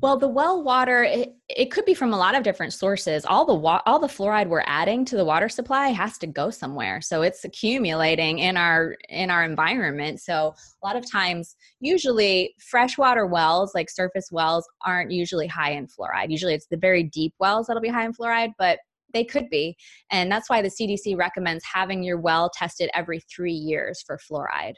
Well, 0.01 0.17
the 0.17 0.27
well 0.29 0.63
water 0.63 1.03
it, 1.03 1.35
it 1.49 1.71
could 1.71 1.83
be 1.83 1.93
from 1.93 2.13
a 2.13 2.17
lot 2.17 2.35
of 2.35 2.43
different 2.43 2.71
sources. 2.71 3.25
All 3.25 3.45
the 3.45 3.53
wa- 3.53 3.81
all 3.85 3.99
the 3.99 4.07
fluoride 4.07 4.47
we're 4.47 4.63
adding 4.65 5.03
to 5.05 5.17
the 5.17 5.25
water 5.25 5.49
supply 5.49 5.89
has 5.89 6.17
to 6.19 6.27
go 6.27 6.49
somewhere. 6.49 7.01
So 7.01 7.21
it's 7.21 7.43
accumulating 7.43 8.39
in 8.39 8.55
our 8.55 8.95
in 9.09 9.29
our 9.29 9.43
environment. 9.43 10.21
So 10.21 10.53
a 10.81 10.85
lot 10.85 10.95
of 10.95 11.09
times 11.09 11.55
usually 11.81 12.55
freshwater 12.59 13.25
wells 13.25 13.73
like 13.75 13.89
surface 13.89 14.29
wells 14.31 14.67
aren't 14.85 15.11
usually 15.11 15.47
high 15.47 15.71
in 15.71 15.87
fluoride. 15.87 16.29
Usually 16.29 16.53
it's 16.53 16.67
the 16.67 16.77
very 16.77 17.03
deep 17.03 17.33
wells 17.39 17.67
that'll 17.67 17.81
be 17.81 17.89
high 17.89 18.05
in 18.05 18.13
fluoride, 18.13 18.53
but 18.57 18.79
they 19.13 19.25
could 19.25 19.49
be. 19.49 19.75
And 20.11 20.31
that's 20.31 20.49
why 20.49 20.61
the 20.61 20.69
CDC 20.69 21.17
recommends 21.17 21.65
having 21.65 22.03
your 22.03 22.19
well 22.19 22.49
tested 22.53 22.89
every 22.93 23.19
3 23.19 23.51
years 23.51 24.01
for 24.05 24.17
fluoride. 24.17 24.75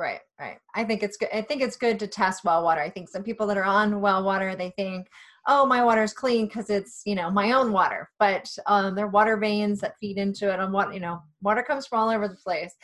Right, 0.00 0.20
right. 0.40 0.56
I 0.74 0.82
think 0.82 1.02
it's 1.02 1.18
good. 1.18 1.28
I 1.30 1.42
think 1.42 1.60
it's 1.60 1.76
good 1.76 1.98
to 1.98 2.06
test 2.06 2.42
well 2.42 2.64
water. 2.64 2.80
I 2.80 2.88
think 2.88 3.10
some 3.10 3.22
people 3.22 3.46
that 3.48 3.58
are 3.58 3.64
on 3.64 4.00
well 4.00 4.24
water, 4.24 4.56
they 4.56 4.70
think, 4.70 5.08
oh, 5.46 5.66
my 5.66 5.84
water 5.84 6.02
is 6.02 6.14
clean 6.14 6.46
because 6.46 6.70
it's 6.70 7.02
you 7.04 7.14
know 7.14 7.30
my 7.30 7.52
own 7.52 7.70
water, 7.70 8.08
but 8.18 8.50
um, 8.66 8.94
there 8.94 9.04
are 9.04 9.10
water 9.10 9.36
veins 9.36 9.78
that 9.80 9.98
feed 10.00 10.16
into 10.16 10.50
it, 10.50 10.58
and 10.58 10.72
what 10.72 10.94
you 10.94 11.00
know, 11.00 11.20
water 11.42 11.62
comes 11.62 11.86
from 11.86 11.98
all 11.98 12.08
over 12.08 12.28
the 12.28 12.34
place. 12.34 12.74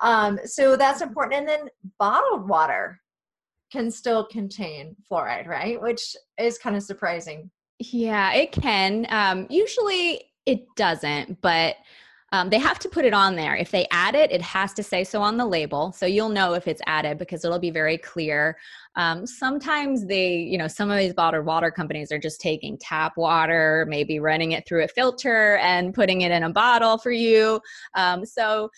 Um, 0.00 0.38
so 0.46 0.74
that's 0.74 1.02
important. 1.02 1.40
And 1.40 1.48
then 1.48 1.68
bottled 1.98 2.48
water 2.48 2.98
can 3.70 3.90
still 3.90 4.24
contain 4.24 4.96
fluoride, 5.10 5.48
right? 5.48 5.78
Which 5.78 6.16
is 6.38 6.56
kind 6.56 6.74
of 6.74 6.82
surprising. 6.82 7.50
Yeah, 7.80 8.32
it 8.32 8.50
can. 8.50 9.06
Um, 9.10 9.46
usually 9.50 10.22
it 10.46 10.64
doesn't, 10.76 11.38
but 11.42 11.76
um, 12.32 12.48
they 12.48 12.58
have 12.58 12.78
to 12.78 12.88
put 12.88 13.04
it 13.04 13.12
on 13.12 13.36
there. 13.36 13.54
If 13.54 13.70
they 13.70 13.86
add 13.90 14.14
it, 14.14 14.32
it 14.32 14.40
has 14.40 14.72
to 14.74 14.82
say 14.82 15.04
so 15.04 15.20
on 15.20 15.36
the 15.36 15.44
label. 15.44 15.92
So 15.92 16.06
you'll 16.06 16.30
know 16.30 16.54
if 16.54 16.66
it's 16.66 16.80
added 16.86 17.18
because 17.18 17.44
it'll 17.44 17.58
be 17.58 17.70
very 17.70 17.98
clear. 17.98 18.56
Um, 18.96 19.26
sometimes 19.26 20.06
they, 20.06 20.36
you 20.36 20.56
know, 20.56 20.66
some 20.66 20.90
of 20.90 20.98
these 20.98 21.12
bottled 21.12 21.44
water 21.44 21.70
companies 21.70 22.10
are 22.10 22.18
just 22.18 22.40
taking 22.40 22.78
tap 22.78 23.18
water, 23.18 23.86
maybe 23.86 24.18
running 24.18 24.52
it 24.52 24.66
through 24.66 24.82
a 24.82 24.88
filter 24.88 25.56
and 25.58 25.92
putting 25.92 26.22
it 26.22 26.32
in 26.32 26.42
a 26.42 26.50
bottle 26.50 26.96
for 26.96 27.12
you. 27.12 27.60
Um, 27.94 28.24
so 28.24 28.70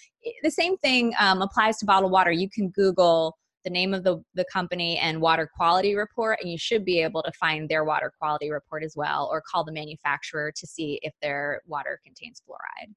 the 0.42 0.50
same 0.50 0.76
thing 0.78 1.14
um, 1.20 1.40
applies 1.40 1.78
to 1.78 1.86
bottled 1.86 2.10
water. 2.10 2.32
You 2.32 2.50
can 2.50 2.70
Google 2.70 3.36
the 3.62 3.70
name 3.70 3.94
of 3.94 4.02
the, 4.02 4.22
the 4.34 4.44
company 4.52 4.98
and 4.98 5.20
water 5.20 5.48
quality 5.56 5.94
report, 5.94 6.38
and 6.42 6.50
you 6.50 6.58
should 6.58 6.84
be 6.84 7.00
able 7.00 7.22
to 7.22 7.32
find 7.32 7.68
their 7.68 7.84
water 7.84 8.12
quality 8.18 8.50
report 8.50 8.82
as 8.82 8.94
well, 8.96 9.28
or 9.30 9.42
call 9.48 9.64
the 9.64 9.72
manufacturer 9.72 10.52
to 10.54 10.66
see 10.66 10.98
if 11.02 11.14
their 11.22 11.62
water 11.66 11.98
contains 12.04 12.42
fluoride. 12.46 12.92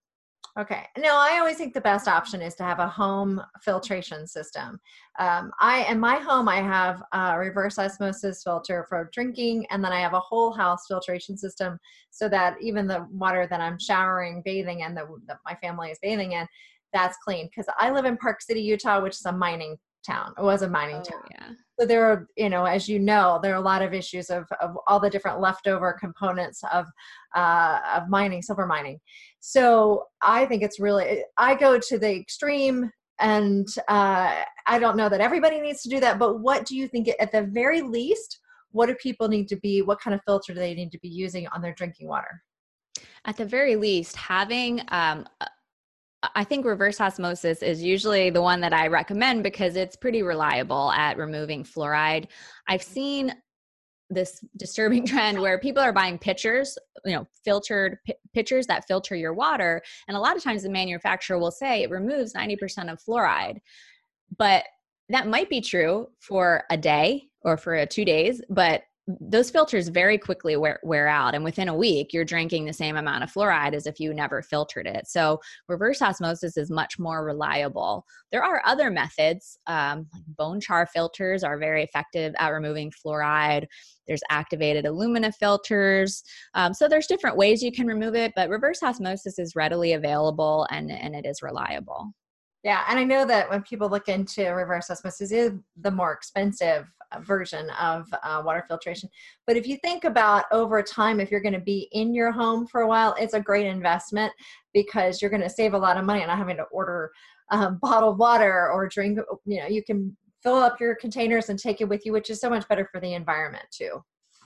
Okay. 0.58 0.86
No, 0.98 1.16
I 1.16 1.38
always 1.40 1.58
think 1.58 1.76
the 1.76 1.82
best 1.82 2.08
option 2.08 2.42
is 2.42 2.56
to 2.56 2.64
have 2.64 2.80
a 2.80 2.88
home 2.88 3.40
filtration 3.62 4.26
system. 4.26 4.80
Um, 5.20 5.52
I 5.60 5.86
in 5.90 6.00
my 6.00 6.16
home 6.16 6.50
I 6.50 6.62
have 6.62 7.04
a 7.14 7.38
reverse 7.38 7.78
osmosis 7.78 8.42
filter 8.44 8.86
for 8.90 9.10
drinking, 9.14 9.68
and 9.70 9.84
then 9.84 9.92
I 9.92 10.00
have 10.00 10.14
a 10.14 10.20
whole 10.20 10.52
house 10.52 10.86
filtration 10.88 11.38
system 11.38 11.78
so 12.10 12.28
that 12.30 12.56
even 12.60 12.88
the 12.88 13.06
water 13.12 13.46
that 13.48 13.62
I'm 13.62 13.78
showering, 13.78 14.42
bathing, 14.44 14.82
and 14.82 14.98
that 14.98 15.06
my 15.46 15.54
family 15.56 15.92
is 15.92 16.00
bathing 16.02 16.32
in, 16.32 16.48
that's 16.92 17.18
clean. 17.24 17.48
Because 17.48 17.72
I 17.78 17.92
live 17.92 18.06
in 18.06 18.18
Park 18.18 18.42
City, 18.42 18.62
Utah, 18.62 19.00
which 19.02 19.16
is 19.16 19.26
a 19.26 19.32
mining 19.32 19.78
town. 20.04 20.34
It 20.40 20.44
was 20.44 20.64
a 20.64 20.70
mining 20.70 20.98
oh, 20.98 21.04
town. 21.04 21.24
Yeah. 21.32 21.50
So 21.80 21.86
there 21.86 22.06
are, 22.06 22.28
you 22.36 22.50
know, 22.50 22.66
as 22.66 22.90
you 22.90 22.98
know, 22.98 23.40
there 23.42 23.54
are 23.54 23.58
a 23.58 23.62
lot 23.62 23.84
of 23.84 23.94
issues 23.94 24.30
of, 24.30 24.46
of 24.60 24.76
all 24.88 25.00
the 25.00 25.10
different 25.10 25.40
leftover 25.40 25.96
components 26.00 26.64
of 26.74 26.88
uh, 27.36 27.80
of 27.96 28.10
mining, 28.10 28.42
silver 28.42 28.66
mining. 28.66 29.00
So 29.40 30.06
I 30.22 30.46
think 30.46 30.64
it's 30.64 30.80
really, 30.80 31.24
I 31.38 31.54
go 31.56 31.78
to 31.78 32.00
the 32.00 32.16
extreme 32.16 32.92
and 33.20 33.68
uh, 33.88 34.44
I 34.66 34.80
don't 34.80 34.98
know 34.98 35.10
that 35.10 35.22
everybody 35.22 35.62
needs 35.62 35.84
to 35.84 35.90
do 35.90 36.00
that, 36.00 36.18
but 36.18 36.40
what 36.40 36.66
do 36.66 36.76
you 36.76 36.88
think 36.88 37.10
at 37.20 37.32
the 37.32 37.44
very 37.44 37.82
least, 37.82 38.40
what 38.72 38.88
do 38.88 38.96
people 38.96 39.28
need 39.28 39.48
to 39.50 39.56
be, 39.58 39.82
what 39.82 40.00
kind 40.00 40.14
of 40.16 40.22
filter 40.26 40.54
do 40.54 40.60
they 40.60 40.74
need 40.74 40.92
to 40.92 41.00
be 41.00 41.10
using 41.10 41.48
on 41.48 41.62
their 41.62 41.74
drinking 41.74 42.08
water? 42.08 42.44
At 43.26 43.38
the 43.38 43.46
very 43.46 43.76
least, 43.76 44.16
having 44.16 44.82
um, 44.90 45.28
I 46.36 46.44
think 46.44 46.66
reverse 46.66 47.00
osmosis 47.00 47.62
is 47.62 47.84
usually 47.84 48.30
the 48.30 48.42
one 48.42 48.62
that 48.62 48.74
I 48.74 48.88
recommend 48.88 49.44
because 49.44 49.76
it's 49.76 49.96
pretty 49.96 50.24
reliable 50.24 50.92
at 50.92 51.18
removing 51.18 51.64
fluoride. 51.64 52.28
I've 52.68 52.82
seen 52.82 53.34
this 54.10 54.44
disturbing 54.58 55.06
trend 55.06 55.40
where 55.40 55.60
people 55.60 55.84
are 55.84 55.94
buying 55.94 56.18
pitchers, 56.18 56.78
you 57.06 57.14
know, 57.14 57.28
filtered 57.44 57.98
p- 58.06 58.16
pitchers 58.34 58.66
that 58.68 58.88
filter 58.88 59.16
your 59.16 59.34
water. 59.34 59.82
And 60.08 60.18
a 60.18 60.20
lot 60.20 60.36
of 60.36 60.44
times 60.44 60.64
the 60.64 60.70
manufacturer 60.70 61.38
will 61.38 61.52
say 61.52 61.84
it 61.84 61.92
removes 61.92 62.34
90% 62.34 62.92
of 62.92 63.00
fluoride. 63.02 63.60
But 64.38 64.66
that 65.10 65.28
might 65.28 65.50
be 65.50 65.62
true 65.62 66.08
for 66.20 66.64
a 66.72 66.78
day 66.78 67.30
or 67.42 67.58
for 67.58 67.76
a 67.76 67.86
two 67.86 68.06
days, 68.06 68.42
but 68.50 68.82
those 69.08 69.50
filters 69.50 69.88
very 69.88 70.18
quickly 70.18 70.58
wear, 70.58 70.80
wear 70.84 71.08
out 71.08 71.34
and 71.34 71.44
within 71.44 71.70
a 71.70 71.76
week 71.76 72.12
you're 72.12 72.26
drinking 72.26 72.66
the 72.66 72.74
same 72.74 72.98
amount 72.98 73.24
of 73.24 73.32
fluoride 73.32 73.74
as 73.74 73.88
if 73.88 74.00
you 74.00 74.14
never 74.14 74.42
filtered 74.42 74.86
it. 74.86 75.08
So 75.08 75.40
reverse 75.70 76.02
osmosis 76.02 76.58
is 76.58 76.70
much 76.70 77.00
more 77.00 77.24
reliable. 77.24 78.06
There 78.32 78.44
are 78.44 78.62
other 78.66 78.92
methods 78.92 79.58
um, 79.68 80.08
like 80.14 80.24
bone 80.28 80.60
char 80.60 80.88
filters 80.88 81.44
are 81.44 81.58
very 81.58 81.84
effective 81.84 82.34
at 82.38 82.50
removing 82.50 82.92
fluoride. 82.92 83.66
There's 84.08 84.22
activated 84.30 84.86
alumina 84.86 85.32
filters. 85.32 86.24
Um, 86.54 86.74
so 86.74 86.90
there's 86.90 87.08
different 87.08 87.38
ways 87.38 87.64
you 87.64 87.72
can 87.72 87.88
remove 87.88 88.16
it 88.16 88.34
but 88.36 88.50
reverse 88.50 88.84
osmosis 88.84 89.40
is 89.40 89.56
readily 89.56 89.94
available 89.94 90.68
and, 90.70 90.92
and 90.92 91.16
it 91.16 91.26
is 91.26 91.42
reliable. 91.42 92.12
Yeah, 92.64 92.84
and 92.90 93.00
I 93.00 93.06
know 93.06 93.26
that 93.26 93.50
when 93.50 93.62
people 93.62 93.88
look 93.88 94.10
into 94.10 94.50
reverse 94.50 94.90
osmosis, 94.90 95.32
is 95.32 95.54
the 95.80 95.92
more 95.92 96.12
expensive 96.12 96.86
version 97.22 97.70
of 97.72 98.08
uh, 98.24 98.42
water 98.46 98.64
filtration. 98.68 99.10
But 99.46 99.58
if 99.58 99.68
you 99.68 99.78
think 99.84 100.04
about 100.04 100.46
over 100.52 100.82
time, 100.82 101.20
if 101.20 101.32
you're 101.32 101.42
going 101.42 101.54
to 101.54 101.60
be 101.60 101.88
in 101.92 102.14
your 102.14 102.32
home 102.32 102.68
for 102.68 102.82
a 102.82 102.88
while, 102.88 103.16
it's 103.20 103.34
a 103.34 103.40
great 103.40 103.66
investment 103.66 104.32
because 104.74 105.22
you're 105.22 105.32
going 105.32 105.42
to 105.42 105.50
save 105.50 105.74
a 105.74 105.78
lot 105.78 105.98
of 105.98 106.06
money 106.06 106.22
on 106.22 106.28
not 106.28 106.38
having 106.38 106.58
to 106.58 106.64
order 106.64 107.12
um, 107.52 107.80
bottled 107.82 108.20
water 108.20 108.70
or 108.72 108.88
drink. 108.88 109.20
You 109.46 109.60
know, 109.62 109.68
you 109.68 109.84
can 109.84 110.16
fill 110.44 110.56
up 110.56 110.80
your 110.80 110.96
containers 110.96 111.50
and 111.50 111.58
take 111.58 111.82
it 111.82 111.90
with 111.90 112.06
you, 112.06 112.12
which 112.12 112.30
is 112.30 112.40
so 112.40 112.50
much 112.50 112.68
better 112.68 112.88
for 112.92 113.00
the 113.00 113.14
environment 113.14 113.66
too. 113.72 114.04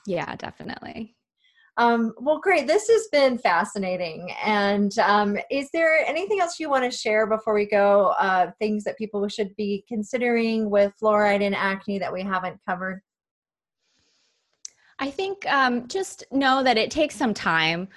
Yeah, 0.07 0.35
definitely. 0.35 1.15
Um, 1.81 2.13
well, 2.19 2.37
great. 2.37 2.67
This 2.67 2.87
has 2.89 3.07
been 3.11 3.39
fascinating. 3.39 4.31
And 4.43 4.95
um, 4.99 5.35
is 5.49 5.71
there 5.73 6.05
anything 6.05 6.39
else 6.39 6.59
you 6.59 6.69
want 6.69 6.83
to 6.83 6.95
share 6.95 7.25
before 7.25 7.55
we 7.55 7.65
go? 7.65 8.13
Uh, 8.19 8.51
things 8.59 8.83
that 8.83 8.99
people 8.99 9.27
should 9.27 9.55
be 9.55 9.83
considering 9.87 10.69
with 10.69 10.93
fluoride 11.01 11.41
and 11.41 11.55
acne 11.55 11.97
that 11.97 12.13
we 12.13 12.21
haven't 12.21 12.59
covered? 12.69 13.01
I 14.99 15.09
think 15.09 15.43
um, 15.47 15.87
just 15.87 16.23
know 16.31 16.61
that 16.61 16.77
it 16.77 16.91
takes 16.91 17.15
some 17.15 17.33
time 17.33 17.87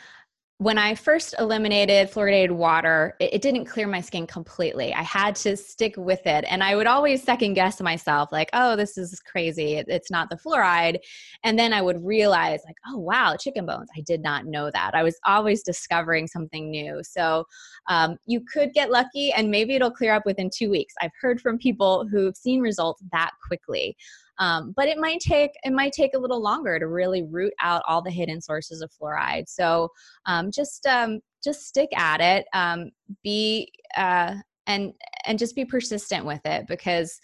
when 0.64 0.78
I 0.78 0.94
first 0.94 1.34
eliminated 1.38 2.10
fluoridated 2.10 2.52
water, 2.52 3.16
it, 3.20 3.34
it, 3.34 3.42
didn't 3.42 3.66
clear 3.66 3.86
my 3.86 4.00
skin 4.00 4.26
completely. 4.26 4.94
I 4.94 5.02
had 5.02 5.36
to 5.36 5.58
stick 5.58 5.94
with 5.98 6.26
it. 6.26 6.46
And 6.48 6.64
I 6.64 6.74
would 6.74 6.86
always 6.86 7.22
second 7.22 7.52
guess 7.52 7.82
myself, 7.82 8.32
like, 8.32 8.48
oh, 8.54 8.74
this 8.74 8.96
is 8.96 9.20
crazy. 9.20 9.74
It, 9.74 9.88
it's 9.90 10.10
not 10.10 10.30
the 10.30 10.36
fluoride. 10.36 11.00
And 11.42 11.58
then 11.58 11.74
I 11.74 11.82
would 11.82 12.02
realize, 12.02 12.60
like, 12.64 12.78
oh, 12.88 12.96
wow, 12.96 13.36
chicken 13.38 13.66
bones. 13.66 13.90
I 13.94 14.00
did 14.00 14.22
not 14.22 14.46
know 14.46 14.70
that. 14.70 14.94
I 14.94 15.02
was 15.02 15.18
always 15.26 15.62
discovering 15.62 16.26
something 16.26 16.70
new. 16.70 17.02
So 17.02 17.44
um, 17.90 18.16
you 18.24 18.40
could 18.40 18.72
get 18.72 18.90
lucky 18.90 19.34
and 19.34 19.50
maybe 19.50 19.74
it'll 19.74 19.90
clear 19.90 20.14
up 20.14 20.24
within 20.24 20.48
two 20.48 20.70
weeks. 20.70 20.94
I've 20.98 21.12
heard 21.20 21.42
from 21.42 21.58
people 21.58 22.08
who've 22.10 22.34
seen 22.34 22.62
results 22.62 23.02
that 23.12 23.32
quickly. 23.46 23.98
Um, 24.39 24.72
but 24.76 24.89
it 24.89 24.99
might 24.99 25.20
take 25.20 25.53
it 25.62 25.72
might 25.72 25.93
take 25.93 26.14
a 26.14 26.18
little 26.18 26.43
longer 26.43 26.78
to 26.78 26.87
really 26.87 27.22
root 27.22 27.53
out 27.61 27.82
all 27.87 28.03
the 28.03 28.11
hidden 28.11 28.41
sources 28.41 28.80
of 28.80 28.91
fluoride. 28.91 29.49
So 29.49 29.91
um, 30.26 30.51
just 30.51 30.87
um, 30.87 31.20
just 31.43 31.66
stick 31.66 31.91
at 31.97 32.20
it. 32.20 32.47
Um, 32.53 32.91
be 33.22 33.70
uh, 33.97 34.35
and 34.66 34.93
and 35.26 35.39
just 35.39 35.55
be 35.55 35.64
persistent 35.64 36.24
with 36.24 36.41
it 36.45 36.66
because 36.66 37.20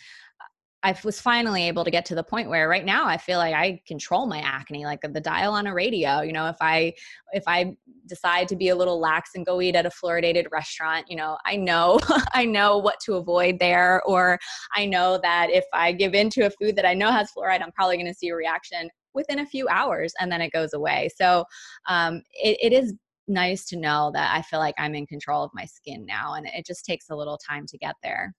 I 0.82 0.96
was 1.04 1.20
finally 1.20 1.68
able 1.68 1.84
to 1.84 1.90
get 1.90 2.06
to 2.06 2.14
the 2.14 2.22
point 2.22 2.48
where 2.48 2.68
right 2.68 2.84
now 2.84 3.06
I 3.06 3.18
feel 3.18 3.38
like 3.38 3.54
I 3.54 3.82
control 3.86 4.26
my 4.26 4.38
acne, 4.38 4.86
like 4.86 5.00
the 5.02 5.20
dial 5.20 5.52
on 5.52 5.66
a 5.66 5.74
radio. 5.74 6.22
You 6.22 6.32
know, 6.32 6.48
if 6.48 6.56
I 6.60 6.94
if 7.32 7.42
I 7.46 7.76
decide 8.06 8.48
to 8.48 8.56
be 8.56 8.70
a 8.70 8.74
little 8.74 8.98
lax 8.98 9.32
and 9.34 9.44
go 9.44 9.60
eat 9.60 9.76
at 9.76 9.84
a 9.84 9.90
fluoridated 9.90 10.46
restaurant, 10.50 11.06
you 11.08 11.16
know, 11.16 11.36
I 11.44 11.56
know 11.56 12.00
I 12.32 12.46
know 12.46 12.78
what 12.78 12.98
to 13.00 13.14
avoid 13.14 13.58
there, 13.58 14.02
or 14.06 14.38
I 14.74 14.86
know 14.86 15.18
that 15.22 15.50
if 15.50 15.64
I 15.74 15.92
give 15.92 16.14
into 16.14 16.46
a 16.46 16.50
food 16.50 16.76
that 16.76 16.86
I 16.86 16.94
know 16.94 17.10
has 17.10 17.30
fluoride, 17.36 17.62
I'm 17.62 17.72
probably 17.72 17.96
going 17.96 18.06
to 18.06 18.14
see 18.14 18.28
a 18.28 18.34
reaction 18.34 18.88
within 19.12 19.40
a 19.40 19.46
few 19.46 19.68
hours, 19.68 20.14
and 20.18 20.32
then 20.32 20.40
it 20.40 20.52
goes 20.52 20.72
away. 20.72 21.10
So 21.14 21.44
um, 21.88 22.22
it, 22.32 22.56
it 22.60 22.72
is 22.72 22.94
nice 23.28 23.66
to 23.66 23.76
know 23.76 24.10
that 24.14 24.34
I 24.34 24.42
feel 24.42 24.58
like 24.58 24.74
I'm 24.78 24.94
in 24.94 25.06
control 25.06 25.44
of 25.44 25.50
my 25.52 25.66
skin 25.66 26.06
now, 26.06 26.34
and 26.34 26.46
it 26.46 26.64
just 26.64 26.86
takes 26.86 27.10
a 27.10 27.16
little 27.16 27.38
time 27.38 27.66
to 27.66 27.76
get 27.76 27.96
there. 28.02 28.34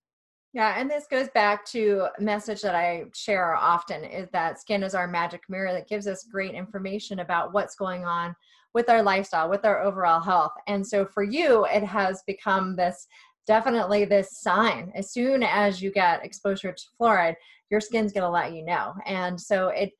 Yeah, 0.53 0.75
and 0.77 0.89
this 0.89 1.07
goes 1.07 1.29
back 1.29 1.65
to 1.67 2.07
a 2.17 2.21
message 2.21 2.61
that 2.61 2.75
I 2.75 3.05
share 3.13 3.55
often 3.55 4.03
is 4.03 4.27
that 4.31 4.59
skin 4.59 4.83
is 4.83 4.93
our 4.93 5.07
magic 5.07 5.43
mirror 5.47 5.71
that 5.71 5.87
gives 5.87 6.07
us 6.07 6.27
great 6.29 6.53
information 6.53 7.19
about 7.19 7.53
what's 7.53 7.75
going 7.75 8.03
on 8.03 8.35
with 8.73 8.89
our 8.89 9.01
lifestyle, 9.01 9.49
with 9.49 9.63
our 9.63 9.81
overall 9.81 10.19
health. 10.19 10.51
And 10.67 10.85
so 10.85 11.05
for 11.05 11.23
you, 11.23 11.65
it 11.65 11.83
has 11.83 12.23
become 12.27 12.75
this 12.75 13.07
definitely 13.47 14.05
this 14.05 14.39
sign. 14.39 14.91
As 14.93 15.11
soon 15.11 15.41
as 15.41 15.81
you 15.81 15.91
get 15.91 16.23
exposure 16.23 16.71
to 16.73 16.83
fluoride, 16.99 17.35
your 17.69 17.81
skin's 17.81 18.11
going 18.11 18.23
to 18.23 18.29
let 18.29 18.53
you 18.53 18.63
know. 18.63 18.93
And 19.05 19.39
so 19.39 19.69
it 19.69 19.91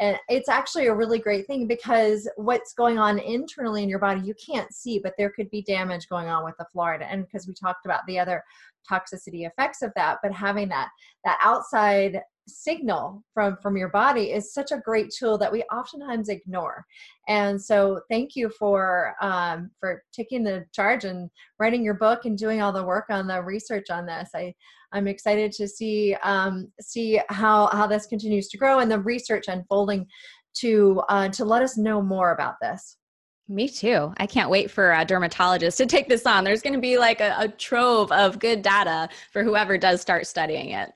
and 0.00 0.18
it's 0.28 0.48
actually 0.48 0.86
a 0.86 0.94
really 0.94 1.18
great 1.18 1.46
thing 1.46 1.66
because 1.66 2.28
what's 2.36 2.72
going 2.72 2.98
on 2.98 3.18
internally 3.18 3.82
in 3.82 3.88
your 3.88 3.98
body 3.98 4.20
you 4.20 4.34
can't 4.34 4.72
see 4.72 4.98
but 5.02 5.12
there 5.16 5.30
could 5.30 5.48
be 5.50 5.62
damage 5.62 6.08
going 6.08 6.28
on 6.28 6.44
with 6.44 6.54
the 6.58 6.66
fluoride 6.74 7.06
and 7.08 7.24
because 7.24 7.46
we 7.46 7.54
talked 7.54 7.86
about 7.86 8.00
the 8.06 8.18
other 8.18 8.42
toxicity 8.90 9.46
effects 9.46 9.82
of 9.82 9.92
that 9.94 10.18
but 10.22 10.32
having 10.32 10.68
that 10.68 10.88
that 11.24 11.38
outside 11.42 12.20
signal 12.46 13.22
from 13.32 13.56
from 13.62 13.76
your 13.76 13.88
body 13.88 14.32
is 14.32 14.52
such 14.52 14.70
a 14.70 14.80
great 14.84 15.10
tool 15.10 15.38
that 15.38 15.50
we 15.50 15.62
oftentimes 15.64 16.28
ignore 16.28 16.84
and 17.28 17.60
so 17.60 18.00
thank 18.10 18.36
you 18.36 18.50
for 18.58 19.14
um, 19.20 19.70
for 19.80 20.02
taking 20.12 20.44
the 20.44 20.64
charge 20.72 21.04
and 21.04 21.30
writing 21.58 21.82
your 21.82 21.94
book 21.94 22.24
and 22.24 22.36
doing 22.36 22.60
all 22.60 22.72
the 22.72 22.84
work 22.84 23.06
on 23.08 23.26
the 23.26 23.42
research 23.42 23.86
on 23.90 24.04
this 24.04 24.30
i 24.34 24.52
i'm 24.92 25.06
excited 25.06 25.52
to 25.52 25.66
see 25.66 26.14
um, 26.22 26.70
see 26.80 27.20
how 27.30 27.66
how 27.68 27.86
this 27.86 28.06
continues 28.06 28.48
to 28.48 28.58
grow 28.58 28.80
and 28.80 28.90
the 28.90 29.00
research 29.00 29.44
unfolding 29.48 30.06
to 30.54 31.02
uh, 31.08 31.28
to 31.28 31.44
let 31.44 31.62
us 31.62 31.78
know 31.78 32.02
more 32.02 32.32
about 32.32 32.54
this 32.60 32.98
me 33.46 33.68
too. 33.68 34.12
I 34.16 34.26
can't 34.26 34.48
wait 34.48 34.70
for 34.70 34.92
a 34.92 35.04
dermatologist 35.04 35.76
to 35.76 35.84
take 35.84 36.08
this 36.08 36.24
on. 36.24 36.44
There's 36.44 36.62
going 36.62 36.72
to 36.72 36.80
be 36.80 36.96
like 36.96 37.20
a, 37.20 37.34
a 37.38 37.48
trove 37.48 38.10
of 38.10 38.38
good 38.38 38.62
data 38.62 39.10
for 39.32 39.44
whoever 39.44 39.76
does 39.76 40.00
start 40.00 40.26
studying 40.26 40.70
it. 40.70 40.92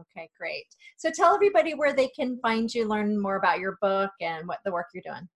Okay, 0.00 0.28
great. 0.38 0.66
So 0.96 1.10
tell 1.10 1.34
everybody 1.34 1.74
where 1.74 1.92
they 1.92 2.08
can 2.08 2.38
find 2.40 2.72
you, 2.72 2.88
learn 2.88 3.20
more 3.20 3.36
about 3.36 3.58
your 3.58 3.76
book 3.80 4.10
and 4.20 4.46
what 4.46 4.58
the 4.64 4.72
work 4.72 4.86
you're 4.94 5.02
doing. 5.04 5.28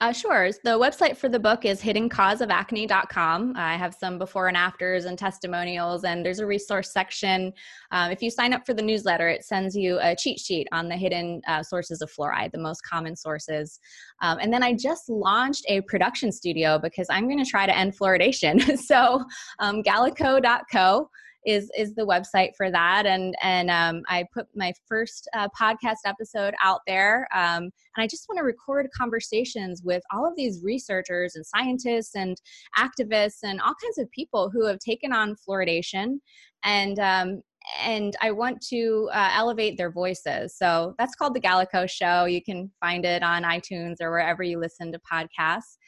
Uh, 0.00 0.12
sure. 0.12 0.50
The 0.64 0.70
website 0.70 1.16
for 1.16 1.28
the 1.28 1.38
book 1.38 1.64
is 1.64 1.80
hiddencauseofacne.com. 1.80 3.54
I 3.56 3.76
have 3.76 3.94
some 3.94 4.18
before 4.18 4.48
and 4.48 4.56
afters 4.56 5.04
and 5.04 5.18
testimonials, 5.18 6.04
and 6.04 6.24
there's 6.24 6.40
a 6.40 6.46
resource 6.46 6.92
section. 6.92 7.52
Um, 7.92 8.10
if 8.10 8.20
you 8.20 8.30
sign 8.30 8.52
up 8.52 8.66
for 8.66 8.74
the 8.74 8.82
newsletter, 8.82 9.28
it 9.28 9.44
sends 9.44 9.76
you 9.76 9.98
a 10.00 10.16
cheat 10.16 10.40
sheet 10.40 10.66
on 10.72 10.88
the 10.88 10.96
hidden 10.96 11.40
uh, 11.46 11.62
sources 11.62 12.02
of 12.02 12.12
fluoride, 12.12 12.52
the 12.52 12.58
most 12.58 12.82
common 12.82 13.14
sources. 13.14 13.78
Um, 14.20 14.38
and 14.40 14.52
then 14.52 14.62
I 14.62 14.72
just 14.72 15.08
launched 15.08 15.64
a 15.68 15.80
production 15.82 16.32
studio 16.32 16.78
because 16.78 17.06
I'm 17.08 17.28
going 17.28 17.42
to 17.42 17.48
try 17.48 17.66
to 17.66 17.76
end 17.76 17.96
fluoridation. 17.96 18.76
so, 18.84 19.24
um, 19.60 19.82
gallico.co 19.82 21.08
is 21.46 21.70
is 21.76 21.94
the 21.94 22.06
website 22.06 22.50
for 22.56 22.70
that 22.70 23.06
and 23.06 23.34
and 23.42 23.70
um, 23.70 24.02
i 24.08 24.24
put 24.32 24.46
my 24.54 24.72
first 24.86 25.28
uh, 25.34 25.48
podcast 25.58 25.98
episode 26.04 26.54
out 26.62 26.80
there 26.86 27.26
um, 27.34 27.64
and 27.64 27.98
i 27.98 28.06
just 28.06 28.26
want 28.28 28.38
to 28.38 28.44
record 28.44 28.88
conversations 28.96 29.82
with 29.84 30.02
all 30.12 30.26
of 30.26 30.34
these 30.36 30.60
researchers 30.62 31.36
and 31.36 31.46
scientists 31.46 32.14
and 32.14 32.36
activists 32.78 33.38
and 33.42 33.60
all 33.60 33.74
kinds 33.82 33.98
of 33.98 34.10
people 34.10 34.50
who 34.50 34.66
have 34.66 34.78
taken 34.78 35.12
on 35.12 35.36
fluoridation 35.48 36.18
and 36.64 36.98
um, 36.98 37.42
and 37.82 38.14
I 38.20 38.30
want 38.30 38.60
to 38.68 39.08
uh, 39.12 39.30
elevate 39.32 39.78
their 39.78 39.90
voices. 39.90 40.54
So 40.56 40.94
that's 40.98 41.14
called 41.14 41.34
The 41.34 41.40
Gallico 41.40 41.88
Show. 41.88 42.26
You 42.26 42.42
can 42.42 42.70
find 42.78 43.06
it 43.06 43.22
on 43.22 43.42
iTunes 43.42 43.96
or 44.02 44.10
wherever 44.10 44.42
you 44.42 44.58
listen 44.58 44.92
to 44.92 45.00
podcasts 45.10 45.78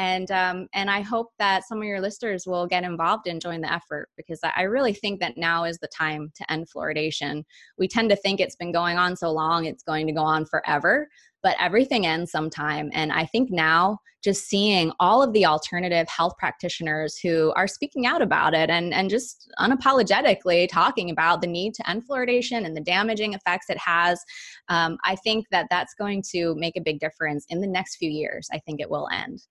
and 0.00 0.30
um, 0.30 0.66
and 0.72 0.90
I 0.90 1.02
hope 1.02 1.28
that 1.38 1.68
some 1.68 1.76
of 1.76 1.84
your 1.84 2.00
listeners 2.00 2.46
will 2.46 2.66
get 2.66 2.84
involved 2.84 3.26
and 3.26 3.38
join 3.38 3.60
the 3.60 3.70
effort 3.70 4.08
because 4.16 4.40
I 4.42 4.62
really 4.62 4.94
think 4.94 5.20
that 5.20 5.36
now 5.36 5.64
is 5.64 5.76
the 5.78 5.88
time 5.88 6.32
to 6.36 6.50
end 6.50 6.68
fluoridation. 6.74 7.44
We 7.76 7.86
tend 7.86 8.08
to 8.08 8.16
think 8.16 8.40
it's 8.40 8.56
been 8.56 8.72
going 8.72 8.96
on 8.96 9.14
so 9.14 9.30
long, 9.30 9.66
it's 9.66 9.82
going 9.82 10.06
to 10.06 10.14
go 10.14 10.22
on 10.22 10.46
forever, 10.46 11.06
but 11.42 11.54
everything 11.60 12.06
ends 12.06 12.30
sometime. 12.30 12.88
And 12.94 13.12
I 13.12 13.26
think 13.26 13.50
now 13.50 13.98
just 14.24 14.48
seeing 14.48 14.90
all 15.00 15.22
of 15.22 15.34
the 15.34 15.44
alternative 15.44 16.08
health 16.08 16.32
practitioners 16.38 17.18
who 17.18 17.52
are 17.54 17.68
speaking 17.68 18.06
out 18.06 18.22
about 18.22 18.54
it 18.54 18.70
and, 18.70 18.94
and 18.94 19.10
just 19.10 19.52
unapologetically 19.58 20.66
talking 20.70 21.10
about 21.10 21.42
the 21.42 21.46
need 21.46 21.74
to 21.74 21.90
end 21.90 22.04
fluoridation 22.08 22.64
and 22.64 22.74
the 22.74 22.82
damaging 22.82 23.34
effects 23.34 23.68
it 23.68 23.78
has, 23.78 24.22
um, 24.70 24.96
I 25.04 25.16
think 25.16 25.46
that 25.50 25.66
that's 25.68 25.92
going 25.92 26.22
to 26.32 26.54
make 26.56 26.76
a 26.76 26.82
big 26.82 27.00
difference 27.00 27.44
in 27.50 27.60
the 27.60 27.66
next 27.66 27.96
few 27.96 28.10
years. 28.10 28.48
I 28.50 28.60
think 28.60 28.80
it 28.80 28.90
will 28.90 29.08
end. 29.12 29.42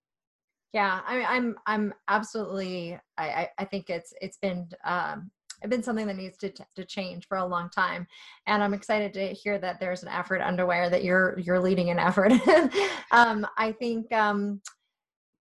Yeah, 0.73 1.01
I, 1.07 1.23
I'm 1.23 1.55
I'm 1.65 1.93
absolutely. 2.09 2.99
I 3.17 3.49
I 3.57 3.65
think 3.65 3.89
it's 3.89 4.13
it's 4.21 4.37
been 4.37 4.69
um, 4.85 5.31
it's 5.61 5.69
been 5.69 5.83
something 5.83 6.05
that 6.07 6.15
needs 6.15 6.37
to 6.37 6.51
to 6.75 6.85
change 6.85 7.27
for 7.27 7.37
a 7.37 7.45
long 7.45 7.69
time, 7.69 8.05
and 8.45 8.61
I'm 8.61 8.75
excited 8.75 9.13
to 9.15 9.27
hear 9.33 9.57
that 9.59 9.79
there's 9.79 10.03
an 10.03 10.09
effort 10.09 10.41
underway 10.41 10.87
that 10.89 11.03
you're 11.03 11.37
you're 11.39 11.59
leading 11.59 11.89
an 11.89 11.99
effort. 11.99 12.31
um, 13.11 13.47
I 13.57 13.71
think. 13.71 14.11
Um, 14.13 14.61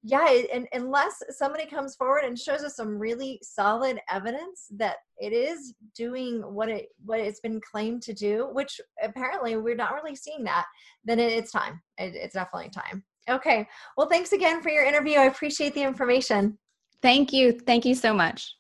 yeah, 0.04 0.44
and 0.54 0.68
unless 0.72 1.22
somebody 1.32 1.66
comes 1.66 1.96
forward 1.96 2.24
and 2.24 2.40
shows 2.40 2.64
us 2.64 2.78
some 2.78 2.98
really 2.98 3.40
solid 3.44 4.00
evidence 4.10 4.68
that 4.78 4.98
it 5.18 5.34
is 5.34 5.74
doing 5.96 6.40
what 6.42 6.70
it 6.70 6.88
what 7.04 7.20
it's 7.20 7.42
been 7.42 7.60
claimed 7.60 8.04
to 8.04 8.14
do, 8.14 8.48
which 8.54 8.80
apparently 9.04 9.58
we're 9.58 9.76
not 9.76 9.94
really 9.96 10.16
seeing 10.16 10.46
that, 10.46 10.66
then 11.04 11.20
it's 11.20 11.52
time. 11.52 11.82
It, 11.98 12.16
it's 12.16 12.36
definitely 12.36 12.70
time. 12.70 13.04
Okay. 13.30 13.68
Well, 13.98 14.08
thanks 14.08 14.32
again 14.32 14.62
for 14.62 14.70
your 14.70 14.86
interview. 14.86 15.18
I 15.18 15.26
appreciate 15.26 15.74
the 15.74 15.84
information. 15.84 16.58
Thank 17.02 17.34
you. 17.34 17.52
Thank 17.52 17.86
you 17.86 17.96
so 17.96 18.14
much. 18.14 18.58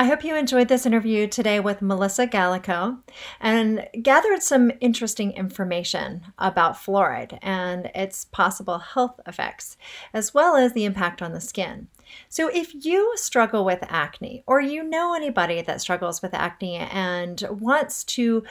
I 0.00 0.04
hope 0.04 0.24
you 0.24 0.34
enjoyed 0.34 0.68
this 0.68 0.86
interview 0.86 1.26
today 1.26 1.60
with 1.60 1.82
Melissa 1.82 2.26
Gallico 2.26 3.02
and 3.38 3.86
gathered 4.00 4.42
some 4.42 4.72
interesting 4.80 5.32
information 5.32 6.22
about 6.38 6.76
fluoride 6.76 7.38
and 7.42 7.90
its 7.94 8.24
possible 8.24 8.78
health 8.78 9.20
effects, 9.26 9.76
as 10.14 10.32
well 10.32 10.56
as 10.56 10.72
the 10.72 10.86
impact 10.86 11.20
on 11.20 11.32
the 11.32 11.40
skin. 11.40 11.88
So, 12.30 12.48
if 12.48 12.72
you 12.82 13.12
struggle 13.16 13.62
with 13.62 13.84
acne 13.90 14.42
or 14.46 14.58
you 14.62 14.82
know 14.82 15.12
anybody 15.12 15.60
that 15.60 15.82
struggles 15.82 16.22
with 16.22 16.32
acne 16.32 16.76
and 16.76 17.44
wants 17.50 18.02
to 18.04 18.42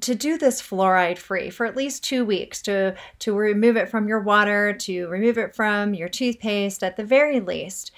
to 0.00 0.14
do 0.14 0.38
this 0.38 0.62
fluoride 0.62 1.18
free 1.18 1.50
for 1.50 1.66
at 1.66 1.76
least 1.76 2.02
two 2.02 2.24
weeks 2.24 2.62
to 2.62 2.94
to 3.18 3.34
remove 3.34 3.76
it 3.76 3.88
from 3.88 4.08
your 4.08 4.20
water 4.20 4.72
to 4.72 5.06
remove 5.08 5.36
it 5.36 5.54
from 5.54 5.92
your 5.92 6.08
toothpaste 6.08 6.82
at 6.82 6.96
the 6.96 7.04
very 7.04 7.40
least 7.40 7.92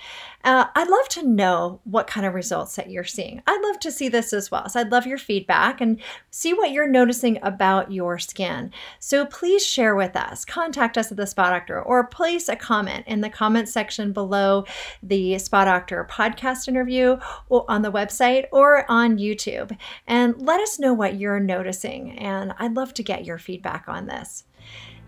uh, 0.45 0.67
I'd 0.75 0.89
love 0.89 1.09
to 1.11 1.27
know 1.27 1.81
what 1.85 2.07
kind 2.07 2.27
of 2.27 2.35
results 2.35 2.77
that 2.77 2.91
you're 2.91 3.03
seeing. 3.05 3.43
I'd 3.47 3.63
love 3.63 3.81
to 3.81 3.91
see 3.91 4.09
this 4.09 4.33
as 4.33 4.51
well. 4.51 4.69
So 4.69 4.81
I'd 4.81 4.93
love 4.93 5.07
your 5.07 5.19
feedback 5.19 5.81
and 5.81 6.01
see 6.31 6.53
what 6.53 6.71
you're 6.71 6.87
noticing 6.87 7.39
about 7.43 7.91
your 7.91 8.19
skin. 8.19 8.71
So 8.99 9.25
please 9.27 9.67
share 9.67 9.97
with 9.97 10.17
us. 10.17 10.45
Contact 10.45 10.99
us 10.99 11.11
at 11.11 11.17
the 11.17 11.27
Spa 11.27 11.51
Doctor 11.51 11.83
or 11.83 12.07
place 12.07 12.49
a 12.49 12.57
comment 12.57 13.07
in 13.07 13.21
the 13.21 13.31
comment 13.31 13.69
section 13.69 14.13
below 14.13 14.65
the 15.03 15.39
Spa 15.39 15.65
Doctor 15.65 16.07
podcast 16.11 16.69
interview 16.69 17.17
or 17.49 17.65
on 17.71 17.83
the 17.83 17.93
website 17.93 18.45
or 18.53 18.91
on 18.91 19.19
YouTube. 19.19 19.77
And 20.07 20.41
let 20.41 20.61
us 20.61 20.79
know 20.79 20.93
what 20.93 21.19
you're 21.19 21.41
noticing. 21.41 22.19
And 22.19 22.53
I'd 22.59 22.77
love 22.77 22.95
to 22.95 23.03
get 23.03 23.25
your 23.25 23.39
feedback 23.39 23.85
on 23.89 24.07
this. 24.07 24.45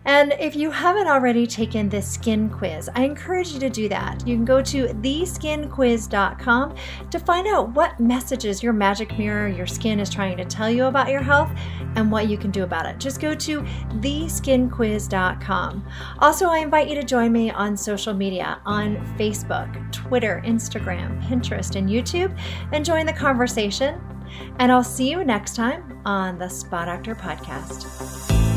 And 0.06 0.34
if 0.38 0.54
you 0.54 0.70
haven't 0.70 1.08
already 1.08 1.46
taken 1.46 1.88
this 1.88 2.08
skin 2.08 2.48
quiz, 2.48 2.88
I 2.94 3.04
encourage 3.04 3.52
you 3.52 3.60
to 3.60 3.68
do 3.68 3.88
that. 3.88 4.26
You 4.26 4.36
can 4.36 4.44
go 4.44 4.62
to 4.62 4.86
theskinquiz.com 4.86 6.74
to 7.10 7.18
find 7.18 7.48
out 7.48 7.74
what 7.74 7.98
messages 7.98 8.62
your 8.62 8.72
magic 8.72 9.18
mirror, 9.18 9.48
your 9.48 9.66
skin 9.66 9.98
is 9.98 10.08
trying 10.08 10.36
to 10.36 10.44
tell 10.44 10.70
you 10.70 10.84
about 10.84 11.10
your 11.10 11.22
health 11.22 11.50
and 11.96 12.10
what 12.10 12.28
you 12.28 12.38
can 12.38 12.52
do 12.52 12.62
about 12.62 12.86
it. 12.86 12.98
Just 12.98 13.20
go 13.20 13.34
to 13.34 13.62
theskinquiz.com. 13.62 15.84
Also, 16.20 16.46
I 16.46 16.58
invite 16.58 16.88
you 16.88 16.94
to 16.94 17.02
join 17.02 17.32
me 17.32 17.50
on 17.50 17.76
social 17.76 18.14
media 18.14 18.60
on 18.64 18.96
Facebook, 19.18 19.92
Twitter, 19.92 20.40
Instagram, 20.46 21.20
Pinterest, 21.24 21.74
and 21.74 21.88
YouTube 21.88 22.38
and 22.72 22.84
join 22.84 23.06
the 23.06 23.12
conversation. 23.12 24.00
And 24.58 24.70
I'll 24.70 24.84
see 24.84 25.10
you 25.10 25.24
next 25.24 25.56
time 25.56 26.00
on 26.04 26.38
the 26.38 26.48
Spa 26.48 26.84
Doctor 26.84 27.16
Podcast. 27.16 28.55